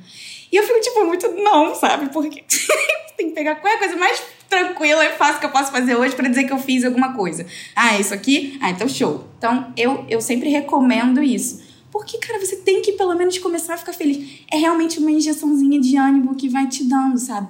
E 0.51 0.55
eu 0.55 0.63
fico, 0.63 0.81
tipo, 0.81 1.05
muito 1.05 1.27
não, 1.33 1.75
sabe? 1.75 2.09
Porque 2.09 2.43
tem 3.15 3.29
que 3.29 3.35
pegar 3.35 3.57
qual 3.57 3.71
é 3.71 3.75
a 3.75 3.79
coisa 3.79 3.95
mais 3.95 4.19
tranquila 4.49 5.05
e 5.05 5.09
fácil 5.11 5.39
que 5.39 5.45
eu 5.45 5.51
posso 5.51 5.71
fazer 5.71 5.95
hoje 5.95 6.15
para 6.15 6.27
dizer 6.27 6.45
que 6.45 6.51
eu 6.51 6.57
fiz 6.57 6.83
alguma 6.83 7.13
coisa. 7.13 7.45
Ah, 7.75 7.97
isso 7.99 8.13
aqui? 8.13 8.57
Ah, 8.59 8.71
então 8.71 8.89
show. 8.89 9.25
Então, 9.37 9.71
eu, 9.77 10.05
eu 10.09 10.19
sempre 10.19 10.49
recomendo 10.49 11.21
isso. 11.21 11.61
Porque, 11.91 12.17
cara, 12.17 12.39
você 12.39 12.57
tem 12.57 12.81
que 12.81 12.93
pelo 12.93 13.15
menos 13.15 13.37
começar 13.37 13.75
a 13.75 13.77
ficar 13.77 13.93
feliz. 13.93 14.43
É 14.51 14.57
realmente 14.57 14.99
uma 14.99 15.11
injeçãozinha 15.11 15.79
de 15.79 15.95
ânimo 15.95 16.35
que 16.35 16.49
vai 16.49 16.67
te 16.67 16.83
dando, 16.83 17.17
sabe? 17.17 17.47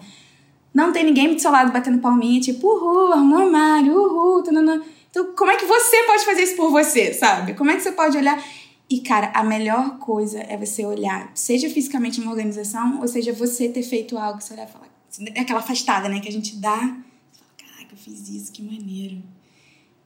Não 0.73 0.91
tem 0.91 1.03
ninguém 1.03 1.33
do 1.33 1.41
seu 1.41 1.51
lado 1.51 1.71
batendo 1.71 1.99
palminha, 1.99 2.39
tipo, 2.39 2.67
uhul, 2.67 3.13
arrumou 3.13 3.39
armário, 3.39 3.93
uhul, 3.93 4.43
tanana. 4.43 4.81
Então, 5.09 5.33
como 5.35 5.51
é 5.51 5.57
que 5.57 5.65
você 5.65 6.03
pode 6.03 6.23
fazer 6.23 6.43
isso 6.43 6.55
por 6.55 6.69
você, 6.69 7.13
sabe? 7.13 7.53
Como 7.53 7.71
é 7.71 7.75
que 7.75 7.81
você 7.81 7.91
pode 7.91 8.17
olhar? 8.17 8.41
E, 8.89 9.01
cara, 9.01 9.31
a 9.33 9.43
melhor 9.43 9.99
coisa 9.99 10.39
é 10.39 10.57
você 10.57 10.85
olhar, 10.85 11.31
seja 11.35 11.69
fisicamente 11.69 12.19
uma 12.19 12.31
organização, 12.31 12.99
ou 13.01 13.07
seja, 13.07 13.31
você 13.31 13.69
ter 13.69 13.83
feito 13.83 14.17
algo, 14.17 14.41
você 14.41 14.53
olhar 14.53 14.67
e 14.67 14.71
falar, 14.71 14.88
aquela 15.37 15.59
afastada, 15.59 16.07
né? 16.09 16.19
Que 16.19 16.29
a 16.29 16.31
gente 16.31 16.55
dá. 16.55 16.77
Fala, 16.77 17.51
Caraca, 17.57 17.93
eu 17.93 17.97
fiz 17.97 18.29
isso, 18.29 18.51
que 18.51 18.61
maneiro. 18.61 19.21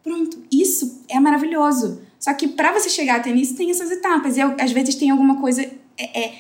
Pronto, 0.04 0.43
isso 0.51 1.04
é 1.08 1.20
maravilhoso. 1.20 2.01
Só 2.20 2.34
que 2.34 2.47
para 2.47 2.72
você 2.74 2.89
chegar 2.89 3.18
até 3.18 3.32
nisso, 3.32 3.56
tem 3.56 3.70
essas 3.70 3.89
etapas. 3.89 4.38
E 4.38 4.41
às 4.41 4.72
vezes 4.72 4.95
tem 4.95 5.10
alguma 5.10 5.39
coisa 5.39 5.62
é, 5.97 6.26
é, 6.26 6.34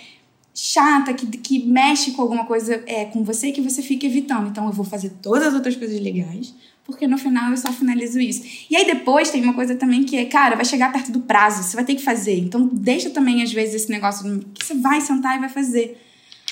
chata, 0.53 1.13
que, 1.13 1.25
que 1.25 1.65
mexe 1.65 2.11
com 2.11 2.21
alguma 2.21 2.45
coisa 2.45 2.83
é, 2.85 3.05
com 3.05 3.23
você 3.23 3.51
que 3.51 3.61
você 3.61 3.81
fica 3.81 4.05
evitando. 4.05 4.49
Então 4.49 4.65
eu 4.65 4.71
vou 4.71 4.85
fazer 4.85 5.11
todas 5.21 5.47
as 5.47 5.53
outras 5.53 5.75
coisas 5.75 5.99
legais, 5.99 6.53
porque 6.83 7.07
no 7.07 7.17
final 7.17 7.51
eu 7.51 7.57
só 7.57 7.71
finalizo 7.71 8.19
isso. 8.19 8.43
E 8.69 8.75
aí 8.75 8.85
depois 8.85 9.31
tem 9.31 9.41
uma 9.41 9.53
coisa 9.53 9.75
também 9.75 10.03
que 10.03 10.17
é, 10.17 10.25
cara, 10.25 10.55
vai 10.55 10.65
chegar 10.65 10.91
perto 10.91 11.11
do 11.11 11.21
prazo, 11.21 11.63
você 11.63 11.75
vai 11.75 11.85
ter 11.85 11.95
que 11.95 12.03
fazer. 12.03 12.37
Então 12.37 12.69
deixa 12.71 13.09
também, 13.09 13.41
às 13.41 13.51
vezes, 13.51 13.75
esse 13.75 13.89
negócio 13.89 14.45
que 14.53 14.65
você 14.65 14.75
vai 14.75 15.01
sentar 15.01 15.37
e 15.37 15.39
vai 15.39 15.49
fazer. 15.49 15.99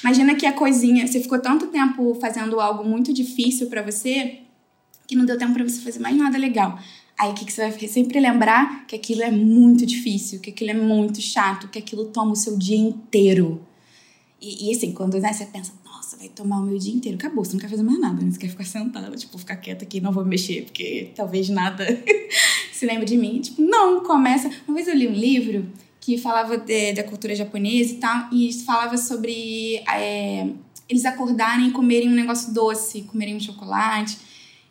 Imagina 0.03 0.35
que 0.35 0.45
a 0.45 0.53
coisinha, 0.53 1.05
você 1.05 1.19
ficou 1.19 1.39
tanto 1.39 1.67
tempo 1.67 2.15
fazendo 2.15 2.59
algo 2.59 2.83
muito 2.83 3.13
difícil 3.13 3.67
para 3.67 3.81
você 3.81 4.39
que 5.07 5.15
não 5.15 5.25
deu 5.25 5.37
tempo 5.37 5.53
para 5.53 5.63
você 5.63 5.81
fazer 5.81 5.99
mais 5.99 6.15
nada 6.15 6.37
legal. 6.37 6.79
Aí 7.17 7.29
o 7.29 7.33
que, 7.33 7.45
que 7.45 7.53
você 7.53 7.69
vai 7.69 7.87
sempre 7.87 8.19
lembrar? 8.19 8.87
Que 8.87 8.95
aquilo 8.95 9.21
é 9.21 9.29
muito 9.29 9.85
difícil, 9.85 10.39
que 10.39 10.49
aquilo 10.49 10.71
é 10.71 10.73
muito 10.73 11.21
chato, 11.21 11.67
que 11.67 11.77
aquilo 11.77 12.05
toma 12.05 12.31
o 12.31 12.35
seu 12.35 12.57
dia 12.57 12.77
inteiro. 12.77 13.61
E, 14.41 14.69
e 14.69 14.75
assim, 14.75 14.91
quando 14.91 15.19
né, 15.19 15.31
você 15.31 15.45
pensa, 15.45 15.71
nossa, 15.85 16.17
vai 16.17 16.29
tomar 16.29 16.59
o 16.59 16.63
meu 16.63 16.79
dia 16.79 16.93
inteiro, 16.93 17.17
acabou, 17.17 17.45
você 17.45 17.53
não 17.53 17.59
quer 17.59 17.69
fazer 17.69 17.83
mais 17.83 17.99
nada, 17.99 18.23
né? 18.23 18.31
Você 18.31 18.39
quer 18.39 18.47
ficar 18.47 18.63
sentada, 18.63 19.15
tipo, 19.15 19.37
ficar 19.37 19.57
quieta 19.57 19.85
aqui, 19.85 20.01
não 20.01 20.11
vou 20.11 20.25
mexer, 20.25 20.63
porque 20.63 21.11
talvez 21.15 21.47
nada 21.49 21.85
se 22.73 22.85
lembre 22.87 23.05
de 23.05 23.17
mim. 23.17 23.39
Tipo, 23.39 23.61
não, 23.61 24.01
começa. 24.03 24.49
Uma 24.67 24.73
vez 24.73 24.87
eu 24.87 24.95
li 24.95 25.07
um 25.07 25.13
livro 25.13 25.67
que 26.01 26.17
falava 26.17 26.57
de, 26.57 26.93
da 26.93 27.03
cultura 27.03 27.35
japonesa 27.35 27.93
e 27.93 27.97
tal, 27.97 28.27
e 28.33 28.51
falava 28.65 28.97
sobre 28.97 29.77
é, 29.87 30.47
eles 30.89 31.05
acordarem 31.05 31.67
e 31.67 31.71
comerem 31.71 32.09
um 32.09 32.13
negócio 32.13 32.51
doce, 32.51 33.03
comerem 33.03 33.35
um 33.35 33.39
chocolate. 33.39 34.17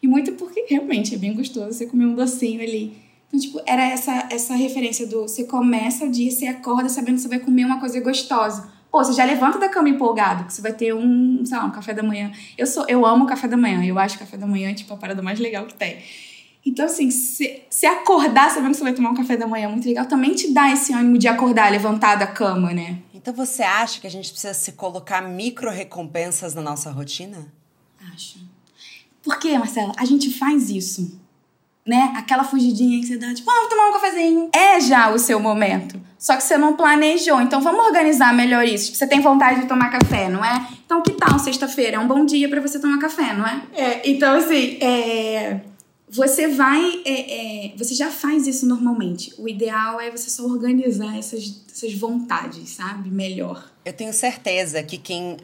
E 0.03 0.09
muito 0.09 0.33
porque 0.33 0.67
realmente 0.69 1.15
é 1.15 1.19
bem 1.19 1.33
gostoso 1.33 1.73
você 1.73 1.87
comer 1.87 2.07
um 2.07 2.15
docinho 2.15 2.61
ali. 2.61 2.97
Então, 3.29 3.39
tipo, 3.39 3.61
era 3.65 3.85
essa, 3.85 4.29
essa 4.31 4.55
referência 4.57 5.07
do 5.07 5.23
você 5.23 5.45
começa 5.45 6.05
o 6.05 6.11
dia, 6.11 6.31
você 6.33 6.47
acorda 6.47 6.89
sabendo 6.89 7.15
que 7.15 7.23
você 7.23 7.29
vai 7.29 7.39
comer 7.39 7.65
uma 7.65 7.79
coisa 7.79 8.01
gostosa. 8.01 8.69
Pô, 8.91 9.05
você 9.05 9.13
já 9.13 9.25
levanta 9.25 9.57
da 9.57 9.69
cama 9.69 9.89
empolgado, 9.89 10.45
que 10.47 10.53
você 10.53 10.61
vai 10.61 10.73
ter 10.73 10.93
um, 10.93 11.45
sei 11.47 11.57
lá, 11.57 11.65
um 11.65 11.71
café 11.71 11.95
da 11.95 12.03
manhã. 12.03 12.33
Eu 12.59 12.67
sou, 12.67 12.85
eu 12.89 13.07
amo 13.07 13.25
café 13.25 13.47
da 13.47 13.57
manhã. 13.57 13.85
Eu 13.85 13.97
acho 14.01 14.19
café 14.19 14.37
da 14.37 14.49
manhã, 14.49 14.75
tipo, 14.75 14.93
a 14.93 14.97
parada 14.97 15.23
mais 15.23 15.39
legal 15.39 15.65
que 15.67 15.75
tem. 15.75 15.99
Então, 16.65 16.85
assim, 16.85 17.11
se, 17.11 17.63
se 17.71 17.87
acordar 17.87 18.51
sabendo 18.51 18.73
que 18.73 18.77
você 18.77 18.85
vai 18.85 18.93
tomar 18.93 19.11
um 19.11 19.15
café 19.15 19.37
da 19.37 19.47
manhã 19.47 19.69
muito 19.69 19.89
legal, 19.89 20.05
também 20.07 20.35
te 20.35 20.53
dá 20.53 20.71
esse 20.71 20.93
ânimo 20.93 21.17
de 21.17 21.27
acordar, 21.27 21.71
levantar 21.73 22.17
da 22.17 22.27
cama, 22.27 22.73
né? 22.73 22.99
Então 23.15 23.33
você 23.33 23.63
acha 23.63 24.01
que 24.01 24.07
a 24.07 24.11
gente 24.11 24.31
precisa 24.31 24.55
se 24.55 24.73
colocar 24.73 25.23
micro 25.23 25.71
recompensas 25.71 26.55
na 26.55 26.63
nossa 26.63 26.91
rotina? 26.91 27.53
Acho. 28.15 28.39
Por 29.23 29.39
quê, 29.39 29.59
Marcela? 29.59 29.93
A 29.97 30.05
gente 30.05 30.33
faz 30.39 30.71
isso. 30.71 31.19
Né? 31.87 32.13
Aquela 32.15 32.45
fugidinha 32.45 33.01
que 33.01 33.07
você 33.07 33.17
dá, 33.17 33.33
tipo, 33.35 33.51
ah, 33.51 33.61
vou 33.61 33.69
tomar 33.69 33.89
um 33.89 33.93
cafezinho. 33.93 34.51
É 34.55 34.81
já 34.81 35.11
o 35.11 35.19
seu 35.19 35.41
momento. 35.41 36.01
Só 36.19 36.37
que 36.37 36.43
você 36.43 36.57
não 36.59 36.77
planejou. 36.77 37.41
Então 37.41 37.61
vamos 37.61 37.87
organizar 37.87 38.35
melhor 38.35 38.65
isso. 38.65 38.87
Tipo, 38.87 38.99
você 38.99 39.07
tem 39.07 39.21
vontade 39.21 39.63
de 39.63 39.67
tomar 39.67 39.91
café, 39.91 40.29
não 40.29 40.45
é? 40.45 40.69
Então 40.85 41.03
que 41.03 41.13
tal 41.13 41.39
sexta-feira? 41.39 41.97
É 41.97 41.99
um 41.99 42.07
bom 42.07 42.25
dia 42.25 42.49
para 42.49 42.61
você 42.61 42.79
tomar 42.79 42.99
café, 42.99 43.33
não 43.33 43.47
é? 43.47 43.63
É, 43.75 44.11
então 44.11 44.37
assim, 44.37 44.79
é 44.81 45.61
você 46.11 46.49
vai. 46.49 47.03
É, 47.05 47.67
é, 47.67 47.73
você 47.77 47.95
já 47.95 48.11
faz 48.11 48.47
isso 48.47 48.67
normalmente. 48.67 49.33
O 49.39 49.49
ideal 49.49 50.01
é 50.01 50.11
você 50.11 50.29
só 50.29 50.45
organizar 50.45 51.17
essas, 51.17 51.63
essas 51.73 51.95
vontades, 51.95 52.71
sabe? 52.71 53.09
Melhor. 53.09 53.71
Eu 53.85 53.93
tenho 53.93 54.13
certeza 54.13 54.83
que 54.83 54.99
quem 54.99 55.37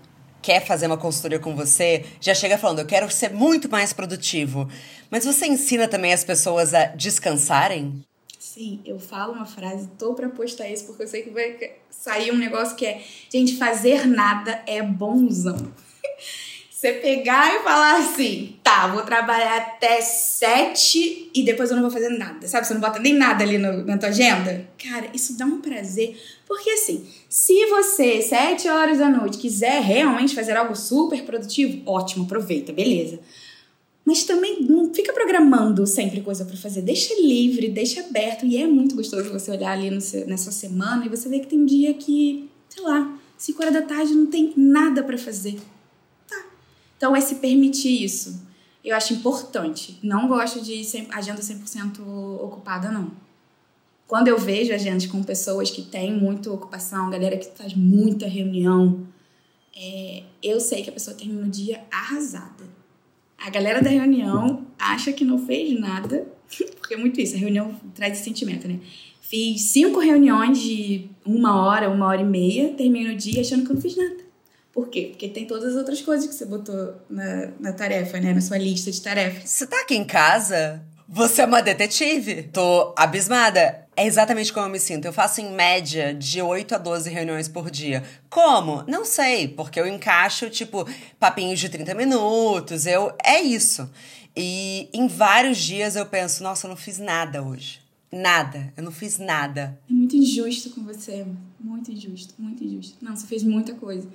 quer 0.42 0.64
fazer 0.64 0.86
uma 0.86 0.96
consultoria 0.96 1.38
com 1.38 1.54
você 1.54 2.04
já 2.20 2.34
chega 2.34 2.58
falando: 2.58 2.80
eu 2.80 2.86
quero 2.86 3.08
ser 3.10 3.30
muito 3.30 3.70
mais 3.70 3.92
produtivo. 3.92 4.68
Mas 5.10 5.24
você 5.24 5.46
ensina 5.46 5.86
também 5.86 6.12
as 6.12 6.24
pessoas 6.24 6.74
a 6.74 6.86
descansarem? 6.86 8.04
Sim, 8.38 8.80
eu 8.84 8.98
falo 8.98 9.34
uma 9.34 9.46
frase, 9.46 9.88
tô 9.98 10.14
pra 10.14 10.28
postar 10.28 10.68
isso, 10.68 10.86
porque 10.86 11.02
eu 11.04 11.08
sei 11.08 11.22
que 11.22 11.30
vai 11.30 11.56
sair 11.90 12.32
um 12.32 12.36
negócio 12.36 12.74
que 12.74 12.86
é: 12.86 13.02
gente, 13.30 13.56
fazer 13.56 14.06
nada 14.06 14.62
é 14.66 14.82
bonzão. 14.82 15.72
Você 16.76 16.92
pegar 16.92 17.54
e 17.54 17.62
falar 17.62 18.00
assim, 18.00 18.54
tá, 18.62 18.86
vou 18.88 19.02
trabalhar 19.02 19.56
até 19.56 19.98
sete 20.02 21.30
e 21.34 21.42
depois 21.42 21.70
eu 21.70 21.76
não 21.76 21.82
vou 21.82 21.90
fazer 21.90 22.10
nada, 22.10 22.46
sabe? 22.46 22.66
Você 22.66 22.74
não 22.74 22.82
bota 22.82 22.98
nem 22.98 23.14
nada 23.14 23.42
ali 23.42 23.56
no, 23.56 23.82
na 23.82 23.96
tua 23.96 24.10
agenda. 24.10 24.68
Cara, 24.76 25.08
isso 25.14 25.38
dá 25.38 25.46
um 25.46 25.62
prazer. 25.62 26.14
Porque 26.46 26.68
assim, 26.68 27.06
se 27.30 27.64
você, 27.64 28.20
sete 28.20 28.68
horas 28.68 28.98
da 28.98 29.08
noite, 29.08 29.38
quiser 29.38 29.80
realmente 29.80 30.34
fazer 30.34 30.54
algo 30.54 30.76
super 30.76 31.24
produtivo, 31.24 31.80
ótimo, 31.86 32.24
aproveita, 32.24 32.74
beleza. 32.74 33.20
Mas 34.04 34.24
também 34.24 34.60
não 34.60 34.92
fica 34.92 35.14
programando 35.14 35.86
sempre 35.86 36.20
coisa 36.20 36.44
para 36.44 36.58
fazer. 36.58 36.82
Deixa 36.82 37.14
livre, 37.14 37.70
deixa 37.70 38.00
aberto. 38.02 38.44
E 38.44 38.58
é 38.58 38.66
muito 38.66 38.94
gostoso 38.94 39.32
você 39.32 39.50
olhar 39.50 39.70
ali 39.70 39.98
seu, 40.02 40.26
nessa 40.26 40.52
semana 40.52 41.06
e 41.06 41.08
você 41.08 41.26
ver 41.26 41.40
que 41.40 41.46
tem 41.46 41.58
um 41.58 41.64
dia 41.64 41.94
que, 41.94 42.50
sei 42.68 42.82
lá, 42.84 43.18
5 43.38 43.62
horas 43.62 43.72
da 43.72 43.82
tarde 43.82 44.12
não 44.12 44.26
tem 44.26 44.52
nada 44.54 45.02
para 45.02 45.16
fazer 45.16 45.56
então, 46.96 47.14
é 47.14 47.20
se 47.20 47.36
permitir 47.36 48.02
isso. 48.02 48.46
Eu 48.84 48.96
acho 48.96 49.12
importante. 49.12 49.98
Não 50.02 50.28
gosto 50.28 50.60
de 50.60 50.80
agenda 51.10 51.40
100% 51.40 52.00
ocupada, 52.40 52.90
não. 52.90 53.10
Quando 54.06 54.28
eu 54.28 54.38
vejo 54.38 54.72
agendas 54.72 55.06
com 55.06 55.22
pessoas 55.22 55.70
que 55.70 55.82
têm 55.82 56.12
muita 56.12 56.50
ocupação, 56.50 57.10
galera 57.10 57.36
que 57.36 57.50
faz 57.56 57.74
muita 57.74 58.28
reunião, 58.28 59.04
é, 59.76 60.22
eu 60.42 60.60
sei 60.60 60.82
que 60.82 60.90
a 60.90 60.92
pessoa 60.92 61.16
termina 61.16 61.44
o 61.44 61.50
dia 61.50 61.82
arrasada. 61.90 62.64
A 63.36 63.50
galera 63.50 63.82
da 63.82 63.90
reunião 63.90 64.64
acha 64.78 65.12
que 65.12 65.24
não 65.24 65.44
fez 65.44 65.78
nada, 65.78 66.26
porque 66.78 66.94
é 66.94 66.96
muito 66.96 67.20
isso, 67.20 67.34
a 67.34 67.38
reunião 67.38 67.74
traz 67.94 68.14
esse 68.14 68.24
sentimento, 68.24 68.68
né? 68.68 68.78
Fiz 69.20 69.60
cinco 69.62 69.98
reuniões 69.98 70.58
de 70.60 71.10
uma 71.24 71.60
hora, 71.60 71.90
uma 71.90 72.06
hora 72.06 72.20
e 72.20 72.24
meia, 72.24 72.72
termino 72.74 73.12
o 73.12 73.16
dia 73.16 73.40
achando 73.40 73.66
que 73.66 73.74
não 73.74 73.80
fiz 73.80 73.96
nada. 73.96 74.25
Por 74.76 74.90
quê? 74.90 75.06
Porque 75.10 75.26
tem 75.26 75.46
todas 75.46 75.70
as 75.70 75.74
outras 75.74 76.02
coisas 76.02 76.28
que 76.28 76.34
você 76.34 76.44
botou 76.44 76.96
na, 77.08 77.48
na 77.58 77.72
tarefa, 77.72 78.20
né? 78.20 78.34
Na 78.34 78.42
sua 78.42 78.58
lista 78.58 78.92
de 78.92 79.00
tarefas. 79.00 79.48
Você 79.48 79.66
tá 79.66 79.80
aqui 79.80 79.96
em 79.96 80.04
casa? 80.04 80.84
Você 81.08 81.40
é 81.40 81.46
uma 81.46 81.62
detetive? 81.62 82.42
Tô 82.42 82.92
abismada. 82.94 83.86
É 83.96 84.06
exatamente 84.06 84.52
como 84.52 84.66
eu 84.66 84.70
me 84.70 84.78
sinto. 84.78 85.06
Eu 85.06 85.14
faço 85.14 85.40
em 85.40 85.50
média 85.50 86.12
de 86.12 86.42
8 86.42 86.74
a 86.74 86.78
12 86.78 87.08
reuniões 87.08 87.48
por 87.48 87.70
dia. 87.70 88.04
Como? 88.28 88.84
Não 88.86 89.06
sei, 89.06 89.48
porque 89.48 89.80
eu 89.80 89.86
encaixo, 89.86 90.50
tipo, 90.50 90.86
papinhos 91.18 91.58
de 91.58 91.70
30 91.70 91.94
minutos. 91.94 92.84
Eu. 92.84 93.16
É 93.24 93.40
isso. 93.40 93.90
E 94.36 94.90
em 94.92 95.08
vários 95.08 95.56
dias 95.56 95.96
eu 95.96 96.04
penso, 96.04 96.42
nossa, 96.42 96.66
eu 96.66 96.68
não 96.68 96.76
fiz 96.76 96.98
nada 96.98 97.42
hoje. 97.42 97.80
Nada, 98.12 98.74
eu 98.76 98.82
não 98.82 98.92
fiz 98.92 99.18
nada. 99.18 99.80
É 99.88 99.92
muito 99.92 100.14
injusto 100.14 100.68
com 100.68 100.82
você, 100.84 101.24
muito 101.58 101.90
injusto, 101.90 102.34
muito 102.38 102.62
injusto. 102.62 102.98
Não, 103.00 103.16
você 103.16 103.26
fez 103.26 103.42
muita 103.42 103.72
coisa. 103.72 104.06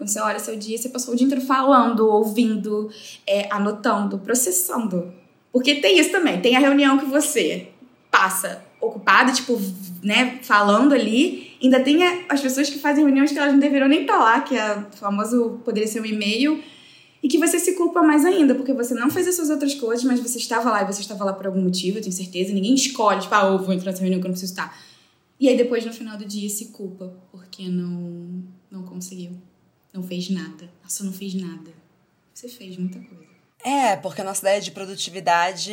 Quando 0.00 0.08
você 0.08 0.18
olha 0.18 0.38
seu 0.38 0.56
dia, 0.56 0.78
você 0.78 0.88
passou 0.88 1.12
o 1.12 1.16
dia 1.16 1.26
inteiro 1.26 1.44
falando, 1.44 2.08
ouvindo, 2.08 2.90
é, 3.26 3.46
anotando, 3.52 4.16
processando. 4.16 5.12
Porque 5.52 5.74
tem 5.74 5.98
isso 5.98 6.10
também, 6.10 6.40
tem 6.40 6.56
a 6.56 6.58
reunião 6.58 6.96
que 6.96 7.04
você 7.04 7.68
passa 8.10 8.62
ocupada, 8.80 9.30
tipo, 9.30 9.60
né, 10.02 10.38
falando 10.40 10.94
ali. 10.94 11.54
Ainda 11.62 11.80
tem 11.80 12.02
as 12.30 12.40
pessoas 12.40 12.70
que 12.70 12.78
fazem 12.78 13.04
reuniões 13.04 13.30
que 13.30 13.38
elas 13.38 13.52
não 13.52 13.60
deveriam 13.60 13.88
nem 13.88 14.00
estar 14.00 14.16
lá, 14.16 14.40
que 14.40 14.56
é 14.56 14.78
o 14.78 14.96
famoso, 14.96 15.60
poderia 15.66 15.86
ser 15.86 16.00
um 16.00 16.06
e-mail, 16.06 16.62
e 17.22 17.28
que 17.28 17.36
você 17.36 17.58
se 17.58 17.74
culpa 17.74 18.00
mais 18.02 18.24
ainda, 18.24 18.54
porque 18.54 18.72
você 18.72 18.94
não 18.94 19.10
fez 19.10 19.28
as 19.28 19.36
suas 19.36 19.50
outras 19.50 19.74
coisas, 19.74 20.02
mas 20.02 20.18
você 20.18 20.38
estava 20.38 20.70
lá 20.70 20.82
e 20.82 20.86
você 20.86 21.02
estava 21.02 21.22
lá 21.24 21.34
por 21.34 21.46
algum 21.46 21.60
motivo, 21.60 21.98
eu 21.98 22.02
tenho 22.02 22.14
certeza. 22.14 22.54
Ninguém 22.54 22.74
escolhe, 22.74 23.20
tipo, 23.20 23.34
ah, 23.34 23.48
eu 23.48 23.58
vou 23.58 23.74
entrar 23.74 23.90
nessa 23.90 24.00
reunião 24.00 24.18
que 24.18 24.26
eu 24.26 24.30
não 24.30 24.32
preciso 24.32 24.54
estar. 24.54 24.74
E 25.38 25.46
aí 25.46 25.58
depois, 25.58 25.84
no 25.84 25.92
final 25.92 26.16
do 26.16 26.24
dia, 26.24 26.48
se 26.48 26.68
culpa, 26.68 27.12
porque 27.30 27.68
não, 27.68 28.42
não 28.70 28.82
conseguiu. 28.84 29.32
Não 29.92 30.02
fez 30.02 30.30
nada. 30.30 30.70
Nossa, 30.82 31.04
não 31.04 31.12
fiz 31.12 31.34
nada. 31.34 31.70
Você 32.32 32.48
fez 32.48 32.76
muita 32.76 32.98
coisa. 33.00 33.30
É, 33.62 33.96
porque 33.96 34.20
a 34.20 34.24
nossa 34.24 34.40
ideia 34.40 34.60
de 34.60 34.70
produtividade, 34.70 35.72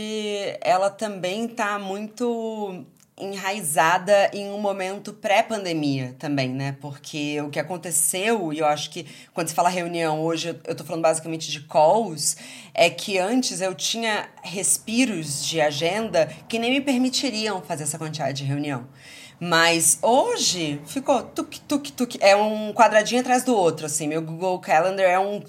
ela 0.62 0.90
também 0.90 1.48
tá 1.48 1.80
muito 1.80 2.86
enraizada 3.20 4.30
em 4.32 4.52
um 4.52 4.60
momento 4.60 5.12
pré-pandemia 5.12 6.16
também, 6.20 6.50
né? 6.50 6.78
Porque 6.80 7.42
o 7.42 7.50
que 7.50 7.60
aconteceu, 7.60 8.54
e 8.54 8.60
eu 8.60 8.66
acho 8.68 8.92
que 8.92 9.08
quando 9.34 9.48
se 9.48 9.56
fala 9.56 9.70
reunião, 9.70 10.22
hoje 10.22 10.56
eu 10.68 10.76
tô 10.76 10.84
falando 10.84 11.02
basicamente 11.02 11.50
de 11.50 11.62
calls, 11.62 12.38
é 12.76 12.90
que 12.92 13.18
antes 13.18 13.60
eu 13.60 13.74
tinha 13.74 14.30
respiros 14.44 15.44
de 15.44 15.60
agenda 15.60 16.28
que 16.48 16.60
nem 16.60 16.70
me 16.70 16.82
permitiriam 16.82 17.60
fazer 17.62 17.84
essa 17.84 17.98
quantidade 17.98 18.38
de 18.38 18.44
reunião. 18.44 18.88
Mas 19.40 20.00
hoje 20.02 20.82
ficou 20.86 21.22
tuk, 21.22 21.60
tuk, 21.62 21.92
tuk. 21.92 22.18
É 22.22 22.36
um 22.36 22.74
quadradinho 22.74 23.22
atrás 23.22 23.44
do 23.44 23.56
outro, 23.56 23.86
assim. 23.86 24.08
Meu 24.08 24.22
Google 24.22 24.60
Calendar 24.60 25.06
é 25.06 25.20
um 25.20 25.42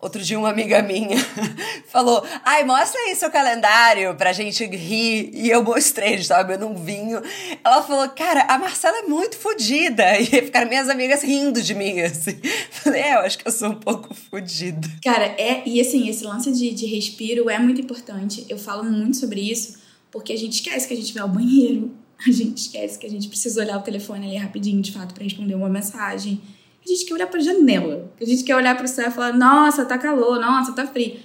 Outro 0.00 0.22
dia 0.22 0.38
uma 0.38 0.48
amiga 0.48 0.80
minha 0.80 1.18
falou: 1.88 2.24
"Ai, 2.42 2.64
mostra 2.64 2.98
aí 3.02 3.14
seu 3.14 3.30
calendário 3.30 4.14
pra 4.14 4.32
gente 4.32 4.64
rir". 4.64 5.30
E 5.34 5.50
eu 5.50 5.62
mostrei, 5.62 6.22
sabe, 6.24 6.54
eu 6.54 6.58
não 6.58 6.74
vinho. 6.74 7.20
Ela 7.62 7.82
falou: 7.82 8.08
"Cara, 8.08 8.44
a 8.48 8.58
Marcela 8.58 8.96
é 8.98 9.02
muito 9.02 9.36
fodida". 9.36 10.04
E 10.20 10.24
ficaram 10.24 10.68
minhas 10.68 10.88
amigas 10.88 11.22
rindo 11.22 11.60
de 11.60 11.74
mim 11.74 12.00
assim. 12.00 12.40
Falei: 12.70 13.02
"É, 13.02 13.14
eu 13.14 13.20
acho 13.20 13.38
que 13.38 13.46
eu 13.46 13.52
sou 13.52 13.68
um 13.68 13.74
pouco 13.74 14.14
fodida". 14.14 14.88
Cara, 15.04 15.26
é, 15.36 15.62
e 15.66 15.78
assim, 15.80 16.08
esse 16.08 16.24
lance 16.24 16.50
de, 16.50 16.72
de 16.72 16.86
respiro 16.86 17.50
é 17.50 17.58
muito 17.58 17.82
importante. 17.82 18.46
Eu 18.48 18.58
falo 18.58 18.82
muito 18.82 19.18
sobre 19.18 19.40
isso, 19.40 19.78
porque 20.10 20.32
a 20.32 20.38
gente 20.38 20.54
esquece 20.54 20.88
que 20.88 20.94
a 20.94 20.96
gente 20.96 21.12
vai 21.12 21.22
ao 21.22 21.28
banheiro, 21.28 21.94
a 22.26 22.30
gente 22.30 22.58
esquece 22.58 22.98
que 22.98 23.06
a 23.06 23.10
gente 23.10 23.28
precisa 23.28 23.60
olhar 23.60 23.78
o 23.78 23.82
telefone 23.82 24.26
ali 24.26 24.36
rapidinho, 24.36 24.80
de 24.82 24.92
fato, 24.92 25.14
para 25.14 25.24
responder 25.24 25.54
uma 25.54 25.68
mensagem 25.68 26.40
a 26.84 26.88
gente 26.88 27.04
quer 27.04 27.14
olhar 27.14 27.26
para 27.26 27.38
a 27.38 27.42
janela. 27.42 28.12
A 28.20 28.24
gente 28.24 28.42
quer 28.42 28.56
olhar 28.56 28.74
para 28.74 28.84
o 28.84 28.88
céu 28.88 29.08
e 29.08 29.10
falar: 29.10 29.32
nossa, 29.32 29.84
tá 29.84 29.98
calor, 29.98 30.40
nossa, 30.40 30.72
tá 30.72 30.86
frio. 30.86 31.18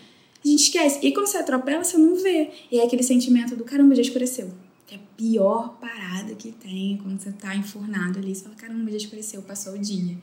A 0.43 0.48
gente 0.48 0.64
esquece. 0.64 1.00
E 1.02 1.12
quando 1.14 1.28
você 1.28 1.38
atropela, 1.38 1.84
você 1.84 1.98
não 1.98 2.16
vê. 2.16 2.50
E 2.72 2.80
é 2.80 2.86
aquele 2.86 3.04
sentimento 3.04 3.56
do 3.56 3.64
caramba, 3.64 3.96
já 3.96 4.02
escureceu. 4.02 4.52
Que 4.86 4.96
é 4.96 4.98
a 4.98 5.02
pior 5.18 5.78
parada 5.80 6.36
que 6.36 6.52
tem 6.52 7.00
quando 7.02 7.20
você 7.20 7.32
tá 7.32 7.56
enfurnado 7.56 8.20
ali. 8.20 8.36
Você 8.36 8.43
fala: 8.43 8.56
caramba, 8.56 8.91
já 8.91 8.98
escureceu, 8.98 9.41
passou 9.41 9.74
o 9.74 9.80
dia. 9.80 10.18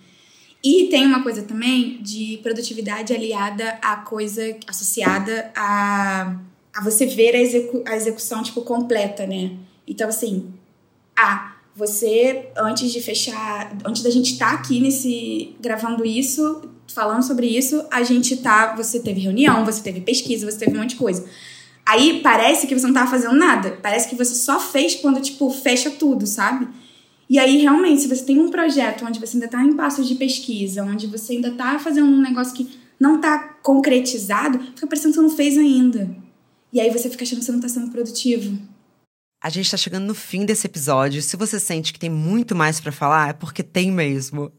E 0.63 0.89
tem 0.89 1.05
uma 1.07 1.25
coisa 1.25 1.43
também 1.43 2.01
de 2.03 2.39
produtividade 2.41 3.13
aliada 3.13 3.71
a 3.83 3.97
coisa 3.97 4.57
associada 4.69 5.51
a, 5.57 6.39
a 6.73 6.85
você 6.85 7.05
ver 7.05 7.35
a, 7.35 7.41
execu 7.41 7.83
a 7.85 7.97
execução, 7.97 8.45
tipo, 8.45 8.63
completa, 8.63 9.27
né? 9.27 9.57
Então, 9.89 10.09
assim, 10.09 10.53
a 11.23 11.53
você, 11.75 12.51
antes 12.57 12.93
de 12.93 13.01
fechar, 13.01 13.77
antes 13.85 14.03
da 14.03 14.11
gente 14.11 14.33
estar 14.33 14.51
tá 14.51 14.55
aqui 14.55 14.81
nesse 14.81 15.55
gravando 15.61 16.05
isso, 16.05 16.69
falando 16.93 17.23
sobre 17.23 17.47
isso, 17.47 17.85
a 17.91 18.03
gente 18.03 18.37
tá, 18.37 18.75
você 18.75 19.01
teve 19.01 19.21
reunião, 19.21 19.65
você 19.65 19.83
teve 19.83 20.01
pesquisa, 20.01 20.51
você 20.51 20.59
teve 20.59 20.77
um 20.77 20.81
monte 20.81 20.91
de 20.91 20.97
coisa. 20.97 21.25
Aí 21.87 22.21
parece 22.23 22.67
que 22.67 22.79
você 22.79 22.87
não 22.87 22.95
tava 22.95 23.11
fazendo 23.11 23.35
nada, 23.35 23.79
parece 23.83 24.09
que 24.09 24.15
você 24.15 24.35
só 24.35 24.61
fez 24.61 24.97
quando 24.97 25.21
tipo 25.21 25.51
fecha 25.51 25.91
tudo, 25.91 26.27
sabe? 26.27 26.69
E 27.29 27.39
aí 27.39 27.57
realmente, 27.57 28.03
se 28.03 28.09
você 28.09 28.25
tem 28.25 28.39
um 28.39 28.51
projeto 28.51 29.05
onde 29.07 29.19
você 29.19 29.37
ainda 29.37 29.49
tá 29.49 29.65
em 29.65 29.73
passos 29.73 30.07
de 30.07 30.17
pesquisa, 30.17 30.83
onde 30.85 31.07
você 31.07 31.33
ainda 31.33 31.53
tá 31.53 31.79
fazendo 31.79 32.07
um 32.07 32.21
negócio 32.21 32.55
que 32.55 32.69
não 33.01 33.21
tá 33.21 33.57
concretizado, 33.63 34.61
fica 34.61 34.87
parecendo 34.87 35.15
que 35.15 35.21
você 35.21 35.23
não 35.23 35.31
fez 35.31 35.57
ainda. 35.57 36.15
E 36.73 36.81
aí 36.81 36.91
você 36.91 37.09
fica 37.09 37.25
achando 37.25 37.39
que 37.39 37.45
você 37.47 37.53
não 37.53 37.61
tá 37.61 37.69
sendo 37.69 37.91
produtivo. 37.91 38.59
A 39.45 39.49
gente 39.49 39.65
está 39.65 39.77
chegando 39.77 40.07
no 40.07 40.15
fim 40.15 40.47
desse 40.47 40.69
episódio. 40.69 41.21
Se 41.21 41.37
você 41.37 41.59
sente 41.59 41.93
que 41.93 41.99
tem 41.99 42.09
muito 42.09 42.55
mais 42.55 42.79
para 42.79 42.93
falar, 42.93 43.31
é 43.31 43.33
porque 43.33 43.65
tem 43.65 43.91
mesmo. 43.91 44.53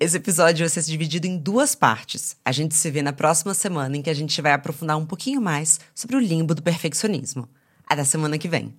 Esse 0.00 0.16
episódio 0.16 0.64
vai 0.64 0.68
ser 0.68 0.82
dividido 0.82 1.28
em 1.28 1.38
duas 1.38 1.76
partes. 1.76 2.36
A 2.44 2.50
gente 2.50 2.74
se 2.74 2.90
vê 2.90 3.02
na 3.02 3.12
próxima 3.12 3.54
semana 3.54 3.96
em 3.96 4.02
que 4.02 4.10
a 4.10 4.14
gente 4.14 4.42
vai 4.42 4.50
aprofundar 4.50 4.98
um 4.98 5.06
pouquinho 5.06 5.40
mais 5.40 5.78
sobre 5.94 6.16
o 6.16 6.18
limbo 6.18 6.56
do 6.56 6.62
perfeccionismo. 6.62 7.48
Até 7.86 8.02
semana 8.02 8.36
que 8.36 8.48
vem. 8.48 8.74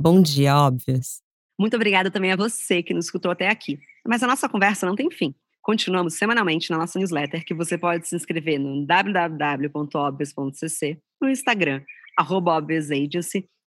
Bom 0.00 0.22
dia, 0.22 0.56
óbvias. 0.56 1.20
Muito 1.60 1.76
obrigada 1.76 2.10
também 2.10 2.32
a 2.32 2.36
você 2.36 2.82
que 2.82 2.94
nos 2.94 3.04
escutou 3.04 3.30
até 3.30 3.50
aqui. 3.50 3.78
Mas 4.06 4.22
a 4.22 4.26
nossa 4.26 4.46
conversa 4.48 4.86
não 4.86 4.94
tem 4.94 5.10
fim. 5.10 5.34
Continuamos 5.62 6.14
semanalmente 6.14 6.70
na 6.70 6.78
nossa 6.78 6.98
newsletter, 6.98 7.44
que 7.44 7.54
você 7.54 7.78
pode 7.78 8.08
se 8.08 8.16
inscrever 8.16 8.58
no 8.58 8.84
www.obvious.cc, 8.84 10.98
no 11.20 11.30
Instagram, 11.30 11.82
arroba 12.18 12.60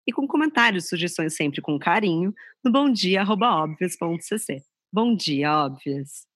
e 0.08 0.12
com 0.12 0.28
comentários 0.28 0.86
e 0.86 0.90
sugestões 0.90 1.36
sempre 1.36 1.62
com 1.62 1.80
carinho, 1.80 2.34
no 2.64 2.72
bomdia.obvious.cc. 2.72 4.62
Bom 4.92 5.16
dia, 5.16 5.66
óbvias! 5.66 6.35